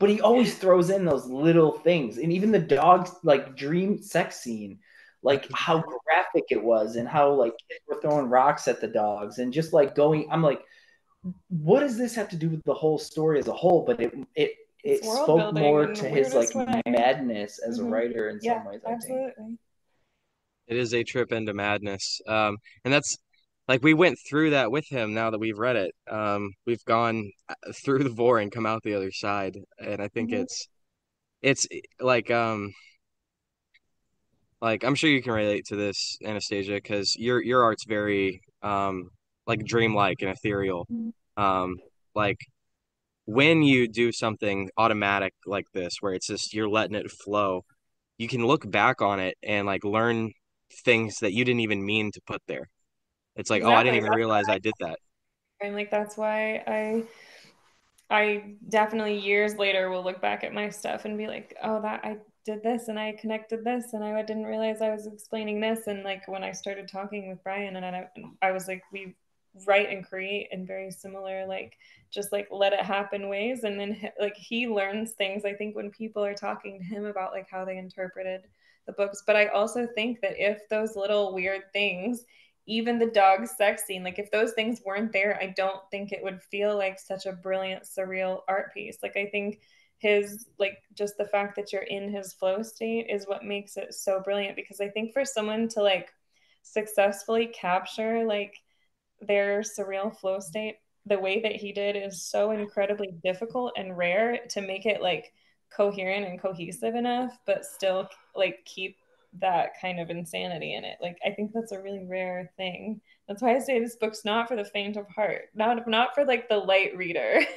But 0.00 0.10
he 0.10 0.20
always 0.20 0.58
throws 0.58 0.90
in 0.90 1.04
those 1.04 1.26
little 1.26 1.72
things, 1.72 2.18
and 2.18 2.32
even 2.32 2.50
the 2.50 2.58
dog's 2.58 3.12
like 3.22 3.56
dream 3.56 4.02
sex 4.02 4.40
scene, 4.40 4.80
like 5.24 5.48
how 5.54 5.82
graphic 6.06 6.44
it 6.50 6.62
was, 6.62 6.96
and 6.96 7.08
how 7.08 7.32
like 7.34 7.54
kids 7.70 7.80
were 7.88 8.00
throwing 8.02 8.28
rocks 8.30 8.68
at 8.68 8.80
the 8.80 8.88
dogs, 8.88 9.38
and 9.40 9.52
just 9.52 9.72
like 9.74 9.96
going. 9.96 10.28
I'm 10.30 10.42
like, 10.42 10.62
what 11.48 11.80
does 11.80 11.96
this 11.98 12.14
have 12.14 12.28
to 12.30 12.36
do 12.36 12.50
with 12.50 12.62
the 12.64 12.74
whole 12.74 12.98
story 12.98 13.38
as 13.38 13.48
a 13.48 13.52
whole? 13.52 13.84
But 13.84 14.00
it 14.00 14.14
it 14.36 14.52
it 14.84 15.00
It's 15.00 15.08
spoke 15.08 15.54
more 15.54 15.86
to 15.86 16.08
his 16.08 16.34
like 16.34 16.54
way. 16.54 16.82
madness 16.86 17.58
as 17.58 17.78
Mhm. 17.78 17.86
a 17.86 17.90
writer 17.90 18.28
in 18.28 18.40
yeah, 18.42 18.56
some 18.58 18.66
ways. 18.66 18.80
I 18.84 18.90
think. 18.90 19.02
absolutely. 19.02 19.58
It 20.66 20.76
is 20.76 20.94
a 20.94 21.04
trip 21.04 21.32
into 21.32 21.54
madness. 21.54 22.20
Um, 22.26 22.56
and 22.84 22.92
that's 22.92 23.16
like 23.68 23.82
we 23.82 23.94
went 23.94 24.18
through 24.28 24.50
that 24.50 24.70
with 24.70 24.86
him 24.88 25.14
now 25.14 25.30
that 25.30 25.38
we've 25.38 25.58
read 25.58 25.76
it. 25.76 25.94
Um, 26.10 26.52
we've 26.66 26.84
gone 26.84 27.30
uh, 27.48 27.54
through 27.84 28.04
the 28.04 28.10
Vorrh 28.10 28.42
and 28.42 28.52
come 28.52 28.66
out 28.66 28.82
the 28.82 28.94
other 28.94 29.12
side. 29.12 29.56
And 29.78 30.02
I 30.02 30.08
think 30.08 30.30
Mhm. 30.30 30.40
it's 30.42 30.68
it's 31.42 31.68
like 32.00 32.30
um 32.30 32.72
like 34.64 34.82
I'm 34.82 34.94
sure 34.94 35.10
you 35.10 35.22
can 35.22 35.32
relate 35.34 35.66
to 35.66 35.76
this, 35.76 36.16
Anastasia, 36.24 36.72
because 36.72 37.14
your 37.16 37.42
your 37.42 37.62
art's 37.62 37.84
very 37.84 38.40
um 38.62 39.10
like 39.46 39.62
dreamlike 39.64 40.22
and 40.22 40.30
ethereal. 40.30 40.86
Mhm. 40.90 41.12
Um, 41.36 41.76
like 42.14 42.38
when 43.26 43.62
you 43.62 43.88
do 43.88 44.10
something 44.10 44.70
automatic 44.78 45.34
like 45.44 45.66
this, 45.74 45.96
where 46.00 46.14
it's 46.14 46.28
just 46.28 46.54
you're 46.54 46.68
letting 46.68 46.96
it 46.96 47.10
flow, 47.10 47.62
you 48.16 48.26
can 48.26 48.46
look 48.46 48.68
back 48.70 49.02
on 49.02 49.20
it 49.20 49.36
and 49.42 49.66
like 49.66 49.84
learn 49.84 50.32
things 50.84 51.18
that 51.18 51.34
you 51.34 51.44
didn't 51.44 51.60
even 51.60 51.84
mean 51.84 52.10
to 52.12 52.20
put 52.26 52.40
there. 52.48 52.70
It's 53.36 53.50
like, 53.50 53.62
oh, 53.62 53.74
I 53.74 53.82
didn't 53.82 53.98
even 53.98 54.12
realize 54.12 54.48
I 54.48 54.58
did 54.58 54.74
that. 54.80 54.98
And 55.60 55.74
like 55.74 55.90
that's 55.90 56.16
why 56.16 56.62
I 56.66 57.04
I 58.08 58.54
definitely 58.66 59.18
years 59.18 59.56
later 59.56 59.90
will 59.90 60.04
look 60.04 60.22
back 60.22 60.42
at 60.42 60.54
my 60.54 60.70
stuff 60.70 61.04
and 61.04 61.18
be 61.18 61.26
like, 61.26 61.54
oh, 61.62 61.82
that 61.82 62.00
I 62.02 62.16
did 62.44 62.62
this 62.62 62.88
and 62.88 62.98
I 62.98 63.12
connected 63.12 63.64
this 63.64 63.92
and 63.92 64.04
I 64.04 64.22
didn't 64.22 64.44
realize 64.44 64.82
I 64.82 64.94
was 64.94 65.06
explaining 65.06 65.60
this. 65.60 65.86
And 65.86 66.02
like 66.02 66.28
when 66.28 66.44
I 66.44 66.52
started 66.52 66.88
talking 66.88 67.28
with 67.28 67.42
Brian 67.42 67.76
and 67.76 67.84
I, 67.84 68.08
I 68.42 68.52
was 68.52 68.68
like, 68.68 68.82
we 68.92 69.14
write 69.66 69.90
and 69.90 70.06
create 70.06 70.48
in 70.50 70.66
very 70.66 70.90
similar, 70.90 71.46
like 71.46 71.76
just 72.10 72.32
like 72.32 72.48
let 72.50 72.72
it 72.72 72.80
happen 72.80 73.28
ways. 73.28 73.64
And 73.64 73.78
then 73.78 74.10
like 74.20 74.36
he 74.36 74.66
learns 74.66 75.12
things, 75.12 75.44
I 75.44 75.54
think, 75.54 75.74
when 75.74 75.90
people 75.90 76.24
are 76.24 76.34
talking 76.34 76.78
to 76.78 76.84
him 76.84 77.04
about 77.06 77.32
like 77.32 77.48
how 77.50 77.64
they 77.64 77.78
interpreted 77.78 78.42
the 78.86 78.92
books. 78.92 79.22
But 79.26 79.36
I 79.36 79.46
also 79.46 79.86
think 79.94 80.20
that 80.20 80.34
if 80.36 80.68
those 80.68 80.96
little 80.96 81.32
weird 81.32 81.62
things, 81.72 82.24
even 82.66 82.98
the 82.98 83.06
dog 83.06 83.46
sex 83.46 83.84
scene, 83.84 84.02
like 84.02 84.18
if 84.18 84.30
those 84.30 84.52
things 84.52 84.80
weren't 84.84 85.12
there, 85.12 85.38
I 85.40 85.54
don't 85.56 85.80
think 85.90 86.12
it 86.12 86.22
would 86.22 86.42
feel 86.42 86.76
like 86.76 86.98
such 86.98 87.26
a 87.26 87.32
brilliant, 87.32 87.84
surreal 87.84 88.40
art 88.48 88.72
piece. 88.74 88.98
Like 89.02 89.16
I 89.16 89.26
think 89.26 89.60
his 90.04 90.46
like 90.58 90.82
just 90.92 91.16
the 91.16 91.24
fact 91.24 91.56
that 91.56 91.72
you're 91.72 91.82
in 91.82 92.12
his 92.12 92.34
flow 92.34 92.62
state 92.62 93.06
is 93.08 93.24
what 93.26 93.42
makes 93.42 93.78
it 93.78 93.94
so 93.94 94.20
brilliant 94.22 94.54
because 94.54 94.78
I 94.78 94.88
think 94.88 95.14
for 95.14 95.24
someone 95.24 95.66
to 95.68 95.82
like 95.82 96.12
successfully 96.62 97.46
capture 97.46 98.26
like 98.26 98.54
their 99.22 99.62
surreal 99.62 100.14
flow 100.14 100.40
state 100.40 100.76
the 101.06 101.18
way 101.18 101.40
that 101.40 101.56
he 101.56 101.72
did 101.72 101.96
is 101.96 102.22
so 102.22 102.50
incredibly 102.50 103.14
difficult 103.24 103.72
and 103.78 103.96
rare 103.96 104.40
to 104.50 104.60
make 104.60 104.84
it 104.84 105.00
like 105.00 105.32
coherent 105.74 106.26
and 106.26 106.40
cohesive 106.40 106.94
enough 106.94 107.38
but 107.46 107.64
still 107.64 108.06
like 108.36 108.58
keep 108.66 108.98
that 109.40 109.70
kind 109.80 109.98
of 109.98 110.10
insanity 110.10 110.74
in 110.74 110.84
it. 110.84 110.98
Like 111.00 111.16
i 111.24 111.30
think 111.30 111.52
that's 111.54 111.72
a 111.72 111.80
really 111.80 112.04
rare 112.06 112.52
thing. 112.58 113.00
That's 113.26 113.40
why 113.40 113.56
i 113.56 113.58
say 113.58 113.80
this 113.80 113.96
book's 113.96 114.26
not 114.26 114.48
for 114.48 114.56
the 114.56 114.66
faint 114.66 114.98
of 114.98 115.08
heart 115.08 115.44
not 115.54 115.88
not 115.88 116.14
for 116.14 116.26
like 116.26 116.50
the 116.50 116.58
light 116.58 116.94
reader. 116.94 117.40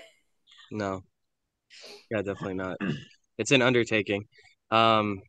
No 0.69 1.01
yeah 2.11 2.21
definitely 2.21 2.55
not. 2.55 2.77
It's 3.39 3.51
an 3.51 3.61
undertaking. 3.61 4.23
Um 4.71 5.19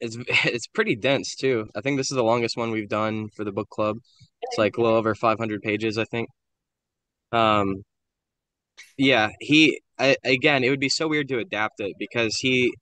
it's 0.00 0.16
it's 0.46 0.66
pretty 0.68 0.96
dense 0.96 1.34
too. 1.34 1.66
I 1.76 1.80
think 1.80 1.96
this 1.96 2.10
is 2.10 2.16
the 2.16 2.24
longest 2.24 2.56
one 2.56 2.70
we've 2.70 2.88
done 2.88 3.28
for 3.36 3.44
the 3.44 3.52
book 3.52 3.68
club. 3.70 3.96
It's 4.42 4.58
like 4.58 4.76
a 4.76 4.80
little 4.82 4.96
over 4.96 5.14
500 5.14 5.62
pages 5.62 5.98
i 5.98 6.04
think. 6.04 6.28
Um 7.32 7.84
yeah 8.96 9.30
he 9.40 9.80
I, 9.98 10.16
again 10.24 10.64
it 10.64 10.70
would 10.70 10.80
be 10.80 10.88
so 10.88 11.08
weird 11.08 11.28
to 11.28 11.38
adapt 11.38 11.80
it 11.80 11.94
because 11.98 12.34
he 12.40 12.72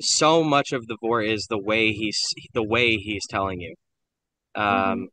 so 0.00 0.42
much 0.42 0.72
of 0.72 0.86
the 0.86 0.96
Vorrh 1.02 1.28
is 1.28 1.46
the 1.48 1.58
way 1.58 1.92
he's 1.92 2.18
the 2.52 2.62
way 2.64 2.96
he's 2.96 3.22
telling 3.28 3.60
you. 3.60 3.74
Um 4.54 4.64
Mhm. 4.64 5.08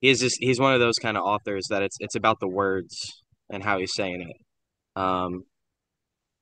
he's 0.00 0.20
just 0.20 0.36
he's 0.40 0.60
one 0.60 0.74
of 0.74 0.80
those 0.80 0.98
kind 1.00 1.16
of 1.16 1.22
authors 1.24 1.66
that 1.70 1.82
it's 1.82 1.96
it's 2.00 2.14
about 2.16 2.40
the 2.40 2.48
words 2.48 2.94
and 3.50 3.62
how 3.62 3.78
he's 3.78 3.94
saying 3.94 4.20
it 4.22 4.36
um 4.96 5.44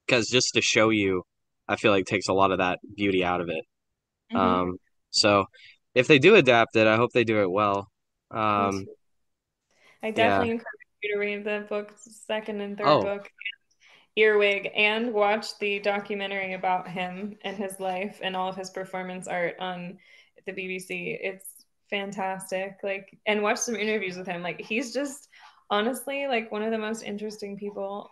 because 0.06 0.28
just 0.28 0.54
to 0.54 0.60
show 0.60 0.90
you 0.90 1.22
i 1.68 1.76
feel 1.76 1.92
like 1.92 2.04
takes 2.04 2.28
a 2.28 2.32
lot 2.32 2.50
of 2.52 2.58
that 2.58 2.78
beauty 2.96 3.24
out 3.24 3.40
of 3.40 3.48
it 3.48 3.64
Mhm. 4.30 4.40
um 4.40 4.76
so 5.10 5.44
if 5.94 6.06
they 6.06 6.18
do 6.18 6.34
adapt 6.34 6.76
it 6.76 6.86
i 6.86 6.96
hope 6.96 7.12
they 7.12 7.24
do 7.24 7.40
it 7.40 7.50
well 7.50 7.88
um. 8.30 8.86
I 10.02 10.10
yeah 10.16 10.16
definitely 10.16 10.50
encourage 10.50 10.66
you 11.02 11.12
to 11.14 11.18
read 11.20 11.44
the 11.44 11.66
book, 11.68 11.92
second 11.98 12.60
and 12.60 12.76
third 12.76 12.86
oh 12.88 13.02
book, 13.02 13.30
Earwig, 14.16 14.70
and 14.74 15.12
watch 15.12 15.58
the 15.58 15.78
documentary 15.80 16.54
about 16.54 16.88
him 16.88 17.36
and 17.42 17.56
his 17.56 17.80
life 17.80 18.20
and 18.22 18.36
all 18.36 18.48
of 18.48 18.56
his 18.56 18.70
performance 18.70 19.28
art 19.28 19.56
on 19.60 19.98
the 20.46 20.52
BBC. 20.52 21.18
It's 21.20 21.66
fantastic. 21.90 22.78
Like, 22.82 23.18
and 23.26 23.42
watch 23.42 23.58
some 23.58 23.76
interviews 23.76 24.16
with 24.16 24.26
him. 24.26 24.42
Like, 24.42 24.60
he's 24.60 24.92
just 24.92 25.28
honestly 25.70 26.26
like 26.26 26.50
one 26.50 26.62
of 26.62 26.70
the 26.72 26.78
most 26.78 27.02
interesting 27.02 27.56
people 27.56 28.10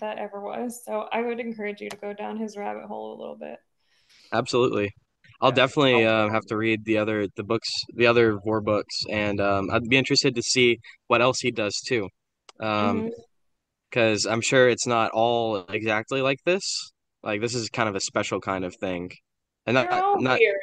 that 0.00 0.18
ever 0.18 0.40
was. 0.40 0.84
So 0.84 1.08
I 1.12 1.22
would 1.22 1.40
encourage 1.40 1.80
you 1.80 1.90
to 1.90 1.96
go 1.96 2.12
down 2.12 2.36
his 2.38 2.56
rabbit 2.56 2.86
hole 2.86 3.14
a 3.14 3.18
little 3.20 3.36
bit. 3.36 3.58
absolutely 4.32 4.90
I'll 5.40 5.52
definitely 5.52 6.04
uh, 6.06 6.28
have 6.30 6.44
to 6.46 6.56
read 6.56 6.84
the 6.84 6.98
other 6.98 7.26
the 7.36 7.42
books 7.44 7.68
the 7.94 8.06
other 8.06 8.36
Vorrh 8.38 8.64
books 8.64 8.94
and 9.10 9.40
um 9.40 9.70
I'd 9.70 9.88
be 9.88 9.96
interested 9.96 10.34
to 10.36 10.42
see 10.42 10.78
what 11.08 11.22
else 11.22 11.40
he 11.40 11.50
does 11.50 11.80
too 11.86 12.08
um 12.60 13.04
hmm 13.04 13.24
because 13.90 14.26
I'm 14.26 14.42
sure 14.42 14.68
it's 14.68 14.86
not 14.88 15.12
all 15.12 15.66
exactly 15.70 16.22
like 16.22 16.40
this 16.46 16.92
like 17.22 17.40
this 17.42 17.54
is 17.54 17.68
kind 17.70 17.88
of 17.88 17.96
a 17.96 18.00
special 18.00 18.40
kind 18.40 18.64
of 18.64 18.74
thing 18.76 19.10
and 19.66 19.74
They're 19.80 19.90
not 19.90 20.04
all 20.04 20.16
not 20.16 20.40
weird. 20.40 20.56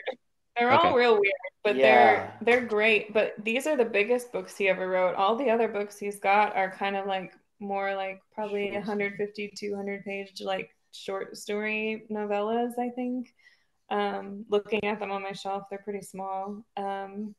They're 0.57 0.71
all 0.73 0.93
real 0.95 1.13
weird, 1.19 1.34
but 1.63 1.82
Yeah. 1.82 1.82
they're 1.82 2.38
they're 2.41 2.65
great. 2.65 3.13
But 3.13 3.34
these 3.43 3.67
are 3.67 3.77
the 3.77 3.86
biggest 3.86 4.32
books 4.32 4.57
he 4.57 4.69
ever 4.69 4.88
wrote. 4.89 5.15
All 5.15 5.36
the 5.36 5.49
other 5.49 5.67
books 5.67 5.97
he's 5.99 6.19
got 6.19 6.55
are 6.55 6.71
kind 6.71 6.95
of 6.95 7.05
like 7.07 7.34
more 7.62 7.95
like 7.95 8.22
probably 8.34 8.72
150, 8.72 9.53
200 9.55 10.03
page 10.03 10.41
like 10.41 10.76
short 10.91 11.38
story 11.38 12.03
novellas, 12.12 12.72
I 12.80 12.89
think. 12.89 13.34
Um, 13.89 14.45
looking 14.49 14.84
at 14.86 14.99
them 14.99 15.12
on 15.12 15.22
my 15.22 15.34
shelf, 15.34 15.64
they're 15.70 15.80
pretty 15.80 16.01
small. 16.01 16.64
Um, 16.78 17.36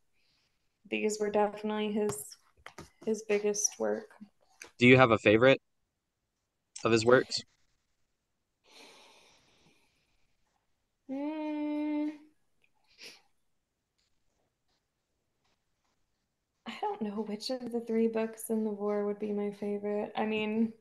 these 0.90 1.18
were 1.20 1.30
definitely 1.30 1.92
his 1.92 2.16
his 3.04 3.22
biggest 3.28 3.78
work. 3.78 4.08
do 4.78 4.86
you 4.86 4.96
have 4.96 5.10
a 5.10 5.18
favorite 5.18 5.60
of 6.84 6.92
his 6.92 7.04
works 7.04 7.42
Mm, 11.10 11.41
don't 16.82 17.00
know 17.00 17.22
which 17.22 17.48
of 17.48 17.72
the 17.72 17.80
three 17.80 18.08
books 18.08 18.50
in 18.50 18.64
the 18.64 18.70
Vorrh 18.70 19.06
would 19.06 19.18
be 19.18 19.32
my 19.32 19.50
favorite. 19.52 20.12
I 20.14 20.26
mean, 20.26 20.74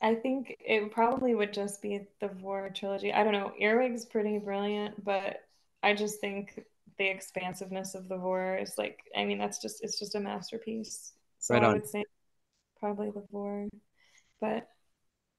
I 0.00 0.14
think 0.14 0.56
it 0.60 0.92
probably 0.92 1.34
would 1.34 1.52
just 1.52 1.82
be 1.82 2.06
the 2.20 2.28
Vorrh 2.28 2.74
trilogy. 2.74 3.12
I 3.12 3.24
don't 3.24 3.32
know. 3.32 3.52
Earwig's 3.58 4.04
pretty 4.04 4.38
brilliant, 4.38 5.04
but 5.04 5.40
I 5.82 5.94
just 5.94 6.20
think 6.20 6.64
the 6.98 7.08
expansiveness 7.08 7.94
of 7.94 8.08
the 8.08 8.16
Vorrh 8.16 8.62
is 8.62 8.76
like, 8.78 9.00
I 9.16 9.24
mean, 9.24 9.38
that's 9.38 9.60
just 9.60 9.82
it's 9.82 9.98
just 9.98 10.14
a 10.14 10.20
masterpiece. 10.20 11.12
So 11.38 11.54
right 11.54 11.64
I 11.64 11.72
would 11.72 11.88
say 11.88 12.04
probably 12.78 13.10
the 13.10 13.24
Vorrh. 13.32 13.68
But 14.40 14.68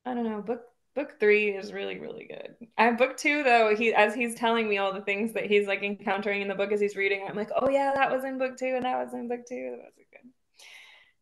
I 0.05 0.13
don't 0.13 0.25
know. 0.25 0.41
Book 0.41 0.63
book 0.95 1.19
three 1.19 1.49
is 1.49 1.73
really, 1.73 1.99
really 1.99 2.25
good. 2.25 2.55
I 2.77 2.91
book 2.91 3.17
two 3.17 3.43
though, 3.43 3.75
he 3.75 3.93
as 3.93 4.13
he's 4.13 4.35
telling 4.35 4.67
me 4.67 4.77
all 4.77 4.93
the 4.93 5.01
things 5.01 5.33
that 5.33 5.45
he's 5.45 5.67
like 5.67 5.83
encountering 5.83 6.41
in 6.41 6.47
the 6.47 6.55
book 6.55 6.71
as 6.71 6.79
he's 6.79 6.95
reading, 6.95 7.25
I'm 7.27 7.35
like, 7.35 7.49
oh 7.55 7.69
yeah, 7.69 7.91
that 7.95 8.11
was 8.11 8.23
in 8.23 8.37
book 8.37 8.57
two, 8.57 8.73
and 8.75 8.83
that 8.85 9.03
was 9.03 9.13
in 9.13 9.27
book 9.27 9.41
two. 9.47 9.77
That 9.77 9.91
was 9.97 10.05
good. 10.11 10.29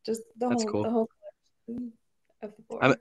Just 0.05 0.22
the 0.38 0.49
that's 0.49 0.63
whole 0.63 0.72
cool 0.72 0.84
the 0.84 0.89
whole 0.91 1.09
of 2.41 2.51
the 2.70 2.78
I'm 2.82 2.95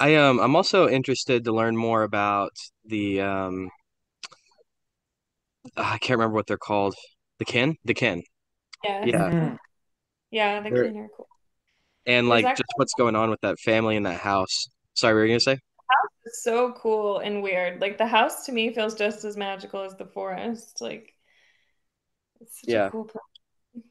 I 0.00 0.16
um 0.16 0.40
I'm 0.40 0.56
also 0.56 0.88
interested 0.88 1.44
to 1.44 1.52
learn 1.52 1.76
more 1.76 2.02
about 2.02 2.52
the 2.84 3.20
um 3.22 3.70
I 5.76 5.98
can't 5.98 6.18
remember 6.18 6.34
what 6.34 6.46
they're 6.46 6.58
called 6.58 6.94
the 7.38 7.44
kin 7.44 7.76
the 7.84 7.94
kin 7.94 8.22
Yes. 8.84 9.08
yeah 9.08 9.30
Mhm. 9.30 9.58
Yeah, 10.30 10.60
the 10.60 10.70
they're 10.70 10.84
Kin 10.84 10.96
are 10.98 11.08
cool. 11.16 11.28
and 12.06 12.28
like 12.28 12.44
actually 12.44 12.62
just 12.64 12.72
what's 12.76 12.94
going 12.94 13.16
on 13.16 13.30
with 13.30 13.40
that 13.40 13.58
family 13.58 13.96
in 13.96 14.02
that 14.04 14.20
house 14.20 14.68
sorry 14.94 15.14
what 15.14 15.18
were 15.20 15.24
you 15.26 15.32
gonna 15.32 15.40
say 15.40 15.58
so 16.42 16.72
cool 16.72 17.18
and 17.18 17.42
weird. 17.42 17.80
Like 17.80 17.98
the 17.98 18.06
house 18.06 18.46
to 18.46 18.52
me 18.52 18.72
feels 18.72 18.94
just 18.94 19.24
as 19.24 19.36
magical 19.36 19.82
as 19.82 19.94
the 19.96 20.04
forest. 20.06 20.80
Like 20.80 21.14
it's 22.40 22.60
such 22.60 22.68
a 22.68 22.72
yeah 22.72 22.88
cool 22.90 23.04
place. 23.04 23.84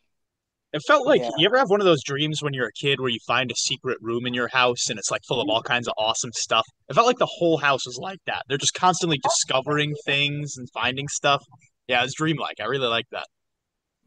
It 0.73 0.81
felt 0.85 1.07
like 1.07 1.21
Yeah. 1.21 1.29
you 1.37 1.45
ever 1.47 1.57
have 1.57 1.69
one 1.69 1.79
of 1.79 1.85
those 1.85 2.03
dreams 2.03 2.43
when 2.43 2.53
you're 2.53 2.67
a 2.67 2.73
kid 2.73 2.99
where 2.99 3.09
you 3.09 3.19
find 3.25 3.49
a 3.49 3.55
secret 3.55 3.97
room 4.01 4.25
in 4.27 4.33
your 4.33 4.49
house 4.49 4.89
and 4.89 4.99
it's 4.99 5.09
like 5.09 5.21
full 5.27 5.41
of 5.41 5.47
all 5.49 5.63
kinds 5.63 5.87
of 5.87 5.93
awesome 5.97 6.31
stuff. 6.33 6.65
It 6.89 6.93
felt 6.93 7.07
like 7.07 7.17
the 7.17 7.25
whole 7.25 7.57
house 7.57 7.85
was 7.85 7.97
like 7.97 8.19
that. 8.27 8.43
They're 8.47 8.57
just 8.57 8.73
constantly 8.73 9.17
discovering 9.23 9.95
things 10.05 10.57
and 10.57 10.67
finding 10.73 11.07
stuff. 11.07 11.43
Yeah, 11.87 12.03
it's 12.03 12.13
dreamlike. 12.15 12.57
I 12.61 12.65
really 12.65 12.87
like 12.87 13.05
that. 13.11 13.27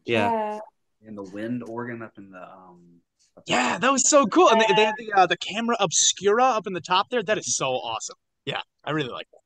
yeah 0.05 0.29
Yeah. 0.31 0.59
And 1.07 1.17
the 1.17 1.23
wind 1.23 1.63
organ 1.67 2.03
up 2.03 2.13
in 2.17 2.29
the 2.29 2.41
um. 2.43 3.01
Up 3.41 3.47
in 3.47 3.53
Yeah, 3.53 3.77
that 3.77 3.91
was 3.91 4.09
so 4.09 4.25
cool. 4.27 4.49
And 4.49 4.61
they, 4.61 4.73
they 4.75 4.85
had 4.85 4.95
the 4.97 5.13
uh, 5.13 5.25
the 5.25 5.37
camera 5.37 5.75
obscura 5.79 6.43
up 6.43 6.67
in 6.67 6.73
the 6.73 6.81
top 6.81 7.09
there. 7.09 7.23
That 7.23 7.37
is 7.37 7.55
so 7.55 7.67
awesome. 7.67 8.17
Yeah, 8.45 8.61
I 8.83 8.91
really 8.91 9.09
like 9.09 9.27
that. 9.31 9.41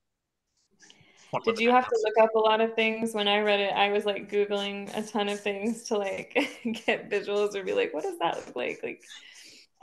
Want 1.31 1.45
Did 1.45 1.59
you 1.59 1.71
have 1.71 1.87
to 1.87 1.99
look 2.03 2.13
up 2.23 2.35
a 2.35 2.39
lot 2.39 2.61
of 2.61 2.75
things 2.75 3.13
when 3.13 3.27
I 3.27 3.39
read 3.39 3.59
it? 3.59 3.73
I 3.73 3.91
was 3.91 4.05
like 4.05 4.29
Googling 4.31 4.95
a 4.97 5.01
ton 5.01 5.27
of 5.27 5.39
things 5.41 5.83
to 5.83 5.97
like 5.97 6.33
get 6.85 7.09
visuals 7.09 7.55
or 7.55 7.63
be 7.63 7.73
like, 7.73 7.93
what 7.93 8.03
does 8.03 8.17
that 8.19 8.37
look 8.37 8.55
like? 8.55 8.79
Like 8.83 9.01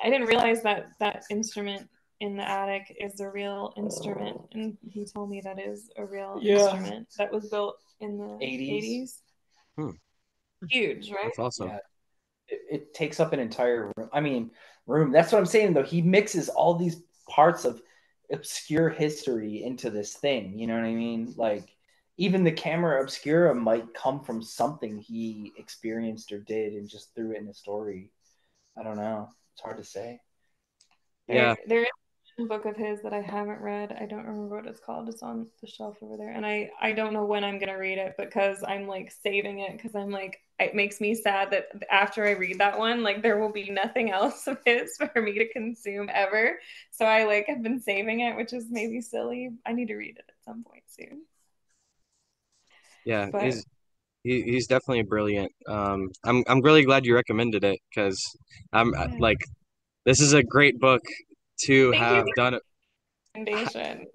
I 0.03 0.09
didn't 0.09 0.29
realize 0.29 0.63
that 0.63 0.89
that 1.01 1.25
instrument 1.31 1.89
in 2.21 2.37
the 2.37 2.49
attic 2.49 2.97
is 3.01 3.21
a 3.21 3.29
real 3.29 3.75
instrument. 3.77 4.41
And 4.53 4.79
he 4.89 5.05
told 5.05 5.29
me 5.29 5.41
that 5.45 5.59
is 5.59 5.91
a 5.97 6.05
real 6.05 6.39
Yeah. 6.41 6.71
instrument 6.71 7.09
that 7.19 7.33
was 7.33 7.49
built 7.49 7.77
in 8.01 8.17
the 8.17 8.25
80s. 8.25 8.71
80s. 8.71 9.23
Hmm. 9.77 9.91
Huge, 10.71 11.11
right? 11.11 11.19
that's 11.25 11.39
awesome 11.39 11.69
Yeah. 11.69 11.79
It, 12.53 12.61
it 12.71 12.95
takes 12.95 13.21
up 13.21 13.33
an 13.33 13.41
entire 13.41 13.91
room. 13.97 14.11
I 14.13 14.21
mean, 14.21 14.51
room. 14.87 15.13
That's 15.13 15.33
what 15.33 15.39
I'm 15.39 15.47
saying 15.47 15.73
though. 15.73 15.83
He 15.83 16.03
mixes 16.03 16.49
all 16.49 16.75
these 16.75 17.03
parts 17.29 17.65
of 17.65 17.83
obscure 18.31 18.89
history 18.89 19.63
into 19.63 19.91
this 19.91 20.15
thing. 20.15 20.59
You 20.59 20.67
know 20.67 20.75
what 20.75 20.85
I 20.85 20.95
mean? 20.95 21.35
Like 21.37 21.77
even 22.17 22.45
the 22.45 22.53
camera 22.53 23.03
obscura 23.03 23.55
might 23.55 23.95
come 23.95 24.21
from 24.21 24.43
something 24.43 24.99
he 24.99 25.53
experienced 25.57 26.33
or 26.33 26.39
did 26.39 26.75
and 26.75 26.89
just 26.89 27.15
threw 27.15 27.33
it 27.33 27.41
in 27.41 27.49
a 27.49 27.55
story. 27.55 28.11
I 28.79 28.83
don't 28.83 28.97
know. 28.97 29.29
It's 29.55 29.63
hard 29.63 29.79
to 29.79 29.85
say. 29.85 30.21
yeah 31.29 31.55
There, 31.67 31.67
there 31.67 31.83
is 31.83 32.45
a 32.45 32.49
book 32.49 32.65
of 32.65 32.77
his 32.77 33.03
that 33.03 33.13
I 33.13 33.21
haven't 33.21 33.61
read. 33.61 33.97
I 33.99 34.07
don't 34.07 34.27
remember 34.27 34.57
what 34.57 34.67
it's 34.67 34.81
called. 34.81 35.09
It's 35.09 35.23
on 35.23 35.47
the 35.61 35.67
shelf 35.67 35.97
over 36.03 36.17
there, 36.17 36.31
and 36.31 36.47
I 36.47 36.71
I 36.81 36.93
don't 36.93 37.13
know 37.13 37.25
when 37.25 37.45
I'm 37.45 37.59
gonna 37.59 37.79
read 37.79 37.99
it 37.99 38.15
because 38.19 38.63
I'm 38.67 38.87
like 38.87 39.13
saving 39.23 39.61
it 39.61 39.73
because 39.73 39.95
I'm 39.95 40.11
like 40.11 40.41
it 40.63 40.75
makes 40.75 41.01
me 41.01 41.15
sad 41.15 41.51
that 41.53 41.69
after 41.91 42.25
I 42.27 42.33
read 42.33 42.59
that 42.61 42.79
one, 42.79 43.03
like 43.03 43.23
there 43.23 43.39
will 43.39 43.53
be 43.53 43.71
nothing 43.71 44.11
else 44.11 44.47
of 44.49 44.59
his 44.65 44.97
for 44.97 45.21
me 45.23 45.35
to 45.39 45.49
consume 45.53 46.09
ever. 46.13 46.59
So 46.91 47.05
I 47.07 47.25
like 47.25 47.47
have 47.47 47.63
been 47.63 47.81
saving 47.81 48.21
it, 48.21 48.37
which 48.37 48.53
is 48.53 48.67
maybe 48.71 49.01
silly. 49.01 49.51
I 49.67 49.73
need 49.73 49.89
to 49.89 49.97
read 49.97 50.19
it 50.19 50.25
at 50.29 50.45
some 50.45 50.65
point 50.65 50.85
soon. 50.89 51.23
yeah 53.05 53.29
But 53.31 53.39
he's 53.39 53.65
he, 54.25 54.43
he's 54.43 54.69
definitely 54.69 55.03
brilliant 55.05 55.53
um 55.69 56.09
I'm 56.25 56.45
I'm 56.49 56.63
really 56.63 56.85
glad 56.85 57.07
you 57.07 57.15
recommended 57.15 57.65
it 57.65 57.81
because 57.91 58.23
I'm 58.73 58.95
uh, 58.95 59.07
yeah, 59.07 59.19
like 59.19 59.39
this 60.07 60.21
is 60.21 60.33
a 60.35 60.43
great 60.43 60.81
book 60.81 61.03
to 61.65 61.93
Thank 61.93 61.95
have 61.95 62.27
done 62.37 62.55
it. 62.55 62.63
recommendation. 63.35 64.07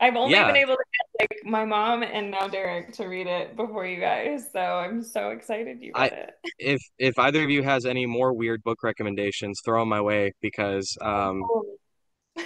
I've 0.00 0.14
only 0.16 0.34
Yeah. 0.34 0.46
been 0.46 0.56
able 0.56 0.76
to 0.76 0.84
get 1.18 1.30
like 1.30 1.40
my 1.44 1.64
mom 1.64 2.02
and 2.04 2.30
now 2.30 2.46
Derek 2.46 2.92
to 2.94 3.06
read 3.06 3.26
it 3.26 3.56
before 3.56 3.84
you 3.86 3.98
guys, 4.00 4.48
so 4.52 4.60
I'm 4.60 5.02
so 5.02 5.30
excited 5.30 5.78
you 5.82 5.92
I- 5.94 6.08
read 6.08 6.12
it. 6.12 6.30
If 6.58 6.80
if 6.98 7.18
either 7.18 7.42
of 7.42 7.50
you 7.50 7.62
has 7.62 7.84
any 7.84 8.06
more 8.06 8.32
weird 8.32 8.62
book 8.62 8.82
recommendations, 8.82 9.60
throw 9.64 9.80
them 9.80 9.88
my 9.88 10.00
way 10.00 10.32
because 10.40 10.96
um 11.02 11.42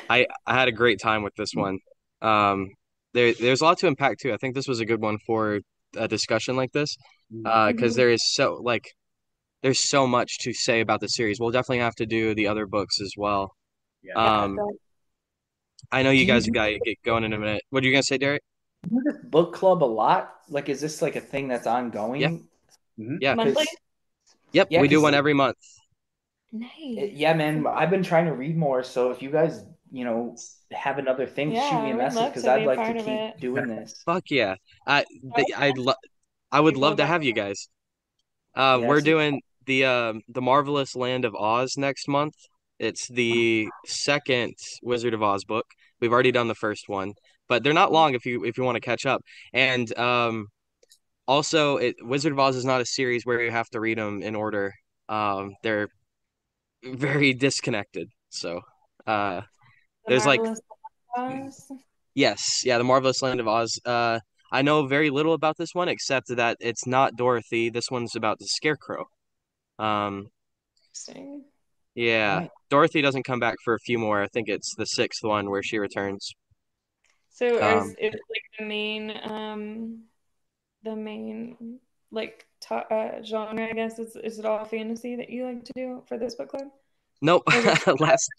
I 0.08 0.26
I 0.46 0.54
had 0.54 0.68
a 0.68 0.72
great 0.72 0.98
time 1.00 1.22
with 1.22 1.34
this 1.36 1.50
one. 1.54 1.78
Um, 2.22 2.70
there 3.12 3.34
there's 3.34 3.60
a 3.60 3.64
lot 3.64 3.78
to 3.78 3.86
unpack 3.88 4.18
too. 4.18 4.32
I 4.32 4.38
think 4.38 4.54
this 4.54 4.66
was 4.68 4.80
a 4.80 4.86
good 4.86 5.00
one 5.02 5.18
for 5.26 5.60
a 5.96 6.08
discussion 6.08 6.56
like 6.56 6.72
this, 6.72 6.96
uh, 7.44 7.70
because 7.70 7.92
Mhm. 7.92 7.96
there 7.96 8.10
is 8.10 8.22
so 8.34 8.54
like 8.62 8.84
there's 9.62 9.86
so 9.88 10.06
much 10.06 10.38
to 10.40 10.52
say 10.54 10.80
about 10.80 11.00
the 11.00 11.08
series. 11.08 11.38
We'll 11.38 11.50
definitely 11.50 11.78
have 11.80 11.94
to 11.96 12.06
do 12.06 12.34
the 12.34 12.46
other 12.48 12.66
books 12.66 13.00
as 13.00 13.12
well. 13.16 13.52
Yeah. 14.02 14.14
Um, 14.14 14.56
so- 14.58 14.72
I 15.90 16.02
know 16.02 16.10
you 16.10 16.20
Do 16.20 16.26
you 16.26 16.32
guys 16.32 16.46
got 16.48 16.66
to 16.66 16.78
get 16.78 17.02
going 17.02 17.24
in 17.24 17.32
a 17.32 17.38
minute. 17.38 17.62
What 17.70 17.82
are 17.82 17.86
you 17.86 17.92
gonna 17.92 18.02
say, 18.02 18.18
Derek? 18.18 18.42
Do 18.88 19.00
this 19.04 19.16
book 19.24 19.54
club 19.54 19.82
a 19.82 19.86
lot? 19.86 20.34
Like, 20.48 20.68
is 20.68 20.80
this 20.80 21.02
like 21.02 21.16
a 21.16 21.20
thing 21.20 21.48
that's 21.48 21.66
ongoing? 21.66 22.20
Yeah. 22.20 23.16
Yeah, 23.20 23.34
monthly. 23.34 23.66
Yep, 24.52 24.68
Yeah, 24.70 24.80
we 24.80 24.88
do 24.88 25.00
one 25.00 25.14
every 25.14 25.34
month. 25.34 25.56
Nice. 26.52 26.70
Yeah, 26.78 27.32
man. 27.34 27.66
I've 27.66 27.90
been 27.90 28.02
trying 28.02 28.26
to 28.26 28.32
read 28.32 28.56
more, 28.56 28.82
so 28.82 29.10
if 29.10 29.22
you 29.22 29.30
guys, 29.30 29.64
you 29.90 30.04
know, 30.04 30.36
have 30.70 30.98
another 30.98 31.26
thing, 31.26 31.52
Yeah, 31.52 31.70
shoot 31.70 31.82
me 31.82 31.90
a 31.92 31.94
message 31.94 32.26
because 32.28 32.42
to 32.44 32.52
I'd 32.52 32.60
be 32.60 32.66
like 32.66 32.86
to 32.86 32.94
keep 33.02 33.08
it. 33.08 33.40
doing 33.40 33.68
this. 33.68 34.02
Fuck 34.04 34.24
yeah. 34.30 34.56
I 34.86 35.04
th- 35.34 35.48
I'd 35.56 35.78
lo 35.78 35.94
I 36.50 36.60
would 36.60 36.76
love 36.76 36.98
to 36.98 37.06
have 37.06 37.22
you 37.22 37.32
guys. 37.32 37.68
Uh, 38.54 38.82
we're 38.82 39.00
doing 39.00 39.40
the 39.64 39.86
um 39.86 40.22
the 40.28 40.42
Marvelous 40.42 40.94
Land 40.94 41.24
of 41.24 41.34
Oz 41.34 41.78
next 41.78 42.08
month. 42.08 42.34
It's 42.82 43.06
the 43.08 43.68
second 43.86 44.54
Wizard 44.82 45.14
of 45.14 45.22
Oz 45.22 45.44
book. 45.44 45.66
We've 46.00 46.12
already 46.12 46.32
done 46.32 46.48
the 46.48 46.54
first 46.56 46.88
one, 46.88 47.12
but 47.48 47.62
they're 47.62 47.72
not 47.72 47.92
long 47.92 48.14
if 48.14 48.26
you 48.26 48.44
if 48.44 48.58
you 48.58 48.64
want 48.64 48.74
to 48.76 48.80
catch 48.80 49.06
up. 49.06 49.22
And 49.52 49.86
um 49.96 50.48
also 51.28 51.76
it 51.76 51.94
Wizard 52.02 52.32
of 52.32 52.38
Oz 52.40 52.56
is 52.56 52.64
not 52.64 52.80
a 52.80 52.86
series 52.86 53.24
where 53.24 53.40
you 53.40 53.52
have 53.52 53.68
to 53.70 53.80
read 53.80 53.98
them 53.98 54.20
in 54.22 54.34
order. 54.34 54.72
Um 55.08 55.52
they're 55.62 55.88
very 56.84 57.32
disconnected. 57.34 58.08
So, 58.30 58.60
uh 59.06 59.42
The 59.42 59.46
there's, 60.08 60.26
like- 60.26 60.40
Marvelous. 61.16 61.70
Yes, 62.14 62.62
yeah, 62.64 62.78
the 62.78 62.84
Marvelous 62.84 63.22
Land 63.22 63.38
of 63.38 63.46
Oz. 63.46 63.78
Uh, 63.84 64.18
I 64.50 64.62
know 64.62 64.86
very 64.86 65.10
little 65.10 65.34
about 65.34 65.56
this 65.56 65.70
one 65.74 65.88
except 65.88 66.28
that 66.28 66.56
it's 66.60 66.86
not 66.86 67.16
Dorothy. 67.16 67.70
This 67.70 67.90
one's 67.90 68.16
about 68.16 68.38
the 68.38 68.46
Scarecrow. 68.46 69.06
Um, 69.78 70.26
Interesting. 70.82 71.44
Yeah, 71.94 72.38
Right. 72.38 72.50
Dorothy 72.70 73.02
doesn't 73.02 73.24
come 73.24 73.38
back 73.40 73.56
for 73.64 73.74
a 73.74 73.78
few 73.80 73.98
more. 73.98 74.22
I 74.22 74.28
think 74.28 74.48
it's 74.48 74.74
the 74.76 74.86
sixth 74.86 75.22
one 75.22 75.50
where 75.50 75.62
she 75.62 75.78
returns. 75.78 76.32
So 77.30 77.62
Um, 77.62 77.88
is 77.88 77.94
it 77.98 78.14
like 78.30 78.42
the 78.58 78.64
main 78.64 79.18
um 79.24 80.04
the 80.82 80.96
main 80.96 81.78
like 82.10 82.46
to 82.68 82.74
uh, 82.74 83.22
genre, 83.22 83.66
I 83.68 83.72
guess 83.72 83.98
is 83.98 84.16
is 84.16 84.38
it 84.38 84.44
all 84.44 84.64
fantasy 84.64 85.16
that 85.16 85.30
you 85.30 85.44
like 85.44 85.64
to 85.64 85.72
do 85.74 86.02
for 86.06 86.18
this 86.18 86.34
book 86.34 86.50
club? 86.50 86.68
Nope. 87.20 87.42
Is 87.54 87.86
Last 88.00 88.30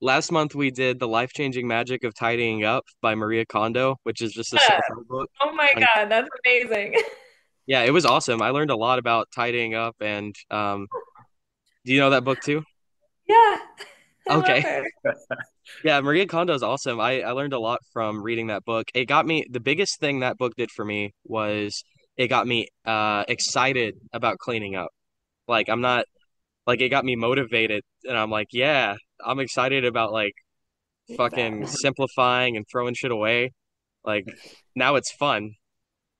last 0.00 0.30
month 0.30 0.54
we 0.54 0.70
did 0.70 1.00
The 1.00 1.08
Life-Changing 1.08 1.66
Magic 1.66 2.04
of 2.04 2.14
Tidying 2.14 2.62
Up 2.64 2.84
by 3.02 3.14
Maria 3.14 3.44
Kondo, 3.46 3.96
which 4.04 4.22
is 4.22 4.32
just 4.32 4.52
a 4.54 4.58
Yeah. 4.68 4.80
book. 5.08 5.28
Oh 5.40 5.52
my 5.52 5.68
God, 5.74 6.08
that's 6.08 6.28
amazing. 6.44 6.94
Yeah, 7.66 7.82
it 7.82 7.90
was 7.90 8.06
awesome. 8.06 8.40
I 8.40 8.48
learned 8.48 8.70
a 8.70 8.76
lot 8.76 8.98
about 8.98 9.28
tidying 9.34 9.74
up 9.74 9.94
and 10.00 10.34
um, 10.50 10.86
do 11.84 11.92
you 11.92 12.00
know 12.00 12.08
that 12.08 12.24
book 12.24 12.38
too? 12.42 12.62
Yeah. 13.28 13.56
I 14.28 14.36
Okay. 14.36 14.82
Yeah, 15.84 16.00
Maria 16.00 16.26
Kondo 16.26 16.54
is 16.54 16.62
awesome. 16.62 16.98
I, 16.98 17.20
I 17.20 17.32
learned 17.32 17.52
a 17.52 17.58
lot 17.58 17.80
from 17.92 18.22
reading 18.22 18.46
that 18.46 18.64
book. 18.64 18.86
It 18.94 19.04
got 19.04 19.26
me, 19.26 19.44
the 19.50 19.60
biggest 19.60 20.00
thing 20.00 20.20
that 20.20 20.38
book 20.38 20.54
did 20.56 20.70
for 20.70 20.82
me 20.82 21.12
was 21.24 21.84
it 22.16 22.28
got 22.28 22.46
me 22.46 22.68
uh 22.86 23.24
excited 23.28 23.94
about 24.12 24.38
cleaning 24.38 24.76
up. 24.76 24.88
Like 25.46 25.68
I'm 25.68 25.82
not 25.82 26.06
like 26.66 26.80
it 26.80 26.88
got 26.88 27.04
me 27.04 27.16
motivated 27.16 27.82
and 28.04 28.16
I'm 28.16 28.30
like, 28.30 28.48
yeah, 28.52 28.96
I'm 29.24 29.40
excited 29.40 29.84
about 29.84 30.12
like 30.12 30.32
fucking 31.16 31.66
simplifying 31.66 32.56
and 32.56 32.66
throwing 32.70 32.94
shit 32.94 33.10
away. 33.10 33.52
Like 34.04 34.24
now 34.74 34.96
it's 34.96 35.12
fun. 35.12 35.52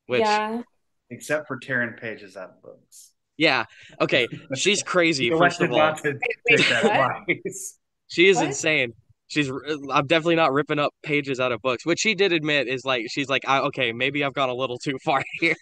Which 0.07 0.21
Yeah. 0.21 0.63
Except 1.11 1.47
for 1.49 1.59
tearing 1.59 1.95
pages 1.95 2.37
out 2.37 2.51
of 2.51 2.63
books. 2.63 3.13
Yeah, 3.39 3.65
okay, 4.01 4.29
she's 4.55 4.83
crazy 4.83 5.31
first 5.39 5.61
of 5.63 5.71
all. 5.73 5.79
not 5.79 6.03
to 6.03 6.11
Wait, 6.11 6.59
take 6.59 6.69
that 6.69 6.85
what? 6.85 7.31
advice. 7.31 7.79
She 8.11 8.27
is 8.29 8.37
What? 8.39 8.47
insane. 8.47 8.93
She's 9.27 9.51
uh, 9.51 9.55
I'm 9.93 10.07
definitely 10.07 10.37
not 10.37 10.53
ripping 10.55 10.79
up 10.79 10.95
pages 11.03 11.41
out 11.41 11.53
of 11.53 11.61
books, 11.61 11.85
which 11.85 12.01
she 12.01 12.15
did 12.15 12.33
admit 12.33 12.67
is 12.69 12.85
like 12.87 13.05
she's 13.11 13.29
like, 13.29 13.43
I, 13.47 13.59
okay, 13.61 13.93
maybe 13.93 14.25
I've 14.25 14.33
gone 14.33 14.49
a 14.49 14.55
little 14.55 14.79
too 14.79 14.97
far 15.05 15.23
here. 15.41 15.55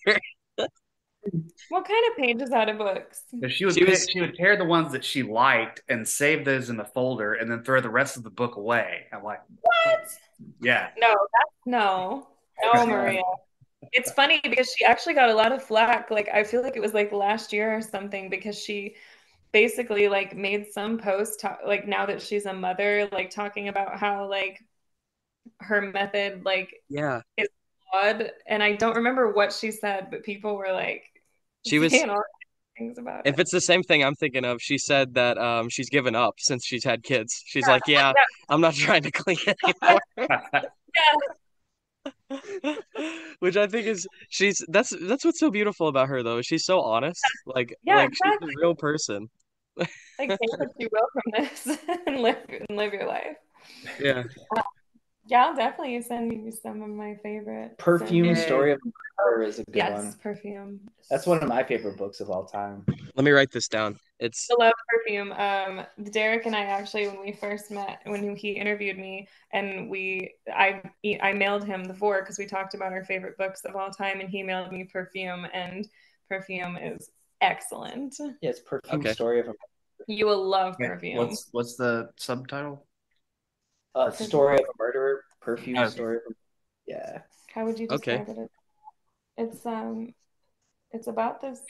What 1.71 1.85
kind 1.89 2.05
of 2.13 2.17
pages 2.17 2.53
out 2.53 2.69
of 2.69 2.79
books? 2.79 3.25
But 3.33 3.51
she 3.51 3.65
would 3.65 3.75
She 3.75 3.81
pick- 3.81 3.89
was- 3.89 4.09
she 4.09 4.21
would 4.21 4.37
tear 4.37 4.57
the 4.57 4.65
ones 4.65 4.93
that 4.93 5.05
she 5.05 5.25
liked 5.25 5.83
and 5.89 6.07
save 6.07 6.45
those 6.45 6.71
in 6.71 6.77
the 6.77 6.85
folder 6.85 7.35
and 7.35 7.51
then 7.51 7.65
throw 7.65 7.81
the 7.81 7.91
rest 7.91 8.17
of 8.17 8.23
the 8.23 8.31
book 8.31 8.55
away. 8.55 9.07
I'm 9.13 9.25
like, 9.25 9.41
What? 9.63 10.07
yeah. 10.63 10.91
No, 10.99 11.09
that's 11.09 11.57
no. 11.67 12.29
No, 12.75 12.87
Maria. 12.87 13.23
It's 13.93 14.11
funny 14.13 14.41
because 14.43 14.73
she 14.77 14.85
actually 14.85 15.15
got 15.15 15.31
a 15.31 15.35
lot 15.35 15.53
of 15.53 15.63
flack. 15.63 16.11
Like 16.11 16.29
I 16.33 16.45
feel 16.45 16.63
like 16.63 16.77
it 16.77 16.81
was 16.81 16.95
like 16.95 17.13
last 17.13 17.53
year 17.53 17.77
or 17.77 17.83
something 17.83 18.29
because 18.31 18.59
she 18.59 18.95
basically 19.53 20.09
like 20.09 20.37
made 20.37 20.67
some 20.73 20.99
post 20.99 21.41
ta- 21.41 21.59
like 21.67 21.87
now 21.87 22.07
that 22.07 22.21
she's 22.21 22.47
a 22.47 22.53
mother, 22.53 23.09
like 23.13 23.31
talking 23.31 23.69
about 23.69 23.99
how 23.99 24.29
like 24.29 24.61
her 25.61 25.81
method 25.81 26.45
like 26.45 26.71
Yeah. 26.89 27.21
Is 27.37 27.49
flawed. 27.91 28.31
And 28.47 28.63
I 28.63 28.75
don't 28.75 28.97
remember 28.97 29.33
what 29.33 29.53
she 29.53 29.71
said, 29.71 30.09
but 30.11 30.23
people 30.25 30.57
were 30.57 30.73
like 30.73 31.05
She 31.67 31.79
was 31.79 31.93
saying 31.93 32.11
things 32.77 32.99
about 32.99 33.27
if 33.27 33.35
it. 33.35 33.41
it's 33.41 33.51
the 33.51 33.61
same 33.61 33.83
thing 33.83 34.05
I'm 34.05 34.15
thinking 34.15 34.45
of, 34.45 34.61
she 34.61 34.79
said 34.79 35.15
that 35.15 35.39
um 35.39 35.69
she's 35.69 35.89
given 35.91 36.15
up 36.15 36.35
since 36.39 36.65
she's 36.67 36.85
had 36.85 37.03
kids. 37.03 37.43
She's 37.47 37.67
like, 37.67 37.87
Yeah, 37.87 38.13
Yeah. 38.17 38.25
I'm 38.49 38.61
not 38.61 38.75
trying 38.75 39.03
to 39.03 39.11
clean 39.11 39.39
anymore. 39.65 40.01
Which 43.41 43.57
I 43.57 43.67
think 43.67 43.87
is 43.87 44.07
she's 44.29 44.65
that's 44.69 44.93
that's 45.03 45.25
what's 45.25 45.41
so 45.41 45.51
beautiful 45.51 45.89
about 45.89 46.09
her 46.09 46.23
though. 46.23 46.43
She's 46.43 46.65
so 46.65 46.81
honest. 46.81 47.23
Like 47.47 47.75
Yeah, 47.85 47.97
like 47.97 48.11
she's 48.15 48.35
a 48.43 48.61
real 48.61 48.75
person. 48.75 49.29
Like 49.77 50.31
take 50.31 50.39
what 50.59 50.69
you 50.79 50.89
will 50.91 51.09
from 51.13 51.43
this 51.43 51.79
and 52.07 52.21
live 52.21 52.39
and 52.49 52.79
live 52.79 52.93
your 52.93 53.07
life. 53.07 53.37
Yeah. 54.01 54.25
Um, 54.57 54.63
Yeah, 55.29 55.47
I'll 55.47 55.57
definitely 55.57 56.01
send 56.03 56.33
you 56.33 56.53
some 56.53 56.83
of 56.83 56.89
my 56.91 57.17
favorite. 57.23 57.77
Perfume 57.79 58.35
Send- 58.35 58.47
Story 58.47 58.73
of 58.73 58.79
a 58.85 58.91
Murderer 59.25 59.43
is 59.43 59.59
a 59.59 59.65
good 59.65 59.83
one. 59.83 59.93
Yes, 59.93 60.05
one. 60.05 60.15
perfume. 60.23 60.81
That's 61.11 61.27
one 61.27 61.43
of 61.43 61.49
my 61.49 61.65
favorite 61.65 61.97
books 61.97 62.21
of 62.21 62.31
all 62.31 62.45
time. 62.45 62.85
Let 63.15 63.25
me 63.25 63.31
write 63.31 63.51
this 63.51 63.69
down. 63.69 63.99
It's 64.21 64.49
I 64.51 64.65
love 64.65 64.73
perfume. 64.89 65.33
Um, 65.33 65.87
Derek 66.11 66.47
and 66.47 66.55
I 66.55 66.61
actually, 66.61 67.09
when 67.09 67.21
we 67.21 67.33
first 67.33 67.71
met, 67.71 68.01
when 68.05 68.37
he 68.37 68.51
interviewed 68.53 68.99
me, 68.99 69.27
and 69.53 69.91
we, 69.91 70.35
I, 70.55 70.83
I 71.21 71.33
mailed 71.33 71.65
him 71.65 71.85
the 71.85 71.95
Vorrh 71.95 72.21
because 72.21 72.39
we 72.39 72.47
talked 72.47 72.75
about 72.75 72.93
our 72.93 73.05
favorite 73.05 73.37
books 73.37 73.65
of 73.65 73.75
all 73.75 73.91
time, 73.91 74.21
and 74.21 74.29
he 74.29 74.43
mailed 74.43 74.73
me 74.73 74.85
perfume, 74.85 75.47
and 75.53 75.89
perfume 76.29 76.77
is 76.77 77.11
excellent. 77.41 78.17
Yeah, 78.41 78.53
Perfume 78.65 79.01
Okay. 79.01 79.13
Story 79.13 79.41
of 79.41 79.49
a, 79.49 79.53
You 80.07 80.27
will 80.27 80.47
love 80.47 80.77
Yeah, 80.79 80.89
perfume. 80.89 81.17
What's 81.19 81.49
what's 81.53 81.77
the 81.77 82.11
subtitle? 82.17 82.86
A 83.97 84.13
Story 84.13 84.57
of 84.57 84.65
a 84.65 84.79
Murderer. 84.79 85.25
Perfume 85.41 85.79
Okay. 85.79 85.91
Story 85.91 86.17
of 86.17 86.23
a 86.31 86.35
Yeah. 86.87 87.23
How 87.55 87.65
would 87.65 87.79
you 87.79 87.89
Okay. 87.89 88.19
describe 88.19 88.39
it? 88.39 88.51
It's 89.39 89.65
um, 89.67 90.15
it's 90.93 91.07
about 91.07 91.41
this. 91.41 91.61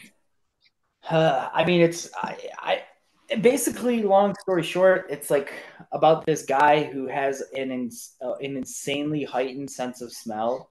Uh, 1.08 1.48
I 1.52 1.64
mean, 1.64 1.80
it's 1.80 2.10
I, 2.16 2.36
I 2.58 3.36
basically 3.36 4.02
long 4.02 4.34
story 4.40 4.62
short, 4.62 5.06
it's 5.10 5.30
like 5.30 5.52
about 5.92 6.26
this 6.26 6.44
guy 6.44 6.84
who 6.84 7.06
has 7.06 7.42
an 7.56 7.70
ins, 7.70 8.14
uh, 8.20 8.34
an 8.34 8.56
insanely 8.56 9.24
heightened 9.24 9.70
sense 9.70 10.00
of 10.00 10.12
smell, 10.12 10.70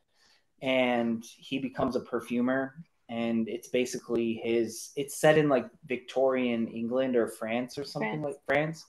and 0.62 1.24
he 1.38 1.60
becomes 1.60 1.96
a 1.96 2.02
perfumer. 2.02 2.76
And 3.08 3.48
it's 3.48 3.68
basically 3.68 4.42
his. 4.44 4.92
It's 4.96 5.20
set 5.20 5.38
in 5.38 5.48
like 5.48 5.68
Victorian 5.86 6.68
England 6.68 7.16
or 7.16 7.28
France 7.28 7.78
or 7.78 7.84
something 7.84 8.22
France. 8.22 8.26
like 8.26 8.46
France, 8.48 8.86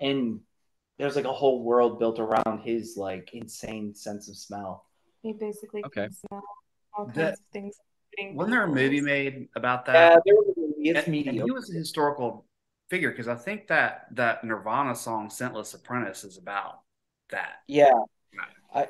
and 0.00 0.40
there's 0.98 1.16
like 1.16 1.24
a 1.24 1.32
whole 1.32 1.62
world 1.62 1.98
built 1.98 2.18
around 2.18 2.60
his 2.60 2.96
like 2.96 3.30
insane 3.34 3.94
sense 3.94 4.28
of 4.28 4.36
smell. 4.36 4.86
He 5.22 5.32
basically 5.32 5.82
Okay. 5.84 6.04
can 6.04 6.12
smell 6.12 6.42
all 6.96 7.04
kinds 7.06 7.16
That- 7.16 7.32
of 7.34 7.38
things. 7.52 7.76
Wasn't 8.32 8.50
there 8.50 8.62
a 8.62 8.66
people's. 8.66 8.82
movie 8.82 9.00
made 9.02 9.48
about 9.56 9.84
that? 9.86 9.92
Yeah, 9.94 10.08
that? 10.14 10.22
there 10.24 10.34
was 10.36 10.54
a 10.56 10.60
movie. 10.60 10.88
It's 10.88 11.06
And- 11.06 11.14
and 11.28 11.36
he 11.36 11.50
was 11.50 11.68
a 11.70 11.74
historical 11.76 12.46
figure 12.88 13.10
because 13.10 13.28
I 13.28 13.34
think 13.34 13.66
that 13.66 14.06
that 14.12 14.42
Nirvana 14.42 14.94
song 14.94 15.28
"Scentless 15.28 15.74
Apprentice" 15.74 16.24
is 16.24 16.38
about 16.38 16.80
that. 17.30 17.56
Yeah. 17.68 17.90
Right. 18.34 18.48
I 18.74 18.88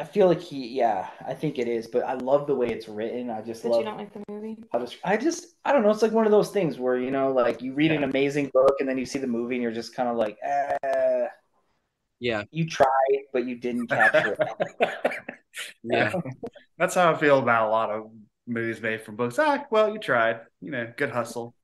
I 0.00 0.04
feel 0.04 0.28
like 0.28 0.40
he 0.40 0.68
yeah, 0.68 1.10
I 1.26 1.34
think 1.34 1.58
it 1.58 1.66
is, 1.66 1.88
but 1.88 2.04
I 2.04 2.14
love 2.14 2.46
the 2.46 2.54
way 2.54 2.68
it's 2.68 2.88
written. 2.88 3.30
I 3.30 3.42
just 3.42 3.64
But 3.64 3.70
love 3.72 3.80
you 3.80 3.84
don't 3.84 3.98
like 3.98 4.12
the 4.12 4.22
movie? 4.28 4.56
how 4.72 4.78
to, 4.78 4.96
I 5.04 5.16
just 5.16 5.56
I 5.64 5.72
don't 5.72 5.82
know, 5.82 5.90
it's 5.90 6.02
like 6.02 6.12
one 6.12 6.24
of 6.24 6.30
those 6.30 6.50
things 6.50 6.78
where 6.78 6.96
you 6.96 7.10
know 7.10 7.32
like 7.32 7.60
you 7.60 7.74
read 7.74 7.90
an 7.92 8.04
amazing 8.04 8.48
book 8.54 8.76
and 8.78 8.88
then 8.88 8.96
you 8.96 9.04
see 9.04 9.18
the 9.18 9.26
movie 9.26 9.56
and 9.56 9.62
you're 9.62 9.72
just 9.72 9.94
kind 9.96 10.08
of 10.08 10.16
like 10.16 10.38
eh 10.42 10.76
Yeah. 12.20 12.44
You 12.50 12.66
tried, 12.66 12.88
but 13.32 13.46
you 13.46 13.56
didn't 13.56 13.88
capture 13.88 14.36
it. 14.40 15.04
Yeah. 15.82 16.12
That's 16.78 16.94
how 16.94 17.12
I 17.12 17.16
feel 17.16 17.38
about 17.38 17.68
a 17.68 17.70
lot 17.70 17.90
of 17.90 18.10
movies 18.46 18.80
made 18.80 19.00
from 19.00 19.16
books. 19.16 19.38
Ah, 19.38 19.64
well, 19.70 19.92
you 19.92 19.98
tried. 19.98 20.40
You 20.60 20.70
know, 20.70 20.92
good 20.96 21.10
hustle. 21.10 21.54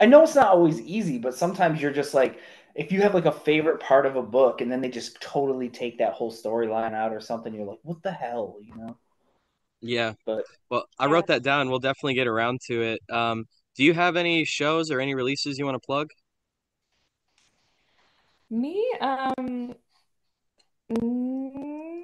I 0.00 0.06
know 0.06 0.22
it's 0.22 0.34
not 0.34 0.48
always 0.48 0.80
easy, 0.80 1.18
but 1.18 1.34
sometimes 1.34 1.80
you're 1.80 1.92
just 1.92 2.14
like, 2.14 2.38
if 2.74 2.92
you 2.92 3.00
have 3.02 3.14
like 3.14 3.24
a 3.24 3.32
favorite 3.32 3.80
part 3.80 4.04
of 4.04 4.16
a 4.16 4.22
book 4.22 4.60
and 4.60 4.70
then 4.70 4.80
they 4.80 4.90
just 4.90 5.20
totally 5.20 5.68
take 5.68 5.98
that 5.98 6.12
whole 6.12 6.32
storyline 6.32 6.92
out 6.92 7.12
or 7.12 7.20
something, 7.20 7.54
you're 7.54 7.64
like, 7.64 7.78
what 7.82 8.02
the 8.02 8.12
hell, 8.12 8.56
you 8.60 8.74
know? 8.76 8.96
Yeah. 9.80 10.14
But 10.26 10.44
Well, 10.70 10.86
I 10.98 11.06
wrote 11.06 11.28
that 11.28 11.42
down. 11.42 11.70
We'll 11.70 11.78
definitely 11.78 12.14
get 12.14 12.26
around 12.26 12.60
to 12.66 12.82
it. 12.82 13.00
Um, 13.10 13.44
do 13.76 13.84
you 13.84 13.94
have 13.94 14.16
any 14.16 14.44
shows 14.44 14.90
or 14.90 15.00
any 15.00 15.14
releases 15.14 15.58
you 15.58 15.64
want 15.64 15.76
to 15.80 15.86
plug? 15.86 16.08
Me, 18.50 18.84
um, 19.00 19.74
mm, 20.92 22.02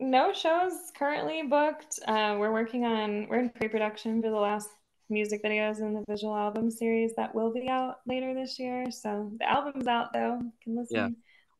no 0.00 0.32
shows 0.32 0.72
currently 0.96 1.42
booked. 1.42 1.98
Uh, 2.06 2.36
we're 2.38 2.52
working 2.52 2.84
on, 2.84 3.26
we're 3.28 3.40
in 3.40 3.50
pre-production 3.50 4.22
for 4.22 4.30
the 4.30 4.36
last 4.36 4.68
music 5.10 5.42
videos 5.42 5.80
in 5.80 5.92
the 5.92 6.04
visual 6.08 6.34
album 6.34 6.70
series 6.70 7.12
that 7.16 7.34
will 7.34 7.52
be 7.52 7.68
out 7.68 7.96
later 8.06 8.34
this 8.34 8.58
year. 8.58 8.90
So 8.90 9.32
the 9.38 9.50
album's 9.50 9.86
out 9.86 10.12
though. 10.12 10.38
You 10.40 10.52
can 10.62 10.76
listen. 10.76 10.96
Yeah. 10.96 11.08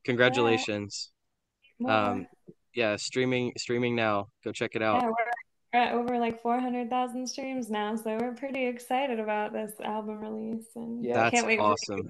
Congratulations. 0.04 1.10
more. 1.78 1.92
Um, 1.92 2.26
yeah, 2.74 2.96
streaming 2.96 3.52
streaming 3.56 3.94
now. 3.94 4.28
Go 4.44 4.52
check 4.52 4.72
it 4.74 4.82
out. 4.82 5.02
Yeah, 5.02 5.08
we're 5.08 5.14
we're 5.74 5.80
at 5.80 5.92
over 5.92 6.18
like 6.18 6.40
400,000 6.40 7.26
streams 7.26 7.68
now, 7.68 7.96
so 7.96 8.16
we're 8.20 8.34
pretty 8.34 8.66
excited 8.66 9.18
about 9.18 9.52
this 9.52 9.72
album 9.82 10.20
release 10.20 10.66
and 10.76 11.04
Yeah. 11.04 11.14
That's 11.14 11.34
can't 11.34 11.46
wait 11.46 11.58
for 11.58 11.64
the 11.64 11.72
awesome. 11.72 12.08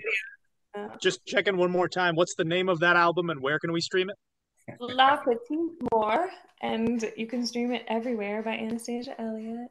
Video. 0.74 0.88
Uh, 0.88 0.96
Just 1.00 1.24
checking 1.26 1.56
one 1.56 1.70
more 1.70 1.88
time. 1.88 2.16
What's 2.16 2.34
the 2.34 2.44
name 2.44 2.68
of 2.68 2.80
that 2.80 2.96
album 2.96 3.30
and 3.30 3.40
where 3.40 3.58
can 3.58 3.72
we 3.72 3.80
stream 3.80 4.10
it? 4.10 4.16
La 4.80 5.16
Petite 5.16 5.72
Mort, 5.92 6.30
and 6.62 7.04
you 7.16 7.26
can 7.26 7.46
stream 7.46 7.72
it 7.72 7.84
everywhere 7.88 8.42
by 8.42 8.52
Anastasia 8.52 9.20
Elliot. 9.20 9.68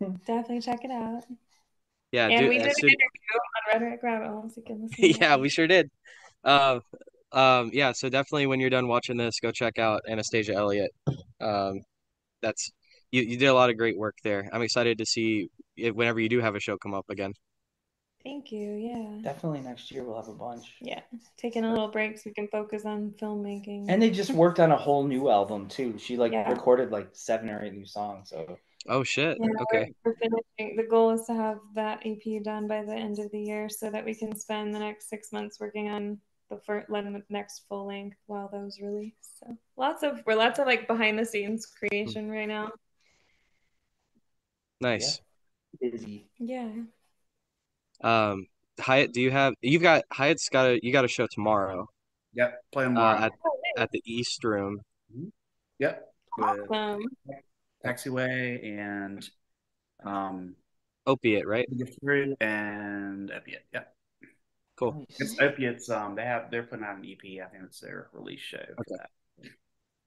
Definitely 0.00 0.60
check 0.60 0.84
it 0.84 0.90
out. 0.90 1.24
Yeah, 2.12 2.28
And 2.28 2.40
dude, 2.40 2.48
we 2.48 2.58
as 2.58 2.74
did 2.74 2.84
an 2.84 2.88
interview 2.88 3.38
on 3.38 3.80
Rhetoric 3.80 4.02
Rabbit 4.02 4.28
Hole, 4.28 4.48
so 4.48 4.54
you 4.56 4.62
can 4.64 4.82
listen. 4.82 5.20
yeah, 5.20 5.28
that. 5.30 5.40
we 5.40 5.48
sure 5.48 5.66
did. 5.66 5.90
Um, 6.42 6.80
um, 7.32 7.70
yeah, 7.72 7.92
so 7.92 8.08
definitely 8.08 8.46
when 8.46 8.58
you're 8.60 8.70
done 8.70 8.88
watching 8.88 9.16
this, 9.16 9.38
go 9.40 9.52
check 9.52 9.78
out 9.78 10.00
Anastasia 10.08 10.54
Elliot. 10.54 10.90
Um, 11.40 11.82
that's 12.42 12.70
you, 13.12 13.22
you 13.22 13.36
did 13.36 13.46
a 13.46 13.54
lot 13.54 13.70
of 13.70 13.76
great 13.76 13.96
work 13.96 14.16
there. 14.24 14.48
I'm 14.52 14.62
excited 14.62 14.98
to 14.98 15.06
see 15.06 15.50
if 15.76 15.94
whenever 15.94 16.18
you 16.18 16.28
do 16.28 16.40
have 16.40 16.54
a 16.54 16.60
show 16.60 16.76
come 16.78 16.94
up 16.94 17.04
again. 17.10 17.34
Thank 18.22 18.52
you. 18.52 18.72
Yeah. 18.74 19.22
definitely 19.22 19.60
next 19.60 19.90
year 19.90 20.04
we'll 20.04 20.16
have 20.16 20.28
a 20.28 20.34
bunch. 20.34 20.74
Yeah. 20.80 21.00
Taking 21.38 21.64
a 21.64 21.70
little 21.70 21.88
break 21.88 22.18
so 22.18 22.24
we 22.26 22.32
can 22.34 22.48
focus 22.48 22.84
on 22.84 23.14
filmmaking. 23.20 23.86
And 23.88 24.00
they 24.02 24.10
just 24.10 24.30
worked 24.30 24.60
on 24.60 24.70
a 24.72 24.76
whole 24.76 25.04
new 25.04 25.30
album 25.30 25.68
too. 25.68 25.98
She 25.98 26.16
like 26.18 26.32
Yeah. 26.32 26.50
recorded 26.50 26.90
like 26.90 27.08
seven 27.12 27.48
or 27.48 27.62
eight 27.64 27.72
new 27.72 27.86
songs. 27.86 28.28
So 28.30 28.58
Oh 28.88 29.02
shit. 29.02 29.38
Yeah, 29.40 29.48
Okay. 29.62 29.92
We're 30.04 30.14
finishing. 30.16 30.76
The 30.76 30.86
goal 30.88 31.10
is 31.12 31.26
to 31.26 31.34
have 31.34 31.58
that 31.74 32.00
EP 32.04 32.42
done 32.42 32.66
by 32.66 32.82
the 32.84 32.94
end 32.94 33.18
of 33.18 33.30
the 33.30 33.40
year 33.40 33.68
so 33.68 33.90
that 33.90 34.04
we 34.04 34.14
can 34.14 34.34
spend 34.36 34.74
the 34.74 34.78
next 34.78 35.08
six 35.08 35.32
months 35.32 35.58
working 35.60 35.88
on 35.88 36.18
the 36.50 36.56
first, 36.66 36.88
the 36.88 37.22
next 37.30 37.62
full 37.68 37.86
length 37.86 38.16
while 38.26 38.48
those 38.52 38.80
release. 38.80 39.14
So 39.38 39.56
lots 39.76 40.02
of 40.02 40.22
we're 40.26 40.34
lots 40.34 40.58
of 40.58 40.66
like 40.66 40.86
behind 40.86 41.18
the 41.18 41.24
scenes 41.24 41.66
creation 41.66 42.30
right 42.30 42.48
now. 42.48 42.70
Nice. 44.80 45.20
busy. 45.80 46.26
Yeah. 46.38 46.68
Um, 48.02 48.46
Hiatt, 48.78 49.12
do 49.12 49.20
you 49.20 49.30
have 49.30 49.54
you've 49.60 49.82
got 49.82 50.04
Hiatt's 50.12 50.48
got 50.48 50.66
a 50.66 50.80
you 50.82 50.92
got 50.92 51.04
a 51.04 51.08
show 51.08 51.26
tomorrow 51.30 51.86
Yep, 52.34 52.60
play 52.72 52.84
them 52.84 52.96
uh, 52.96 53.14
at 53.14 53.32
at 53.76 53.90
the 53.90 54.02
East 54.04 54.42
Room. 54.44 54.80
Yep, 55.78 56.06
with 56.38 56.46
Awesome. 56.70 57.02
Taxiway 57.84 58.64
and 58.64 59.28
um, 60.04 60.54
Opiate, 61.06 61.46
right? 61.46 61.66
And 62.40 63.30
Opiate. 63.30 63.64
Yep, 63.72 63.94
Cool. 64.78 65.06
it's 65.08 65.40
Opiates. 65.40 65.90
Um, 65.90 66.14
they 66.14 66.22
have 66.24 66.50
they're 66.50 66.62
putting 66.62 66.84
out 66.84 66.98
an 66.98 67.04
EP. 67.04 67.40
I 67.44 67.48
think 67.48 67.64
it's 67.64 67.80
their 67.80 68.08
release 68.12 68.40
show 68.40 68.58
for 68.58 68.80
Okay. 68.82 68.96
that. 68.98 69.10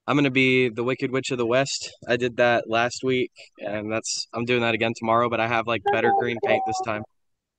I'm 0.06 0.16
gonna 0.16 0.30
be 0.30 0.68
the 0.68 0.84
Wicked 0.84 1.10
Witch 1.10 1.30
of 1.30 1.38
the 1.38 1.46
West. 1.46 1.90
I 2.08 2.16
did 2.16 2.36
that 2.36 2.68
last 2.68 3.02
week, 3.02 3.32
and 3.58 3.90
that's 3.90 4.26
I'm 4.34 4.44
doing 4.44 4.60
that 4.62 4.74
again 4.74 4.92
tomorrow. 4.96 5.28
But 5.30 5.40
I 5.40 5.48
have 5.48 5.66
like 5.66 5.82
better 5.92 6.12
green 6.20 6.38
paint 6.44 6.62
this 6.66 6.80
time. 6.84 7.02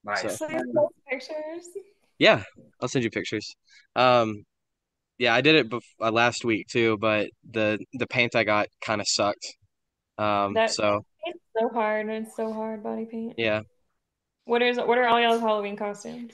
Nice. 0.06 0.38
So- 0.38 0.48
pictures. 1.10 1.68
Yeah, 2.20 2.44
I'll 2.82 2.88
send 2.88 3.04
you 3.04 3.10
pictures. 3.12 3.56
Um, 3.96 4.44
yeah, 5.18 5.34
I 5.34 5.42
did 5.42 5.56
it 5.56 5.70
bef 5.70 5.82
uh, 6.02 6.12
last 6.12 6.46
week 6.46 6.68
too, 6.68 6.98
but 6.98 7.30
the 7.50 7.80
the 7.94 8.08
paint 8.08 8.36
I 8.36 8.44
got 8.44 8.68
kind 8.82 9.02
of 9.02 9.08
sucked. 9.08 9.46
Um, 10.18 10.54
That- 10.54 10.72
so 10.72 11.06
It's 11.26 11.40
so 11.58 11.70
hard. 11.70 12.10
It's 12.10 12.36
so 12.36 12.54
hard 12.54 12.84
body 12.84 13.06
paint. 13.06 13.34
yeah, 13.38 13.62
What 14.46 14.62
is 14.62 14.78
what 14.78 14.98
are 14.98 15.08
all 15.08 15.20
y'all's 15.20 15.42
Halloween 15.42 15.76
costumes? 15.76 16.34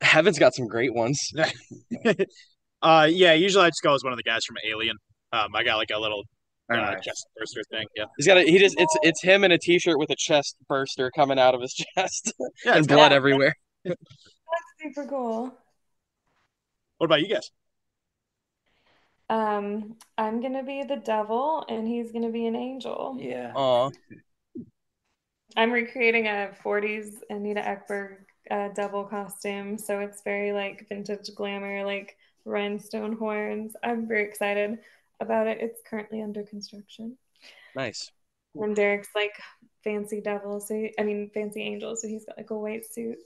Heaven's 0.00 0.38
got 0.38 0.54
some 0.54 0.66
great 0.66 0.94
ones. 0.94 1.18
uh, 2.82 3.08
yeah, 3.10 3.32
usually 3.32 3.64
I 3.64 3.68
just 3.68 3.82
go 3.82 3.94
as 3.94 4.04
one 4.04 4.12
of 4.12 4.16
the 4.16 4.22
guys 4.22 4.44
from 4.44 4.56
Alien. 4.70 4.96
Um, 5.32 5.48
I 5.54 5.64
got 5.64 5.76
like 5.76 5.90
a 5.94 5.98
little 5.98 6.24
Very 6.68 6.82
uh, 6.82 6.90
nice. 6.92 7.04
chest 7.04 7.26
burster 7.36 7.62
thing. 7.70 7.86
Yeah, 7.96 8.04
He's 8.16 8.26
got 8.26 8.36
a, 8.36 8.42
he 8.42 8.58
just 8.58 8.78
it's 8.78 8.96
it's 9.02 9.22
him 9.22 9.44
in 9.44 9.52
a 9.52 9.58
t-shirt 9.58 9.98
with 9.98 10.10
a 10.10 10.16
chest 10.16 10.56
burster 10.68 11.10
coming 11.10 11.38
out 11.38 11.54
of 11.54 11.60
his 11.62 11.72
chest 11.96 12.32
yeah. 12.64 12.76
and 12.76 12.86
blood 12.86 13.10
Yeah. 13.12 13.16
everywhere. 13.16 13.54
That's 13.84 13.98
super 14.82 15.06
cool. 15.08 15.54
What 16.98 17.06
about 17.06 17.20
you 17.20 17.28
guys? 17.34 17.50
Um, 19.30 19.96
I'm 20.16 20.40
gonna 20.40 20.62
be 20.64 20.82
the 20.84 20.96
devil 20.96 21.64
and 21.68 21.86
he's 21.86 22.12
gonna 22.12 22.30
be 22.30 22.46
an 22.46 22.56
angel. 22.56 23.16
Yeah. 23.20 23.52
Aw, 23.54 23.90
I'm 25.56 25.70
recreating 25.72 26.26
a 26.26 26.50
40s 26.64 27.20
Anita 27.30 27.60
Ekberg 27.60 28.16
uh, 28.50 28.68
devil 28.74 29.04
costume, 29.04 29.76
so 29.78 30.00
it's 30.00 30.22
very 30.22 30.52
like 30.52 30.86
vintage 30.88 31.30
glamour, 31.34 31.84
like 31.84 32.16
rhinestone 32.44 33.16
horns. 33.16 33.74
I'm 33.82 34.06
very 34.08 34.24
excited 34.24 34.78
about 35.20 35.46
it. 35.46 35.58
It's 35.60 35.80
currently 35.88 36.22
under 36.22 36.42
construction. 36.42 37.16
nice. 37.74 38.10
And 38.54 38.74
Derek's 38.74 39.08
like 39.14 39.34
fancy 39.84 40.20
devil, 40.20 40.60
so 40.60 40.74
he, 40.74 40.92
I 40.98 41.02
mean 41.02 41.30
fancy 41.32 41.62
angel, 41.62 41.94
so 41.96 42.08
he's 42.08 42.24
got 42.24 42.38
like 42.38 42.50
a 42.50 42.58
white 42.58 42.84
suit 42.90 43.18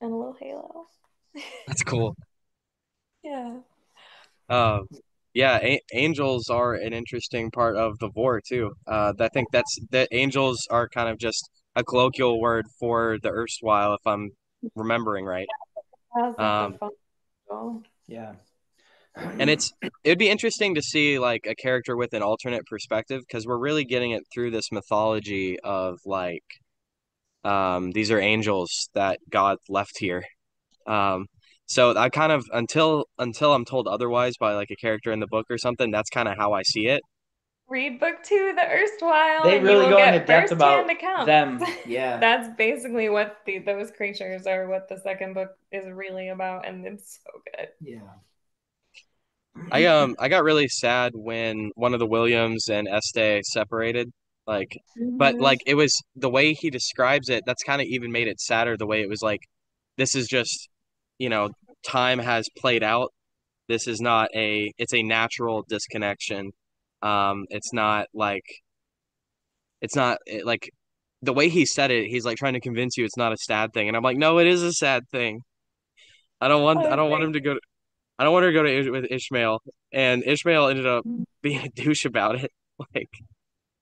and 0.00 0.12
a 0.12 0.16
little 0.16 0.36
halo. 0.38 0.86
That's 1.66 1.82
cool. 1.84 2.16
Yeah. 3.22 3.58
Um, 4.48 4.86
yeah, 5.34 5.58
a 5.62 5.80
angels 5.92 6.50
are 6.50 6.74
an 6.74 6.92
interesting 6.92 7.50
part 7.50 7.76
of 7.76 7.98
the 8.00 8.10
Vorrh 8.10 8.40
too. 8.46 8.72
Uh, 8.86 9.12
I 9.18 9.28
think 9.28 9.48
that's 9.50 9.78
that 9.90 10.08
angels 10.12 10.66
are 10.70 10.88
kind 10.88 11.08
of 11.08 11.18
just 11.18 11.48
a 11.74 11.82
colloquial 11.82 12.40
word 12.40 12.66
for 12.78 13.16
the 13.22 13.30
erstwhile, 13.30 13.94
if 13.94 14.06
I'm 14.06 14.30
remembering 14.74 15.24
right. 15.24 15.46
Um, 16.18 16.34
a 16.36 16.78
fun 16.78 16.90
angel? 17.50 17.82
Yeah. 18.06 18.32
And 19.16 19.50
it's 19.50 19.72
it'd 20.04 20.18
be 20.18 20.30
interesting 20.30 20.74
to 20.74 20.82
see 20.82 21.18
like 21.18 21.46
a 21.46 21.54
character 21.54 21.96
with 21.96 22.14
an 22.14 22.22
alternate 22.22 22.64
perspective 22.66 23.22
because 23.26 23.46
we're 23.46 23.58
really 23.58 23.84
getting 23.84 24.12
it 24.12 24.22
through 24.32 24.50
this 24.52 24.72
mythology 24.72 25.58
of 25.60 25.98
like 26.06 26.44
um 27.44 27.90
these 27.92 28.10
are 28.10 28.20
angels 28.20 28.88
that 28.94 29.18
God 29.30 29.58
left 29.68 29.98
here. 29.98 30.22
Um 30.86 31.26
so 31.66 31.96
I 31.96 32.08
kind 32.08 32.32
of 32.32 32.44
until 32.52 33.06
until 33.18 33.52
I'm 33.54 33.64
told 33.64 33.86
otherwise 33.88 34.34
by 34.38 34.54
like 34.54 34.70
a 34.70 34.76
character 34.76 35.12
in 35.12 35.20
the 35.20 35.26
book 35.26 35.46
or 35.50 35.58
something, 35.58 35.90
that's 35.90 36.10
kind 36.10 36.28
of 36.28 36.36
how 36.38 36.52
I 36.52 36.62
see 36.62 36.86
it. 36.86 37.02
Read 37.68 38.00
book 38.00 38.16
two, 38.22 38.52
The 38.54 38.66
Erstwhile, 38.68 39.44
They 39.44 39.56
and 39.56 39.66
you 39.66 39.72
really 39.72 39.84
will 39.86 39.92
go 39.92 39.96
get 39.96 40.14
into 40.14 40.26
depth 40.26 40.52
about 40.52 40.90
accounts. 40.90 41.26
them. 41.26 41.62
Yeah. 41.86 42.18
That's 42.18 42.48
basically 42.56 43.08
what 43.08 43.38
the 43.46 43.58
those 43.60 43.90
creatures 43.90 44.46
are, 44.46 44.68
what 44.68 44.88
the 44.88 44.98
second 44.98 45.34
book 45.34 45.50
is 45.70 45.90
really 45.90 46.28
about, 46.28 46.66
and 46.66 46.84
it's 46.86 47.20
so 47.24 47.40
good. 47.56 47.68
Yeah. 47.80 48.00
I 49.70 49.86
um 49.86 50.14
I 50.18 50.28
got 50.28 50.44
really 50.44 50.68
sad 50.68 51.12
when 51.14 51.70
one 51.74 51.94
of 51.94 52.00
the 52.00 52.06
Williams 52.06 52.68
and 52.68 52.88
Este 52.88 53.44
separated. 53.44 54.12
Like 54.46 54.76
but 55.18 55.36
Mm-hmm. 55.36 55.42
like 55.42 55.60
it 55.66 55.74
was 55.74 55.96
the 56.16 56.30
way 56.30 56.52
he 56.54 56.70
describes 56.70 57.28
it, 57.28 57.44
that's 57.46 57.62
kind 57.62 57.80
of 57.80 57.88
even 57.88 58.12
made 58.12 58.28
it 58.28 58.40
sadder 58.40 58.76
the 58.76 58.86
way 58.86 59.02
it 59.02 59.08
was 59.08 59.22
like 59.22 59.40
this 59.98 60.14
is 60.14 60.26
just, 60.28 60.68
you 61.18 61.28
know, 61.30 61.50
time 61.86 62.18
has 62.18 62.48
played 62.58 62.82
out. 62.82 63.12
This 63.68 63.86
is 63.88 64.00
not 64.00 64.30
a 64.34 64.72
it's 64.78 64.94
a 64.94 65.02
natural 65.04 65.64
disconnection. 65.68 66.52
Um 67.02 67.46
it's 67.50 67.72
not 67.74 68.08
like 68.14 68.44
it's 69.80 69.96
not 69.96 70.18
it, 70.26 70.46
like 70.46 70.70
the 71.22 71.32
way 71.32 71.48
he 71.48 71.66
said 71.66 71.90
it, 71.90 72.06
he's 72.08 72.24
like 72.24 72.36
trying 72.38 72.54
to 72.54 72.60
convince 72.60 72.96
you 72.96 73.04
it's 73.04 73.16
not 73.16 73.32
a 73.32 73.36
sad 73.36 73.72
thing. 73.72 73.88
And 73.88 73.96
I'm 73.96 74.02
like, 74.02 74.16
"No, 74.16 74.38
it 74.38 74.46
is 74.46 74.62
a 74.62 74.72
sad 74.72 75.04
thing." 75.10 75.42
I 76.40 76.48
don't 76.48 76.62
want 76.62 76.86
I 76.86 76.96
don't 76.96 77.10
want 77.10 77.22
him 77.24 77.32
to 77.34 77.40
go 77.40 77.56
I 78.22 78.24
don't 78.24 78.34
want 78.34 78.44
her 78.44 78.52
to 78.52 78.54
go 78.54 78.62
to 78.62 78.78
Ish- 78.78 78.88
with 78.88 79.06
Ishmael, 79.10 79.60
and 79.92 80.22
Ishmael 80.24 80.68
ended 80.68 80.86
up 80.86 81.04
being 81.42 81.58
a 81.58 81.68
douche 81.68 82.04
about 82.04 82.36
it. 82.36 82.52
Like, 82.94 83.10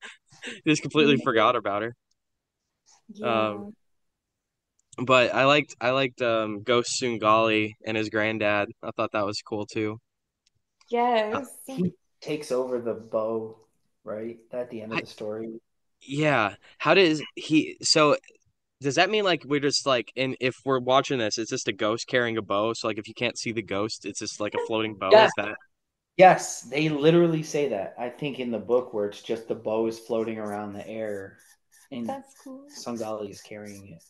just 0.66 0.80
completely 0.80 1.18
forgot 1.22 1.56
about 1.56 1.82
her. 1.82 1.94
Yeah. 3.12 3.48
um, 3.50 3.74
But 4.96 5.34
I 5.34 5.44
liked 5.44 5.74
I 5.78 5.90
liked 5.90 6.22
um 6.22 6.62
Ghost 6.62 6.98
Tsungali 7.00 7.74
and 7.86 7.98
his 7.98 8.08
granddad. 8.08 8.70
I 8.82 8.90
thought 8.92 9.12
that 9.12 9.26
was 9.26 9.42
cool 9.42 9.66
too. 9.66 9.98
Yes. 10.88 11.46
He 11.66 11.92
takes 12.22 12.50
over 12.50 12.80
the 12.80 12.94
bow, 12.94 13.58
right? 14.04 14.38
At 14.52 14.70
the 14.70 14.80
end 14.80 14.92
of 14.92 14.98
I- 14.98 15.00
the 15.02 15.06
story. 15.06 15.60
Yeah. 16.00 16.54
How 16.78 16.94
does 16.94 17.22
he 17.36 17.76
so 17.82 18.16
does 18.80 18.94
that 18.96 19.10
mean 19.10 19.24
like 19.24 19.44
we're 19.44 19.60
just 19.60 19.86
like 19.86 20.12
and 20.16 20.36
if 20.40 20.56
we're 20.64 20.80
watching 20.80 21.18
this, 21.18 21.38
it's 21.38 21.50
just 21.50 21.68
a 21.68 21.72
ghost 21.72 22.06
carrying 22.06 22.36
a 22.38 22.42
bow? 22.42 22.72
So 22.72 22.88
like 22.88 22.98
if 22.98 23.08
you 23.08 23.14
can't 23.14 23.38
see 23.38 23.52
the 23.52 23.62
ghost, 23.62 24.06
it's 24.06 24.18
just 24.20 24.40
like 24.40 24.54
a 24.54 24.66
floating 24.66 24.94
bow. 24.96 25.10
Yeah. 25.12 25.26
Is 25.26 25.32
that 25.36 25.56
Yes, 26.16 26.62
they 26.62 26.88
literally 26.88 27.42
say 27.42 27.68
that. 27.68 27.94
I 27.98 28.10
think 28.10 28.40
in 28.40 28.50
the 28.50 28.58
book 28.58 28.92
where 28.92 29.06
it's 29.06 29.22
just 29.22 29.48
the 29.48 29.54
bow 29.54 29.86
is 29.86 29.98
floating 29.98 30.38
around 30.38 30.74
the 30.74 30.86
air 30.86 31.38
and 31.90 32.06
That's 32.06 32.34
cool. 32.44 32.64
Tsungali 32.68 33.30
is 33.30 33.40
carrying 33.40 33.88
it. 33.94 34.02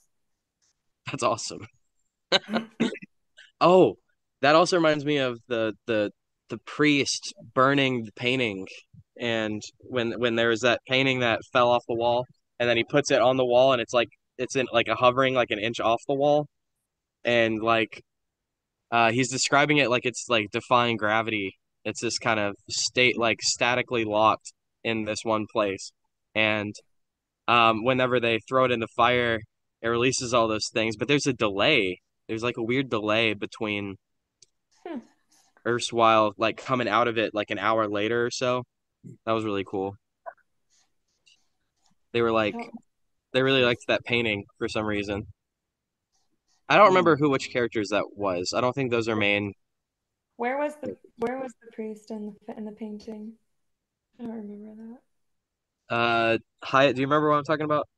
that's 1.11 1.23
awesome. 1.23 1.66
Oh, 3.61 3.97
that 4.43 4.55
also 4.55 4.77
reminds 4.77 5.05
me 5.05 5.18
of 5.18 5.39
the 5.49 5.75
the 5.87 6.12
the 6.49 6.59
priest 6.59 7.35
burning 7.55 8.05
the 8.05 8.12
painting 8.12 8.66
and 9.18 9.62
when 9.81 10.12
when 10.18 10.35
there 10.37 10.49
was 10.49 10.62
that 10.62 10.81
painting 10.89 11.21
that 11.21 11.41
fell 11.53 11.71
off 11.71 11.85
the 11.87 11.95
wall 11.95 12.25
and 12.59 12.68
then 12.68 12.77
he 12.77 12.85
puts 12.85 13.11
it 13.11 13.21
on 13.21 13.37
the 13.37 13.45
wall 13.45 13.73
and 13.73 13.81
it's 13.81 13.93
like 13.95 14.09
it's 14.41 14.57
in 14.57 14.66
like 14.72 14.88
a 14.88 14.95
hovering 14.95 15.34
like 15.34 15.51
an 15.51 15.59
inch 15.59 15.80
off 15.80 16.01
the 16.09 16.14
wall 16.14 16.49
and 17.24 17.62
like 17.62 18.03
uh 18.91 19.12
he's 19.12 19.30
describing 19.30 19.76
it 19.76 19.91
like 19.91 20.07
it's 20.07 20.26
like 20.28 20.47
defying 20.51 20.97
gravity. 20.97 21.53
It's 21.84 22.01
this 22.01 22.18
kind 22.18 22.41
of 22.41 22.55
state 22.68 23.18
like 23.18 23.43
statically 23.43 24.05
locked 24.05 24.53
in 24.82 25.05
this 25.05 25.20
one 25.24 25.47
place. 25.53 25.93
And 26.34 26.74
um 27.49 27.84
whenever 27.84 28.18
they 28.18 28.41
throw 28.49 28.64
it 28.64 28.70
in 28.72 28.80
the 28.80 28.88
fire, 28.97 29.41
it 29.82 29.88
releases 29.88 30.32
all 30.32 30.49
those 30.49 30.68
things, 30.72 30.97
but 30.97 31.07
there's 31.07 31.26
a 31.26 31.34
delay. 31.34 32.01
There's 32.26 32.43
like 32.43 32.57
a 32.57 32.62
weird 32.62 32.88
delay 32.91 33.34
between 33.34 33.97
Hmm. 34.86 35.01
erstwhile 35.66 36.32
like 36.38 36.57
coming 36.57 36.88
out 36.88 37.07
of 37.07 37.18
it 37.18 37.34
like 37.34 37.51
an 37.51 37.59
hour 37.59 37.86
later 37.86 38.24
or 38.24 38.30
so. 38.30 38.64
That 39.26 39.32
was 39.32 39.45
really 39.45 39.64
cool. 39.64 39.97
They 42.12 42.22
were 42.22 42.32
like. 42.32 42.55
They 43.33 43.43
really 43.43 43.62
liked 43.62 43.87
that 43.89 44.05
painting 44.05 44.45
for 44.59 44.68
some 44.68 44.85
reason. 44.85 45.26
I 46.68 46.76
don't 46.76 46.89
remember 46.89 47.16
who 47.16 47.31
which 47.31 47.51
characters 47.51 47.89
that 47.89 48.05
was. 48.16 48.53
I 48.55 48.61
don't 48.61 48.74
think 48.74 48.91
those 48.91 49.09
are 49.09 49.16
main. 49.16 49.55
Where 50.37 50.57
was 50.59 50.74
the 50.83 50.97
where 51.18 51.39
was 51.39 51.53
the 51.62 51.70
priest 51.72 52.11
in 52.11 52.35
the 52.47 52.57
in 52.57 52.64
the 52.64 52.72
painting? 52.72 53.35
I 54.18 54.24
don't 54.24 54.37
remember 54.37 54.83
that. 55.89 55.95
Uh, 55.95 56.39
Hiatt, 56.64 56.95
do 56.95 57.01
you 57.01 57.07
remember 57.07 57.31
what 57.31 57.37
I'm 57.37 57.45
talking 57.45 57.64
about? 57.64 57.89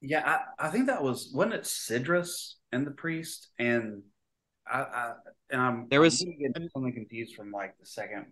Yeah, 0.00 0.40
I, 0.58 0.66
I 0.66 0.70
think 0.70 0.86
that 0.86 1.02
was 1.02 1.30
wasn't 1.34 1.54
it 1.54 1.62
Sidrus 1.62 2.54
and 2.72 2.86
the 2.86 2.90
priest 2.90 3.48
and 3.58 4.02
I, 4.66 4.80
I 4.80 5.12
and 5.50 5.60
I'm 5.60 5.86
There 5.90 6.00
was- 6.00 6.22
I'm 6.22 6.52
gonna 6.52 6.68
something 6.72 6.92
confused 6.92 7.36
from 7.36 7.52
like 7.52 7.78
the 7.78 7.86
second. 7.86 8.26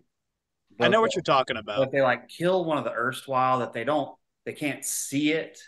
I 0.79 0.87
know 0.87 0.97
book. 0.97 1.01
what 1.03 1.15
you're 1.15 1.23
talking 1.23 1.57
about. 1.57 1.77
But 1.79 1.91
they 1.91 2.01
like 2.01 2.27
kill 2.27 2.65
one 2.65 2.77
of 2.77 2.83
the 2.83 2.91
erstwhile 2.91 3.59
that 3.59 3.73
they 3.73 3.83
don't 3.83 4.17
they 4.45 4.53
can't 4.53 4.83
see 4.83 5.31
it, 5.31 5.59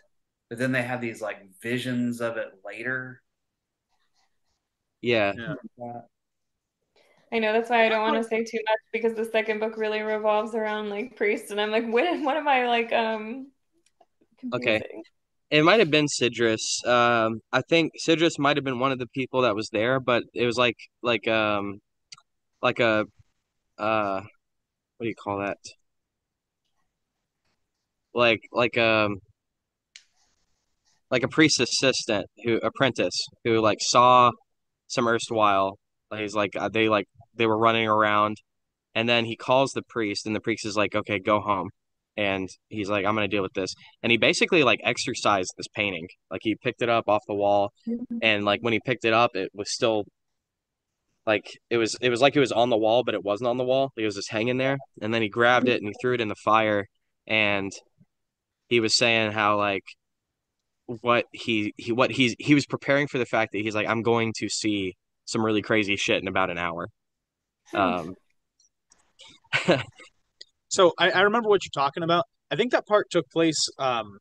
but 0.53 0.59
then 0.59 0.71
they 0.71 0.83
have 0.83 1.01
these 1.01 1.19
like 1.19 1.39
visions 1.63 2.21
of 2.21 2.37
it 2.37 2.47
later. 2.63 3.23
Yeah. 5.01 5.33
I 7.31 7.39
know 7.39 7.53
that's 7.53 7.71
why 7.71 7.87
I 7.87 7.89
don't 7.89 8.03
want 8.03 8.21
to 8.21 8.23
say 8.23 8.43
too 8.43 8.59
much 8.59 8.79
because 8.91 9.15
the 9.15 9.25
second 9.25 9.61
book 9.61 9.77
really 9.77 10.01
revolves 10.01 10.53
around 10.53 10.91
like 10.91 11.15
priests, 11.15 11.49
and 11.49 11.59
I'm 11.59 11.71
like, 11.71 11.87
what? 11.87 12.03
What 12.21 12.37
am 12.37 12.47
I 12.47 12.67
like? 12.67 12.93
Um, 12.93 13.47
Okay. 14.53 14.79
It 15.49 15.63
might 15.63 15.79
have 15.79 15.89
been 15.89 16.05
Sidrus. 16.05 16.85
Um, 16.87 17.39
I 17.51 17.61
think 17.61 17.93
Sidrus 17.99 18.37
might 18.37 18.55
have 18.55 18.63
been 18.63 18.77
one 18.77 18.91
of 18.91 18.99
the 18.99 19.07
people 19.07 19.41
that 19.41 19.55
was 19.55 19.69
there, 19.71 19.99
but 19.99 20.21
it 20.35 20.45
was 20.45 20.57
like 20.57 20.77
like 21.01 21.27
um 21.27 21.79
like 22.61 22.79
a 22.79 23.05
uh 23.79 24.21
what 24.97 25.03
do 25.03 25.07
you 25.07 25.15
call 25.15 25.39
that? 25.39 25.57
Like 28.13 28.41
like 28.51 28.77
um 28.77 29.17
like 31.13 31.21
a 31.21 31.27
priest 31.27 31.59
assistant 31.59 32.25
who 32.43 32.55
apprentice 32.63 33.27
who 33.43 33.61
like 33.61 33.77
saw 33.79 34.31
some 34.87 35.07
erstwhile. 35.07 35.77
Like 36.09 36.21
he's 36.21 36.33
like 36.33 36.55
uh, 36.55 36.69
they 36.69 36.89
like 36.89 37.05
they 37.35 37.45
were 37.45 37.57
running 37.57 37.87
around, 37.87 38.37
and 38.95 39.07
then 39.07 39.25
he 39.25 39.35
calls 39.35 39.71
the 39.73 39.83
priest, 39.83 40.25
and 40.25 40.35
the 40.35 40.39
priest 40.39 40.65
is 40.65 40.75
like, 40.75 40.95
"Okay, 40.95 41.19
go 41.19 41.39
home." 41.39 41.69
And 42.17 42.49
he's 42.69 42.89
like, 42.89 43.05
"I'm 43.05 43.13
gonna 43.13 43.27
deal 43.27 43.43
with 43.43 43.53
this." 43.53 43.75
And 44.01 44.11
he 44.11 44.17
basically 44.17 44.63
like 44.63 44.79
exercised 44.83 45.53
this 45.55 45.67
painting. 45.75 46.07
Like 46.31 46.41
he 46.43 46.55
picked 46.55 46.81
it 46.81 46.89
up 46.89 47.07
off 47.07 47.21
the 47.27 47.35
wall, 47.35 47.71
and 48.23 48.43
like 48.43 48.61
when 48.61 48.73
he 48.73 48.79
picked 48.83 49.05
it 49.05 49.13
up, 49.13 49.35
it 49.35 49.51
was 49.53 49.71
still 49.71 50.05
like 51.27 51.45
it 51.69 51.77
was 51.77 51.95
it 52.01 52.09
was 52.09 52.21
like 52.21 52.35
it 52.35 52.39
was 52.39 52.51
on 52.51 52.71
the 52.71 52.77
wall, 52.77 53.03
but 53.03 53.13
it 53.13 53.23
wasn't 53.23 53.49
on 53.49 53.57
the 53.57 53.63
wall. 53.63 53.91
It 53.95 54.05
was 54.05 54.15
just 54.15 54.31
hanging 54.31 54.57
there. 54.57 54.77
And 54.99 55.13
then 55.13 55.21
he 55.21 55.29
grabbed 55.29 55.69
it 55.69 55.79
and 55.79 55.89
he 55.89 55.93
threw 56.01 56.15
it 56.15 56.21
in 56.21 56.27
the 56.29 56.43
fire, 56.43 56.87
and 57.27 57.71
he 58.67 58.79
was 58.79 58.97
saying 58.97 59.31
how 59.31 59.57
like 59.57 59.83
what 60.87 61.25
he 61.31 61.73
he 61.77 61.91
what 61.91 62.11
he's 62.11 62.35
he 62.39 62.53
was 62.53 62.65
preparing 62.65 63.07
for 63.07 63.17
the 63.17 63.25
fact 63.25 63.51
that 63.53 63.59
he's 63.59 63.75
like 63.75 63.87
I'm 63.87 64.01
going 64.01 64.33
to 64.39 64.49
see 64.49 64.95
some 65.25 65.43
really 65.43 65.61
crazy 65.61 65.95
shit 65.95 66.21
in 66.21 66.27
about 66.27 66.49
an 66.49 66.57
hour. 66.57 66.87
Um, 67.73 68.15
So 70.73 70.91
I, 70.97 71.11
I 71.11 71.21
remember 71.21 71.49
what 71.49 71.61
you're 71.63 71.83
talking 71.83 72.01
about. 72.01 72.25
I 72.49 72.55
think 72.55 72.71
that 72.71 72.87
part 72.87 73.11
took 73.11 73.29
place. 73.29 73.69
Um, 73.77 74.17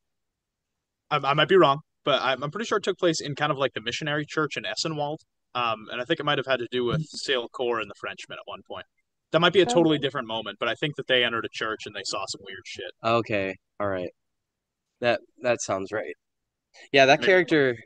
I, 1.11 1.17
I 1.17 1.33
might 1.33 1.49
be 1.49 1.57
wrong, 1.57 1.81
but 2.05 2.21
I'm, 2.21 2.43
I'm 2.45 2.51
pretty 2.51 2.67
sure 2.67 2.77
it 2.77 2.85
took 2.85 2.99
place 2.99 3.23
in 3.23 3.35
kind 3.35 3.51
of 3.51 3.57
like 3.57 3.73
the 3.73 3.81
missionary 3.81 4.27
church 4.29 4.59
in 4.59 4.67
Essenwald. 4.67 5.21
Um, 5.55 5.87
and 5.91 5.99
I 5.99 6.05
think 6.05 6.21
it 6.21 6.25
might 6.25 6.37
have 6.37 6.47
had 6.47 6.59
to 6.59 6.69
do 6.71 6.85
with 6.85 7.03
Sale 7.07 7.49
Core 7.49 7.81
and 7.81 7.89
the 7.91 7.95
Frenchman 7.99 8.37
at 8.39 8.43
one 8.45 8.61
point. 8.69 8.85
That 9.31 9.41
might 9.41 9.55
be 9.55 9.63
a 9.63 9.67
totally 9.67 9.99
different 9.99 10.29
moment, 10.29 10.59
but 10.61 10.69
I 10.69 10.75
think 10.75 10.97
that 10.97 11.07
they 11.07 11.25
entered 11.25 11.47
a 11.47 11.49
church 11.51 11.87
and 11.87 11.97
they 11.97 12.03
saw 12.05 12.27
some 12.27 12.43
weird 12.45 12.65
shit. 12.67 12.91
okay, 13.03 13.57
all 13.81 13.89
right, 13.89 14.11
that 15.01 15.21
that 15.41 15.63
sounds 15.63 15.91
right. 15.91 16.15
Yeah, 16.93 17.07
that 17.07 17.23
character 17.23 17.77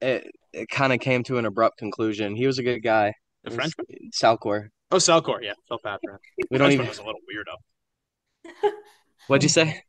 it, 0.00 0.30
it 0.52 0.68
kind 0.68 0.92
of 0.92 1.00
came 1.00 1.22
to 1.24 1.38
an 1.38 1.46
abrupt 1.46 1.78
conclusion. 1.78 2.36
He 2.36 2.46
was 2.46 2.58
a 2.58 2.62
good 2.62 2.80
guy. 2.80 3.14
The 3.44 3.50
Frenchman? 3.52 3.86
Salcor. 4.12 4.68
Oh, 4.90 4.98
Salcor, 4.98 5.40
yeah, 5.42 5.54
Philpatra. 5.70 6.18
We 6.50 6.58
don't 6.58 6.68
Frenchman 6.68 6.72
even. 6.72 6.88
was 6.88 6.98
a 6.98 7.04
little 7.04 7.20
weirdo. 7.28 8.72
What'd 9.26 9.42
you 9.42 9.48
say? 9.48 9.82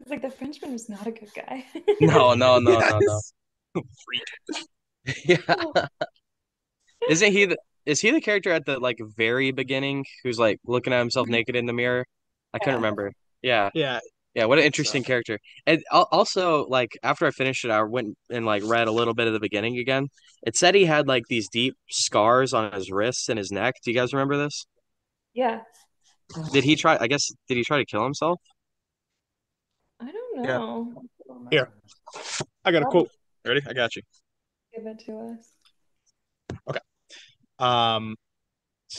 It's 0.00 0.10
like 0.10 0.22
the 0.22 0.30
Frenchman 0.30 0.72
was 0.72 0.88
not 0.88 1.06
a 1.06 1.12
good 1.12 1.30
guy. 1.34 1.64
No, 2.00 2.34
no, 2.34 2.58
no, 2.58 2.78
no, 2.78 2.98
no. 3.00 3.82
Freak. 4.04 4.66
Yeah. 5.24 5.86
Isn't 7.08 7.32
he 7.32 7.46
the 7.46 7.56
is 7.86 8.00
he 8.00 8.10
the 8.10 8.20
character 8.20 8.50
at 8.50 8.64
the 8.64 8.78
like 8.78 8.98
very 9.16 9.52
beginning 9.52 10.04
who's 10.22 10.38
like 10.38 10.58
looking 10.66 10.92
at 10.92 10.98
himself 10.98 11.26
mm-hmm. 11.26 11.32
naked 11.32 11.56
in 11.56 11.66
the 11.66 11.72
mirror? 11.72 12.06
I 12.52 12.58
couldn't 12.58 12.74
Yeah. 12.74 12.76
remember. 12.76 13.12
Yeah. 13.42 13.70
Yeah, 13.74 14.00
Yeah, 14.34 14.46
what 14.46 14.58
an 14.58 14.64
interesting 14.64 15.04
character. 15.04 15.38
And 15.66 15.82
also 15.92 16.66
like 16.66 16.98
after 17.02 17.24
I 17.24 17.30
finished 17.30 17.64
it, 17.64 17.70
I 17.70 17.82
went 17.84 18.16
and 18.30 18.44
like 18.44 18.62
read 18.64 18.88
a 18.88 18.92
little 18.92 19.14
bit 19.14 19.28
of 19.28 19.32
the 19.32 19.38
beginning 19.40 19.78
again. 19.78 20.08
It 20.44 20.56
said 20.56 20.74
he 20.74 20.84
had 20.86 21.06
like 21.06 21.22
these 21.28 21.48
deep 21.48 21.76
scars 21.88 22.52
on 22.52 22.72
his 22.72 22.90
wrists 22.90 23.28
and 23.28 23.38
his 23.38 23.52
neck. 23.52 23.74
Do 23.84 23.92
you 23.92 23.96
guys 23.96 24.12
remember 24.12 24.36
this? 24.36 24.66
yeah, 25.34 25.60
Did 26.52 26.64
he 26.64 26.74
try 26.76 26.98
I 27.00 27.06
guess 27.06 27.30
did 27.48 27.56
he 27.56 27.64
try 27.64 27.78
to 27.78 27.84
kill 27.84 28.02
himself? 28.02 28.40
I 30.00 30.10
don't 30.10 30.44
Yeah. 30.44 30.58
know. 30.58 31.04
Here. 31.50 31.70
I 32.64 32.72
got 32.72 32.82
a 32.82 32.86
quote. 32.86 33.10
Ready? 33.44 33.60
I 33.68 33.72
got 33.72 33.94
you. 33.94 34.02
Give 34.74 34.86
it 34.86 34.98
to 35.06 35.36
us. 35.38 35.48
Okay. 36.68 36.80
Um, 37.58 38.10
let's 38.10 38.18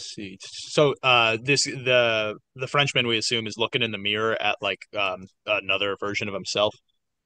see. 0.01 0.37
So, 0.41 0.93
uh, 1.03 1.37
this 1.41 1.63
the 1.65 2.35
the 2.55 2.67
Frenchman 2.67 3.07
we 3.07 3.17
assume 3.17 3.47
is 3.47 3.55
looking 3.57 3.81
in 3.81 3.91
the 3.91 3.97
mirror 3.97 4.37
at 4.41 4.57
like 4.61 4.79
um 4.97 5.25
another 5.45 5.95
version 5.99 6.27
of 6.27 6.33
himself. 6.33 6.75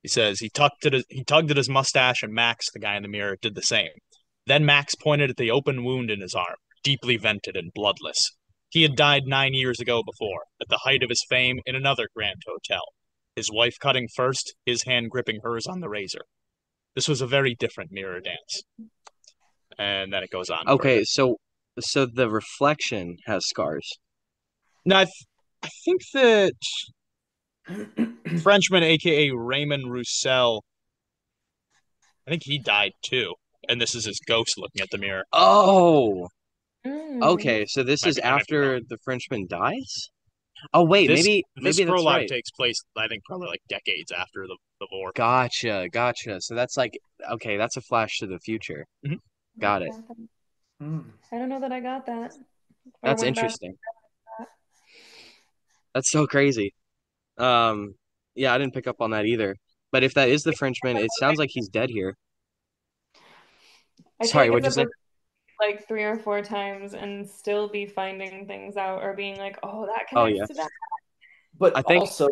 He 0.01 0.07
says 0.07 0.39
he 0.39 0.49
tugged 0.49 0.85
at 0.85 0.93
his, 0.93 1.05
he 1.09 1.23
tugged 1.23 1.51
at 1.51 1.57
his 1.57 1.69
mustache, 1.69 2.23
and 2.23 2.33
Max, 2.33 2.71
the 2.71 2.79
guy 2.79 2.95
in 2.95 3.03
the 3.03 3.09
mirror, 3.09 3.37
did 3.41 3.55
the 3.55 3.61
same. 3.61 3.89
Then 4.45 4.65
Max 4.65 4.95
pointed 4.95 5.29
at 5.29 5.37
the 5.37 5.51
open 5.51 5.83
wound 5.83 6.09
in 6.09 6.21
his 6.21 6.33
arm, 6.33 6.55
deeply 6.83 7.17
vented 7.17 7.55
and 7.55 7.71
bloodless. 7.73 8.31
He 8.69 8.83
had 8.83 8.95
died 8.95 9.23
nine 9.25 9.53
years 9.53 9.79
ago 9.79 10.03
before, 10.03 10.43
at 10.61 10.69
the 10.69 10.79
height 10.83 11.03
of 11.03 11.09
his 11.09 11.25
fame 11.27 11.59
in 11.65 11.75
another 11.75 12.07
grand 12.15 12.41
hotel. 12.47 12.81
His 13.35 13.51
wife 13.51 13.75
cutting 13.79 14.07
first, 14.15 14.55
his 14.65 14.83
hand 14.83 15.09
gripping 15.09 15.39
hers 15.43 15.65
on 15.65 15.79
the 15.79 15.89
razor. 15.89 16.21
This 16.95 17.07
was 17.07 17.21
a 17.21 17.27
very 17.27 17.55
different 17.55 17.91
mirror 17.91 18.19
dance. 18.19 18.63
And 19.77 20.11
then 20.11 20.23
it 20.23 20.29
goes 20.29 20.49
on. 20.49 20.67
Okay, 20.67 21.03
so 21.03 21.37
so 21.81 22.05
the 22.05 22.29
reflection 22.29 23.17
has 23.25 23.47
scars. 23.47 23.87
No, 24.85 24.97
I, 24.97 25.03
th- 25.05 25.25
I 25.63 25.69
think 25.85 26.01
that 26.13 26.53
Frenchman, 28.41 28.83
aka 28.83 29.31
Raymond 29.31 29.91
Roussel, 29.91 30.63
I 32.27 32.31
think 32.31 32.43
he 32.45 32.57
died 32.59 32.91
too. 33.03 33.33
And 33.67 33.79
this 33.79 33.93
is 33.93 34.05
his 34.05 34.19
ghost 34.25 34.53
looking 34.57 34.81
at 34.81 34.89
the 34.91 34.97
mirror. 34.97 35.23
Oh, 35.33 36.27
Mm. 36.85 37.21
okay. 37.21 37.65
So 37.67 37.83
this 37.83 38.05
Might 38.05 38.09
is 38.09 38.15
be- 38.15 38.23
I 38.23 38.31
might 38.31 38.37
be 38.37 38.41
after 38.41 38.79
the 38.87 38.97
Frenchman 39.03 39.47
dies? 39.49 40.09
Oh 40.73 40.85
wait, 40.85 41.07
This- 41.07 41.25
maybe 41.25 41.43
This 41.57 41.63
maybe 41.77 41.83
that's 41.85 41.89
prologue 41.89 42.15
right. 42.15 42.27
takes 42.29 42.51
place, 42.51 42.81
I 42.95 43.09
think, 43.09 43.23
probably 43.25 43.47
like 43.49 43.59
decades 43.67 44.13
after 44.13 44.47
the, 44.47 44.55
the 44.79 44.87
war. 44.93 45.11
Gotcha, 45.13 45.89
gotcha. 45.91 46.39
So 46.39 46.55
that's 46.55 46.77
like 46.77 46.97
okay, 47.31 47.57
that's 47.57 47.75
a 47.75 47.81
flash 47.81 48.17
to 48.19 48.27
the 48.27 48.39
future. 48.39 48.85
Got 49.59 49.81
it. 49.81 49.91
Hmm. 50.79 50.99
I 51.31 51.37
don't 51.37 51.49
know 51.49 51.59
that 51.59 51.71
I 51.71 51.79
got 51.79 52.05
that. 52.05 52.33
That's 53.03 53.21
went 53.21 53.35
back. 53.35 53.43
interesting. 53.43 53.75
That's 55.93 56.11
so 56.11 56.27
crazy. 56.27 56.73
Um, 57.37 57.95
yeah, 58.35 58.53
I 58.53 58.57
didn't 58.57 58.73
pick 58.73 58.87
up 58.87 59.01
on 59.01 59.11
that 59.11 59.25
either. 59.25 59.55
But 59.91 60.03
if 60.03 60.13
that 60.13 60.29
is 60.29 60.43
the 60.43 60.53
Frenchman, 60.53 60.97
it 60.97 61.09
sounds 61.19 61.39
like 61.39 61.49
he's 61.51 61.67
dead 61.67 61.89
here. 61.89 62.15
I 64.21 64.25
Sorry, 64.25 64.49
what'd 64.49 64.65
you 64.65 64.69
the 64.69 64.73
say? 64.73 64.85
like 65.59 65.87
three 65.87 66.03
or 66.03 66.17
four 66.17 66.41
times 66.41 66.93
and 66.93 67.27
still 67.29 67.67
be 67.67 67.85
finding 67.85 68.45
things 68.47 68.77
out 68.77 69.03
or 69.03 69.13
being 69.13 69.37
like, 69.37 69.57
oh, 69.63 69.85
that 69.87 70.03
Oh 70.15 70.25
connects 70.25 70.39
yeah. 70.39 70.45
to 70.45 70.53
that. 70.53 70.69
But 71.57 71.75
I 71.75 71.81
think 71.81 72.01
also, 72.01 72.29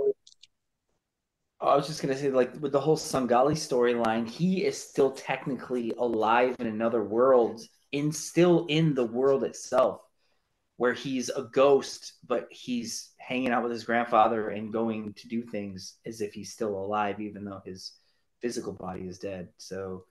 I 1.59 1.75
was 1.75 1.87
just 1.87 2.01
gonna 2.01 2.17
say, 2.17 2.29
like 2.29 2.53
with 2.61 2.71
the 2.71 2.79
whole 2.79 2.95
Tsungali 2.95 3.53
storyline, 3.53 4.29
he 4.29 4.63
is 4.63 4.81
still 4.81 5.11
technically 5.11 5.93
alive 5.97 6.55
in 6.59 6.67
another 6.67 7.03
world, 7.03 7.61
in 7.91 8.11
still 8.11 8.65
in 8.67 8.93
the 8.93 9.05
world 9.05 9.43
itself, 9.43 10.01
where 10.77 10.93
he's 10.93 11.29
a 11.29 11.43
ghost, 11.43 12.13
but 12.25 12.47
he's 12.51 13.11
hanging 13.17 13.49
out 13.49 13.63
with 13.63 13.71
his 13.71 13.83
grandfather 13.83 14.49
and 14.49 14.73
going 14.73 15.13
to 15.13 15.27
do 15.27 15.43
things 15.43 15.95
as 16.05 16.21
if 16.21 16.33
he's 16.33 16.53
still 16.53 16.75
alive, 16.75 17.19
even 17.19 17.43
though 17.43 17.61
his 17.65 17.93
physical 18.41 18.73
body 18.73 19.07
is 19.07 19.19
dead. 19.19 19.49
So 19.57 20.05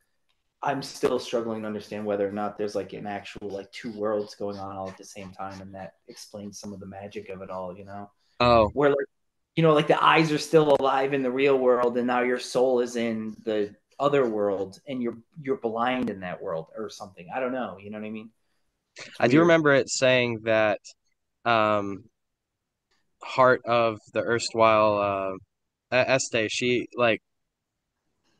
I'm 0.63 0.83
still 0.83 1.19
struggling 1.19 1.63
to 1.63 1.69
understand 1.69 2.05
whether 2.05 2.27
or 2.27 2.33
not 2.33 2.59
there's 2.59 2.75
like 2.75 2.93
an 2.93 3.07
actual 3.07 3.51
like 3.51 3.71
two 3.73 3.93
worlds 3.93 4.35
going 4.35 4.59
on 4.59 4.77
all 4.77 4.89
at 4.89 4.99
the 4.99 5.05
same 5.05 5.31
time, 5.31 5.61
and 5.61 5.75
that 5.75 5.95
explains 6.09 6.59
some 6.59 6.73
of 6.73 6.81
the 6.81 6.87
magic 6.87 7.29
of 7.29 7.43
it 7.43 7.51
all. 7.51 7.77
You 7.77 7.85
know, 7.85 8.11
oh 8.41 8.69
where 8.71 8.91
like 8.91 9.07
you 9.55 9.63
know 9.63 9.75
like 9.75 9.87
the 9.87 10.03
eyes 10.03 10.33
are 10.33 10.39
still 10.39 10.77
alive 10.81 11.15
in 11.15 11.23
the 11.23 11.31
real 11.31 11.59
world, 11.59 11.97
and 11.99 12.07
now 12.07 12.23
your 12.23 12.39
soul 12.39 12.81
is 12.81 12.97
in 12.97 13.37
the 13.45 13.75
other 13.99 14.29
world, 14.29 14.79
and 14.87 15.03
you're 15.03 15.17
you're 15.41 15.57
blind 15.57 16.11
in 16.11 16.21
that 16.21 16.43
world 16.43 16.67
or 16.77 16.91
something. 16.91 17.27
I 17.35 17.41
don't 17.41 17.53
know. 17.53 17.79
You 17.81 17.91
know 17.91 17.99
what 17.99 18.07
I 18.07 18.11
mean? 18.11 18.31
It's 18.97 19.09
I 19.21 19.29
do 19.29 19.41
remember 19.41 19.73
it 19.75 19.89
saying 19.89 20.41
that 20.45 20.81
um 21.45 22.05
Heart 23.23 23.63
of 23.65 23.99
the 24.13 24.21
erstwhile 24.21 24.99
uh 24.99 25.33
Este, 25.93 26.51
she 26.51 26.89
like 26.97 27.21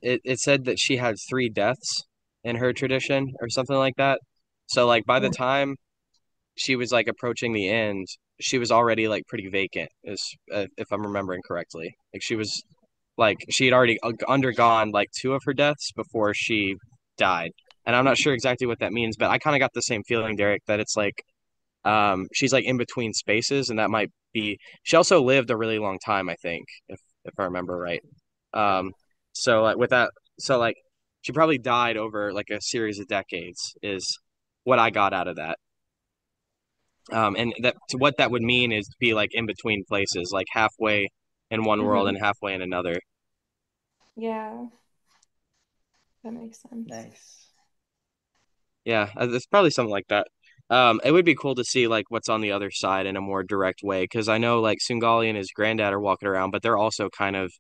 it, 0.03 0.21
it 0.25 0.39
said 0.39 0.65
that 0.67 0.79
she 0.79 0.97
had 0.97 1.17
three 1.29 1.49
deaths 1.49 2.05
in 2.45 2.57
her 2.57 2.73
tradition 2.73 3.33
or 3.41 3.49
something 3.49 3.77
like 3.77 3.97
that. 3.97 4.21
So 4.67 4.87
like 4.87 5.05
by 5.07 5.21
the 5.21 5.31
time 5.31 5.77
she 6.57 6.77
was 6.77 6.93
like 6.93 7.09
approaching 7.09 7.53
the 7.53 7.69
end, 7.69 8.07
she 8.41 8.59
was 8.59 8.71
already 8.71 9.09
like 9.09 9.27
pretty 9.27 9.49
vacant, 9.49 9.91
is 10.05 10.37
uh, 10.53 10.67
if 10.77 10.91
I'm 10.93 11.03
remembering 11.03 11.43
correctly. 11.47 11.97
Like 12.13 12.23
she 12.23 12.37
was 12.37 12.63
like 13.17 13.39
she 13.51 13.65
had 13.67 13.75
already 13.75 13.99
uh, 14.03 14.13
undergone 14.29 14.91
like 14.91 15.09
two 15.19 15.33
of 15.35 15.43
her 15.47 15.55
deaths 15.55 15.93
before 15.93 16.35
she 16.35 16.77
died. 17.17 17.51
And 17.87 17.95
I'm 17.97 18.05
not 18.05 18.19
sure 18.19 18.35
exactly 18.35 18.67
what 18.67 18.81
that 18.81 18.93
means, 18.93 19.17
but 19.17 19.31
I 19.31 19.39
kind 19.39 19.55
of 19.57 19.61
got 19.61 19.73
the 19.75 19.83
same 19.83 20.03
feeling, 20.05 20.37
Derek, 20.37 20.63
that 20.67 20.81
it's 20.81 20.97
like 20.97 21.23
um 21.85 22.27
she's 22.35 22.53
like 22.53 22.65
in 22.65 22.77
between 22.79 23.13
spaces 23.13 23.71
and 23.71 23.79
that 23.79 23.91
might 23.91 24.11
be 24.33 24.59
she 24.83 24.97
also 24.97 25.23
lived 25.23 25.51
a 25.51 25.57
really 25.57 25.79
long 25.79 25.99
time, 26.05 26.29
I 26.29 26.35
think, 26.37 26.67
if 26.89 27.01
if 27.25 27.35
I 27.39 27.45
remember 27.45 27.77
right. 27.79 28.03
Um 28.55 28.93
so 29.33 29.63
like 29.63 29.77
with 29.77 29.91
that 29.91 30.11
so 30.39 30.59
like 30.59 30.77
she 31.23 31.33
probably 31.33 31.59
died 31.59 31.97
over 31.97 32.33
like 32.33 32.51
a 32.51 32.61
series 32.61 32.99
of 33.01 33.09
decades 33.09 33.75
is 33.83 34.19
what 34.65 34.79
I 34.79 34.91
got 34.91 35.13
out 35.13 35.29
of 35.29 35.37
that. 35.37 35.59
Um, 37.13 37.37
and 37.37 37.53
that 37.63 37.77
to 37.91 37.99
what 37.99 38.17
that 38.19 38.31
would 38.31 38.43
mean 38.43 38.73
is 38.73 38.87
to 38.87 38.97
be 38.99 39.15
like 39.15 39.31
in 39.33 39.47
between 39.47 39.85
places, 39.89 40.31
like 40.33 40.47
halfway 40.53 41.09
in 41.51 41.65
one 41.65 41.85
world 41.85 42.09
and 42.09 42.19
halfway 42.19 42.55
in 42.55 42.63
another. 42.63 42.99
Yeah, 44.17 44.67
that 46.25 46.33
makes 46.33 46.61
sense. 46.63 46.89
Nice. 46.89 47.47
Yeah, 48.85 49.11
uh, 49.17 49.29
it's 49.31 49.47
probably 49.47 49.71
something 49.71 49.91
like 49.91 50.07
that. 50.09 50.29
Um, 50.71 51.01
it 51.05 51.13
would 51.13 51.25
be 51.25 51.35
cool 51.35 51.55
to 51.57 51.65
see 51.65 51.87
like 51.87 52.07
what's 52.09 52.29
on 52.29 52.41
the 52.41 52.53
other 52.53 52.71
side 52.71 53.07
in 53.07 53.17
a 53.17 53.21
more 53.21 53.43
direct 53.43 53.81
way, 53.83 54.05
because 54.05 54.29
I 54.29 54.39
know 54.39 54.61
like 54.61 54.79
Tsungali 54.79 55.29
and 55.29 55.37
his 55.37 55.51
granddad 55.51 55.93
are 55.93 56.01
walking 56.01 56.29
around, 56.29 56.51
but 56.51 56.63
they're 56.63 56.77
also 56.77 57.09
kind 57.11 57.37
of 57.37 57.53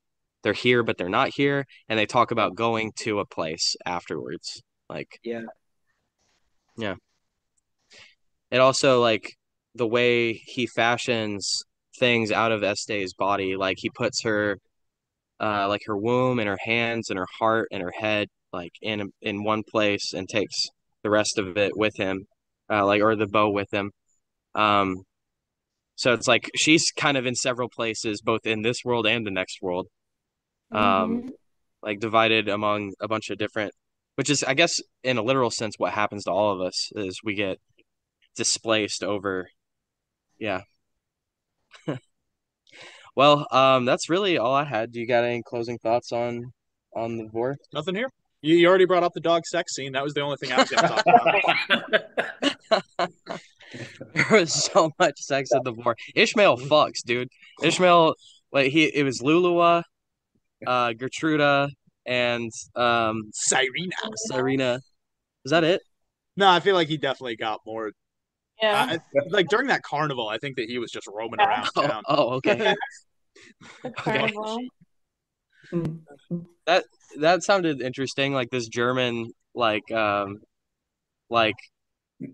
they're 0.43 0.53
here, 0.53 0.83
but 0.83 0.97
they're 0.97 1.09
not 1.09 1.31
here, 1.35 1.67
and 1.89 1.99
they 1.99 2.07
talk 2.07 2.31
about 2.31 2.55
going 2.55 2.93
to 3.01 3.21
a 3.21 3.27
place 3.27 3.77
afterwards. 3.85 4.63
Like, 4.89 5.19
Yeah. 5.23 5.43
yeah. 6.77 6.95
It 8.51 8.59
also 8.59 9.01
like 9.01 9.37
the 9.75 9.87
way 9.87 10.33
he 10.33 10.67
fashions 10.67 11.65
things 11.99 12.33
out 12.33 12.53
of 12.53 12.63
Este's 12.63 13.15
body, 13.15 13.57
like 13.57 13.77
he 13.81 13.91
puts 13.91 14.23
her 14.23 14.59
uh 15.41 15.69
like 15.69 15.83
her 15.87 15.97
womb 15.97 16.39
and 16.39 16.49
her 16.49 16.59
hands 16.65 17.11
and 17.11 17.19
her 17.19 17.27
heart 17.39 17.69
and 17.73 17.83
her 17.83 17.93
head 17.99 18.29
like 18.53 18.73
in 18.83 19.11
in 19.23 19.45
one 19.45 19.63
place 19.71 20.13
and 20.15 20.29
takes 20.29 20.55
the 21.03 21.11
rest 21.11 21.39
of 21.39 21.57
it 21.59 21.77
with 21.77 21.97
him 21.97 22.27
uh 22.71 22.85
like 22.87 23.03
or 23.03 23.17
the 23.17 23.27
bow 23.27 23.51
with 23.51 23.73
him. 23.73 23.91
Um 24.55 25.05
so 25.97 26.13
it's 26.13 26.29
like 26.29 26.51
she's 26.57 26.91
kind 26.97 27.17
of 27.17 27.27
in 27.27 27.35
several 27.35 27.69
places 27.69 28.21
both 28.23 28.47
in 28.47 28.63
this 28.63 28.85
world 28.85 29.07
and 29.07 29.27
the 29.27 29.31
next 29.31 29.59
world. 29.63 29.89
Um 30.73 31.23
hmm 31.23 31.29
like 31.83 32.01
divided 32.01 32.49
among 32.49 32.95
a 33.01 33.09
bunch 33.09 33.31
of 33.31 33.39
different 33.39 33.73
which 34.17 34.31
is 34.31 34.43
I 34.45 34.55
guess 34.55 34.81
in 35.05 35.19
a 35.19 35.23
literal 35.23 35.51
sense 35.51 35.75
what 35.79 35.93
happens 35.93 36.25
to 36.25 36.33
all 36.33 36.53
of 36.53 36.61
us 36.61 36.91
is 36.97 37.21
we 37.25 37.35
get 37.35 37.59
displaced 38.37 39.05
over 39.05 39.49
yeah 40.39 40.63
well 43.17 43.47
um 43.51 43.85
that's 43.85 44.09
really 44.09 44.39
all 44.39 44.55
I 44.55 44.65
had 44.65 44.93
do 44.93 45.01
you 45.01 45.07
got 45.07 45.25
any 45.25 45.43
closing 45.43 45.79
thoughts 45.79 46.13
on 46.13 46.53
on 46.95 47.19
the 47.19 47.25
Vorrh 47.25 47.57
Nothing 47.73 47.95
here. 47.95 48.11
You, 48.43 48.55
you 48.55 48.69
already 48.69 48.85
brought 48.85 49.03
up 49.03 49.13
the 49.13 49.21
dog 49.21 49.45
sex 49.45 49.75
scene. 49.75 49.93
That 49.93 50.05
was 50.05 50.15
the 50.15 50.21
only 50.21 50.37
thing 50.37 50.53
I 50.53 50.59
was 50.59 50.71
going 50.71 50.83
to 50.83 51.03
talk 52.69 52.81
about. 53.01 53.41
There 54.15 54.27
was 54.31 54.53
so 54.53 54.91
much 54.99 55.19
sex 55.19 55.51
at 55.55 55.65
the 55.65 55.73
Vorrh. 55.73 55.97
Ishmael 56.15 56.59
fucks, 56.59 57.03
dude. 57.05 57.29
Ishmael, 57.63 58.15
like 58.53 58.71
he, 58.71 58.85
it 58.85 59.03
was 59.03 59.21
Lulua, 59.21 59.83
uh, 60.67 60.93
Gertruda, 60.93 61.69
and 62.07 62.51
um, 62.75 63.31
Cyrena. 63.35 63.91
Serena. 64.31 64.81
Is 65.45 65.51
that 65.51 65.65
it? 65.65 65.83
No, 66.37 66.49
I 66.49 66.61
feel 66.61 66.75
like 66.75 66.89
he 66.89 66.97
definitely 66.97 67.37
got 67.37 67.61
more. 67.67 67.91
Yeah, 68.63 68.87
I, 68.91 68.99
like 69.29 69.49
during 69.49 69.67
that 69.69 69.83
carnival, 69.83 70.29
I 70.29 70.39
think 70.39 70.57
that 70.57 70.69
he 70.69 70.79
was 70.79 70.91
just 70.91 71.07
roaming 71.07 71.41
Yeah. 71.41 71.49
around 71.49 71.69
Oh, 71.77 71.87
town. 71.87 72.03
oh, 72.09 72.29
okay. 72.37 72.75
the 73.83 73.91
carnival. 73.91 74.59
That 77.19 77.43
sounded 77.43 77.81
interesting. 77.81 78.33
Like 78.33 78.51
this 78.51 78.69
German, 78.69 79.31
like, 79.55 79.91
um, 79.93 80.41
like 81.31 81.55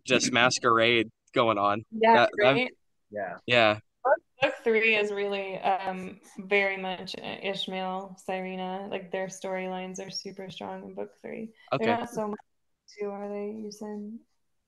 just 0.05 0.33
masquerade 0.33 1.09
going 1.35 1.59
on. 1.59 1.85
Yeah, 1.91 2.15
That, 2.15 2.31
that, 2.39 2.45
right. 2.53 2.71
yeah. 3.11 3.37
yeah. 3.47 3.79
Book 4.41 4.55
three 4.65 4.97
is 4.97 5.13
really 5.13 5.57
um 5.59 6.19
very 6.37 6.77
much 6.77 7.15
Ishmael, 7.17 8.17
Cyrena. 8.29 8.91
Like 8.91 9.13
their 9.13 9.29
storylines 9.29 10.05
are 10.05 10.11
super 10.11 10.51
strong 10.51 10.83
in 10.83 10.95
book 10.95 11.11
three. 11.23 11.51
Okay. 11.73 11.85
They're 11.85 11.99
not 11.99 12.11
so 12.11 12.27
much 12.27 12.39
two, 12.99 13.09
are 13.09 13.29
they? 13.29 13.55
You 13.57 13.71
said 13.71 14.19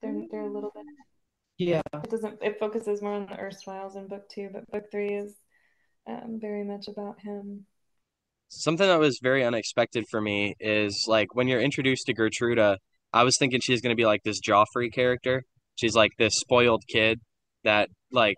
they're 0.01 0.23
they're 0.31 0.43
a 0.43 0.53
little 0.53 0.71
bit. 0.73 0.85
Yeah. 1.59 1.83
It 1.93 2.11
doesn't. 2.11 2.43
It 2.43 2.59
focuses 2.59 3.01
more 3.01 3.15
on 3.15 3.27
the 3.27 3.35
erstwhiles 3.35 3.97
in 3.97 4.09
book 4.09 4.29
two, 4.29 4.51
but 4.53 4.71
book 4.71 4.91
three 4.91 5.15
is 5.15 5.35
um, 6.07 6.39
very 6.41 6.65
much 6.65 6.89
about 6.89 7.21
him. 7.21 7.67
Something 8.49 8.87
that 8.87 9.01
was 9.01 9.19
very 9.23 9.45
unexpected 9.45 10.05
for 10.11 10.21
me 10.21 10.55
is 10.61 11.05
like 11.09 11.35
when 11.35 11.49
you're 11.49 11.61
introduced 11.61 12.07
to 12.07 12.15
Gertruda, 12.15 12.79
I 13.13 13.25
was 13.25 13.37
thinking 13.39 13.61
she's 13.61 13.81
gonna 13.81 13.95
be 13.95 14.07
like 14.07 14.23
this 14.25 14.41
Joffrey 14.41 14.93
character. 14.93 15.45
She's 15.77 15.95
like 15.95 16.13
this 16.19 16.35
spoiled 16.37 16.83
kid 16.89 17.21
that 17.65 17.89
like 18.13 18.37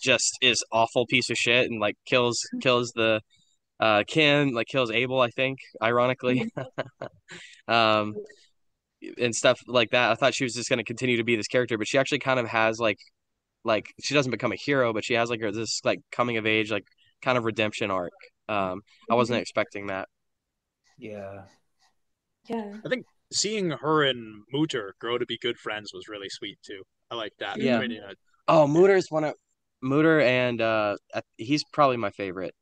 just 0.00 0.38
is 0.42 0.64
awful 0.72 1.06
piece 1.06 1.30
of 1.30 1.36
shit 1.36 1.70
and 1.70 1.80
like 1.80 1.96
kills 2.06 2.38
kills 2.62 2.92
the 2.94 3.20
uh 3.80 4.02
Kin, 4.08 4.54
like 4.54 4.66
kills 4.66 4.90
Abel, 4.90 5.20
I 5.20 5.30
think, 5.30 5.58
ironically. 5.82 6.50
Um 7.68 8.14
and 9.18 9.34
stuff 9.34 9.60
like 9.66 9.90
that. 9.90 10.10
I 10.10 10.14
thought 10.14 10.34
she 10.34 10.44
was 10.44 10.54
just 10.54 10.68
gonna 10.68 10.84
continue 10.84 11.16
to 11.18 11.24
be 11.24 11.36
this 11.36 11.48
character, 11.48 11.78
but 11.78 11.88
she 11.88 11.98
actually 11.98 12.20
kind 12.20 12.40
of 12.40 12.48
has 12.48 12.78
like 12.80 12.98
like 13.64 13.92
she 14.02 14.14
doesn't 14.14 14.30
become 14.32 14.52
a 14.52 14.56
hero, 14.56 14.92
but 14.92 15.04
she 15.04 15.14
has 15.14 15.30
like 15.30 15.40
her 15.40 15.52
this 15.52 15.80
like 15.84 16.00
coming 16.12 16.36
of 16.36 16.46
age, 16.46 16.70
like 16.70 16.86
kind 17.22 17.38
of 17.38 17.44
redemption 17.44 17.90
arc. 17.90 18.12
Um 18.48 18.82
I 19.10 19.14
wasn't 19.14 19.40
expecting 19.40 19.88
that. 19.88 20.08
Yeah. 20.98 21.44
Yeah. 22.48 22.74
I 22.84 22.88
think 22.88 23.04
seeing 23.32 23.70
her 23.70 24.04
and 24.04 24.42
Mutter 24.52 24.94
grow 25.00 25.18
to 25.18 25.26
be 25.26 25.38
good 25.38 25.58
friends 25.58 25.92
was 25.92 26.08
really 26.08 26.28
sweet 26.28 26.58
too. 26.62 26.82
I 27.10 27.14
like 27.14 27.32
that. 27.40 27.60
Yeah. 27.60 27.78
I 27.78 27.80
mean, 27.80 27.90
you 27.92 28.00
know, 28.00 28.12
Oh, 28.46 28.66
Mooter's 28.66 29.10
one 29.10 29.24
of 29.24 29.34
Mooter 29.84 30.22
and 30.22 30.60
uh 30.60 30.96
he's 31.36 31.64
probably 31.72 31.98
my 31.98 32.10
favorite. 32.10 32.54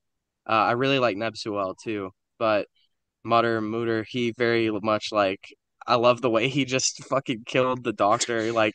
Uh 0.49 0.53
I 0.53 0.73
really 0.73 0.99
like 0.99 1.17
Nebsuel 1.17 1.77
too, 1.83 2.11
but 2.39 2.67
Mutter 3.25 3.61
Mooter, 3.61 4.05
he 4.09 4.33
very 4.37 4.71
much 4.71 5.09
like 5.13 5.41
I 5.87 5.95
love 5.97 6.21
the 6.21 6.31
way 6.31 6.49
he 6.49 6.65
just 6.65 7.05
fucking 7.05 7.45
killed 7.47 7.85
the 7.85 7.93
doctor. 7.93 8.53
Like, 8.53 8.75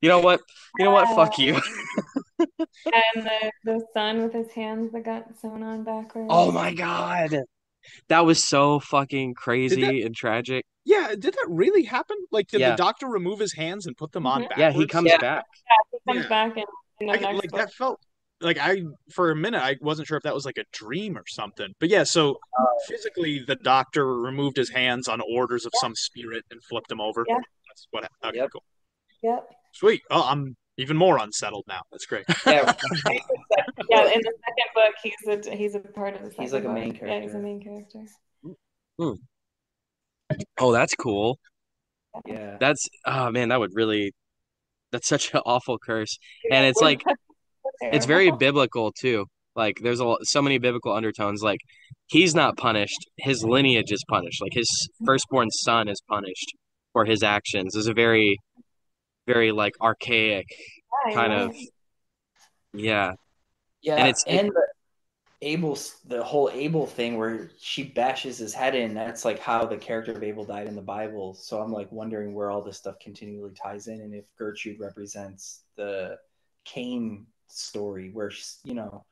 you 0.00 0.08
know 0.08 0.20
what? 0.20 0.40
You 0.78 0.84
know 0.86 0.92
what? 0.92 1.08
Fuck 1.14 1.38
you. 1.38 1.60
And 2.86 3.24
the 3.26 3.52
the 3.64 3.86
son 3.92 4.22
with 4.22 4.32
his 4.32 4.50
hands 4.52 4.92
that 4.92 5.04
got 5.04 5.24
sewn 5.40 5.62
on 5.62 5.82
backwards. 5.84 6.28
Oh 6.30 6.52
my 6.52 6.72
God. 6.72 7.36
That 8.08 8.24
was 8.24 8.42
so 8.46 8.78
fucking 8.80 9.34
crazy 9.34 10.02
and 10.02 10.14
tragic. 10.14 10.64
yeah, 10.84 11.08
did 11.18 11.34
that 11.34 11.46
really 11.48 11.82
happen? 11.84 12.16
Like, 12.30 12.48
did 12.48 12.60
Yeah. 12.60 12.70
the 12.70 12.76
doctor 12.76 13.08
remove 13.08 13.40
his 13.40 13.52
hands 13.54 13.86
and 13.86 13.96
put 13.96 14.12
them 14.12 14.26
on 14.26 14.42
Mhm. 14.42 14.48
backwards? 14.50 14.60
Yeah, 14.60 14.70
he 14.72 14.86
comes 14.86 15.10
Yeah. 15.10 15.18
back. 15.18 15.44
He 15.92 15.98
comes 16.12 16.22
Yeah. 16.24 16.28
back 16.28 16.56
in, 16.56 16.64
in 17.00 17.06
the 17.08 17.12
I, 17.12 17.16
next 17.16 17.34
like 17.42 17.50
book. 17.50 17.60
that 17.60 17.72
felt 17.72 18.00
like 18.40 18.58
I 18.58 18.82
for 19.10 19.30
a 19.30 19.36
minute 19.36 19.60
I 19.62 19.76
wasn't 19.80 20.06
sure 20.08 20.16
if 20.16 20.22
that 20.22 20.34
was 20.34 20.44
like 20.44 20.58
a 20.58 20.64
dream 20.72 21.16
or 21.18 21.24
something. 21.26 21.74
But 21.80 21.88
yeah, 21.88 22.04
so 22.04 22.32
uh, 22.58 22.64
physically 22.86 23.40
the 23.46 23.56
doctor 23.56 24.06
removed 24.20 24.56
his 24.56 24.70
hands 24.70 25.08
on 25.08 25.20
orders 25.30 25.66
of 25.66 25.72
some 25.80 25.94
spirit 25.94 26.44
and 26.50 26.62
flipped 26.62 26.90
him 26.90 27.00
over. 27.00 27.24
Yeah. 27.28 27.36
That's 27.68 27.86
what. 27.90 28.08
Okay, 28.24 28.36
Yep. 28.38 28.50
cool. 28.52 28.64
Yep. 29.22 29.48
Sweet. 29.74 30.02
Oh, 30.10 30.22
I'm 30.28 30.56
even 30.76 30.96
more 30.96 31.18
unsettled 31.18 31.64
now. 31.66 31.80
That's 31.90 32.06
great. 32.06 32.24
Yeah, 32.46 32.72
Yeah, 33.90 34.04
in 34.04 34.20
the 34.20 34.32
second 34.44 34.70
book, 34.74 34.94
he's 35.02 35.46
a 35.50 35.56
he's 35.56 35.74
a 35.74 35.80
part 35.80 36.14
of 36.14 36.22
the 36.22 36.30
second 36.30 36.44
He's 36.44 36.52
like 36.52 36.62
a 36.64 36.66
book. 36.68 36.74
main 36.74 36.94
Yeah, 37.02 37.20
he's 37.20 37.34
a 37.34 37.38
main 37.38 37.60
character. 37.60 38.04
Hmm. 38.98 39.12
Oh, 40.58 40.72
that's 40.72 40.94
cool. 40.94 41.38
yeah. 42.26 42.56
That's 42.60 42.88
oh 43.06 43.30
man, 43.30 43.48
that 43.48 43.58
would 43.60 43.72
really 43.74 44.12
that's 44.92 45.08
such 45.08 45.34
an 45.34 45.40
awful 45.44 45.78
curse. 45.78 46.18
And 46.50 46.64
it's 46.66 46.80
like 46.80 47.02
it's 47.80 48.06
very 48.06 48.30
biblical 48.30 48.92
too. 48.92 49.26
Like 49.56 49.78
there's 49.82 50.00
a 50.00 50.04
lo- 50.04 50.18
so 50.22 50.40
many 50.42 50.58
biblical 50.58 50.92
undertones. 50.92 51.42
Like 51.42 51.60
he's 52.06 52.34
not 52.34 52.56
punished, 52.56 52.98
his 53.18 53.42
lineage 53.44 53.90
is 53.90 54.04
punished. 54.08 54.40
Like 54.40 54.52
his 54.54 54.68
firstborn 55.04 55.50
son 55.50 55.88
is 55.88 56.00
punished 56.08 56.54
for 56.92 57.04
his 57.04 57.22
actions. 57.22 57.74
Is 57.74 57.86
a 57.88 57.94
very, 57.94 58.36
very 59.26 59.50
like 59.52 59.74
archaic 59.80 60.46
Yeah, 61.08 61.14
kind 61.14 61.32
you're 61.32 61.42
of. 61.42 61.56
Yeah, 62.74 63.12
yeah. 63.82 63.94
and 63.96 64.00
And 64.00 64.08
it's- 64.08 64.52
the 64.54 64.62
Abel, 65.40 65.78
the 66.06 66.22
whole 66.24 66.50
Abel 66.52 66.84
thing 66.86 67.16
where 67.16 67.50
she 67.60 67.84
bashes 67.84 68.38
his 68.38 68.52
head 68.52 68.74
in. 68.74 68.92
That's 68.92 69.24
like 69.24 69.38
how 69.38 69.64
the 69.66 69.76
character 69.76 70.10
of 70.12 70.22
Abel 70.22 70.44
died 70.44 70.66
in 70.66 70.74
the 70.74 70.82
Bible. 70.82 71.34
So 71.34 71.60
I'm 71.60 71.72
like 71.72 71.90
wondering 71.92 72.34
where 72.34 72.50
all 72.50 72.60
this 72.60 72.76
stuff 72.78 72.96
continually 73.00 73.52
ties 73.54 73.86
in, 73.86 74.00
and 74.00 74.12
if 74.14 74.24
Gertrude 74.36 74.80
represents 74.80 75.62
the 75.76 76.18
Cain 76.64 77.26
story, 77.48 78.10
where 78.12 78.30
she's, 78.30 78.58
you 78.64 78.74
know, 78.74 79.04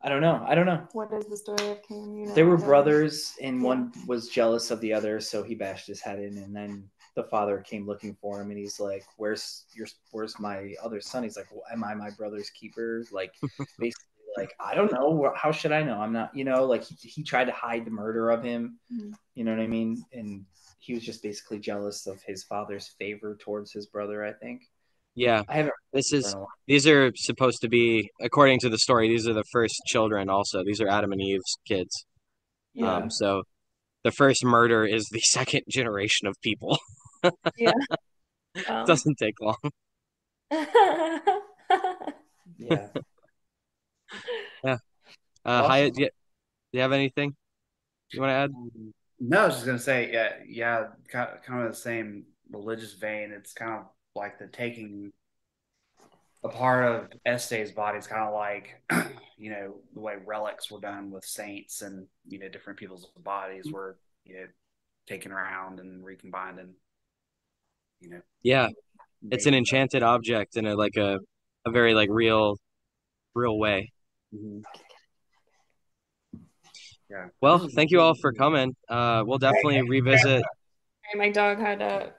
I 0.00 0.08
don't 0.08 0.20
know, 0.20 0.44
I 0.46 0.54
don't 0.54 0.66
know. 0.66 0.86
What 0.92 1.12
is 1.12 1.26
the 1.26 1.36
story 1.36 1.70
of 1.70 1.82
Cain? 1.82 2.16
You 2.16 2.26
know, 2.26 2.34
They 2.34 2.42
were 2.42 2.56
brothers, 2.56 3.34
and 3.40 3.60
Yeah. 3.60 3.66
one 3.68 3.92
was 4.06 4.28
jealous 4.28 4.70
of 4.70 4.80
the 4.80 4.92
other, 4.92 5.20
so 5.20 5.42
he 5.42 5.54
bashed 5.54 5.86
his 5.86 6.00
head 6.00 6.18
in, 6.18 6.38
and 6.38 6.54
then 6.54 6.90
the 7.14 7.22
father 7.24 7.60
came 7.60 7.86
looking 7.86 8.14
for 8.16 8.40
him, 8.40 8.50
and 8.50 8.58
he's 8.58 8.80
like, 8.80 9.04
"Where's 9.16 9.66
your, 9.74 9.86
where's 10.10 10.38
my 10.40 10.74
other 10.82 11.00
son?" 11.00 11.22
He's 11.22 11.36
like, 11.36 11.50
well, 11.52 11.62
"Am 11.70 11.84
I 11.84 11.94
my 11.94 12.10
brother's 12.10 12.50
keeper?" 12.50 13.04
Like, 13.12 13.34
basically, 13.78 14.08
like 14.36 14.54
I 14.58 14.74
don't 14.74 14.90
know. 14.90 15.30
How 15.36 15.52
should 15.52 15.72
I 15.72 15.82
know? 15.82 16.00
I'm 16.00 16.12
not, 16.12 16.34
you 16.34 16.44
know, 16.44 16.64
like 16.64 16.82
he, 16.82 16.94
he 16.94 17.22
tried 17.22 17.44
to 17.44 17.52
hide 17.52 17.84
the 17.84 17.90
murder 17.90 18.30
of 18.30 18.42
him. 18.42 18.78
Mhm. 18.90 19.12
You 19.34 19.44
know 19.44 19.54
what 19.54 19.62
I 19.62 19.66
mean? 19.66 20.04
And 20.12 20.46
he 20.78 20.94
was 20.94 21.04
just 21.04 21.22
basically 21.22 21.58
jealous 21.60 22.06
of 22.06 22.22
his 22.22 22.42
father's 22.42 22.88
favor 22.88 23.36
towards 23.36 23.72
his 23.72 23.86
brother. 23.86 24.24
I 24.24 24.32
think. 24.32 24.62
Yeah. 25.14 25.42
I 25.48 25.54
haven't. 25.54 25.74
This 25.92 26.12
read 26.12 26.18
it 26.18 26.20
is 26.20 26.32
in 26.32 26.38
a 26.38 26.40
while. 26.40 26.48
these 26.66 26.86
are 26.86 27.12
supposed 27.16 27.60
to 27.62 27.68
be 27.68 28.10
according 28.20 28.60
to 28.60 28.68
the 28.68 28.78
story, 28.78 29.08
these 29.08 29.26
are 29.28 29.34
the 29.34 29.44
first 29.52 29.80
children 29.86 30.28
also. 30.28 30.64
These 30.64 30.80
are 30.80 30.88
Adam 30.88 31.12
and 31.12 31.20
Eve's 31.20 31.58
kids. 31.66 32.06
Yeah. 32.74 32.96
Um 32.96 33.10
so 33.10 33.42
the 34.04 34.10
first 34.10 34.44
murder 34.44 34.84
is 34.84 35.08
the 35.10 35.20
second 35.24 35.62
generation 35.68 36.26
of 36.26 36.36
people. 36.42 36.78
Um, 38.68 38.84
Doesn't 38.84 39.16
take 39.16 39.40
long. 39.40 39.56
yeah. 42.58 42.88
Uh 44.62 44.76
Awesome. 45.44 45.70
Hiatt, 45.70 45.94
do 45.94 46.02
you, 46.02 46.08
do 46.08 46.78
you 46.78 46.80
have 46.80 46.92
anything 46.92 47.34
you 48.12 48.20
want 48.20 48.30
to 48.30 48.34
add? 48.34 48.50
No, 49.18 49.42
I 49.42 49.46
was 49.46 49.54
just 49.54 49.66
gonna 49.66 49.78
say, 49.78 50.12
yeah, 50.12 50.32
yeah, 50.46 50.86
kind 51.08 51.62
of 51.62 51.70
the 51.70 51.74
same 51.74 52.26
religious 52.50 52.92
vein. 52.94 53.32
It's 53.32 53.52
kind 53.52 53.80
of 53.80 53.86
like 54.14 54.38
the 54.38 54.46
taking 54.46 55.12
a 56.44 56.48
part 56.48 56.84
of 56.84 57.08
Este's 57.24 57.70
body 57.70 57.98
is 57.98 58.06
kind 58.06 58.22
of 58.22 58.34
like, 58.34 58.82
you 59.38 59.50
know, 59.50 59.74
the 59.94 60.00
way 60.00 60.14
relics 60.24 60.70
were 60.70 60.80
done 60.80 61.10
with 61.10 61.24
saints 61.24 61.82
and 61.82 62.06
you 62.26 62.38
know 62.38 62.48
different 62.48 62.78
people's 62.78 63.08
bodies 63.22 63.70
were 63.72 63.96
you 64.24 64.34
know 64.34 64.46
taken 65.06 65.32
around 65.32 65.80
and 65.80 66.04
recombined 66.04 66.58
and 66.58 66.74
you 68.00 68.10
know. 68.10 68.20
Yeah, 68.42 68.68
it's 69.30 69.46
an 69.46 69.54
enchanted 69.54 70.02
object 70.02 70.56
in 70.56 70.66
a 70.66 70.74
like 70.74 70.96
a 70.96 71.18
a 71.64 71.70
very 71.70 71.94
like 71.94 72.08
real 72.10 72.56
real 73.34 73.58
way. 73.58 73.92
Mhm. 74.34 74.62
Yeah. 77.08 77.28
Well, 77.40 77.68
thank 77.74 77.90
you 77.90 78.00
all 78.00 78.14
for 78.14 78.32
coming. 78.32 78.74
Uh, 78.88 79.22
we'll 79.26 79.38
definitely 79.38 79.82
revisit. 79.88 80.42
my 81.14 81.30
dog 81.30 81.58
had 81.58 81.82
a 81.82 82.14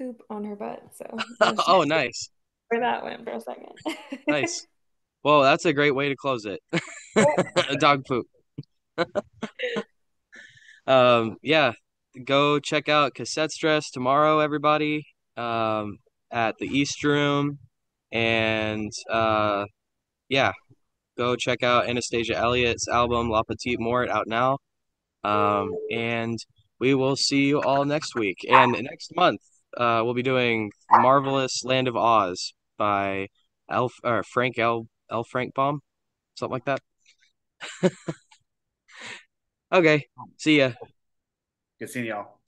poop 0.00 0.22
on 0.30 0.44
her 0.44 0.56
butt, 0.56 0.82
so 0.94 1.04
Oh, 1.66 1.82
nice, 1.82 2.30
where 2.68 2.80
that 2.80 3.04
went 3.04 3.24
for 3.24 3.32
a 3.32 3.40
second. 3.40 3.72
nice. 4.26 4.66
Well, 5.22 5.42
that's 5.42 5.66
a 5.66 5.74
great 5.74 5.94
way 5.94 6.08
to 6.08 6.16
close 6.16 6.46
it. 6.46 6.60
Dog 7.78 8.06
poop. 8.06 8.26
Um, 10.86 11.36
yeah, 11.42 11.72
go 12.24 12.58
check 12.58 12.88
out 12.88 13.14
Cassette 13.14 13.50
Stress 13.50 13.90
tomorrow, 13.90 14.38
everybody. 14.38 15.04
Um, 15.36 15.98
at 16.30 16.56
the 16.58 16.64
East 16.66 17.04
Room, 17.04 17.58
and 18.10 18.90
uh, 19.10 19.66
yeah, 20.30 20.52
go 21.18 21.36
check 21.36 21.62
out 21.62 21.86
Anastasia 21.86 22.34
Elliot's 22.36 22.88
album 22.88 23.28
La 23.28 23.42
Petite 23.42 23.78
Mort 23.78 24.08
out 24.08 24.26
now. 24.26 24.56
Um, 25.22 25.70
and 25.92 26.38
we 26.78 26.94
will 26.94 27.16
see 27.16 27.44
you 27.44 27.60
all 27.60 27.84
next 27.84 28.14
week. 28.14 28.38
And 28.48 28.72
next 28.72 29.14
month, 29.14 29.40
uh, 29.76 30.02
we'll 30.04 30.14
be 30.14 30.22
doing 30.22 30.70
Marvelous 30.90 31.64
Land 31.64 31.88
of 31.88 31.96
Oz 31.96 32.52
by 32.76 33.28
Elf 33.70 33.92
or 34.02 34.22
Frank 34.22 34.58
L. 34.58 34.86
L. 35.10 35.24
Frank 35.24 35.54
Baum, 35.54 35.80
something 36.34 36.52
like 36.52 36.64
that. 36.64 36.80
okay, 39.72 40.06
see 40.36 40.58
ya. 40.58 40.72
Good 41.78 41.90
seeing 41.90 42.06
y'all. 42.06 42.39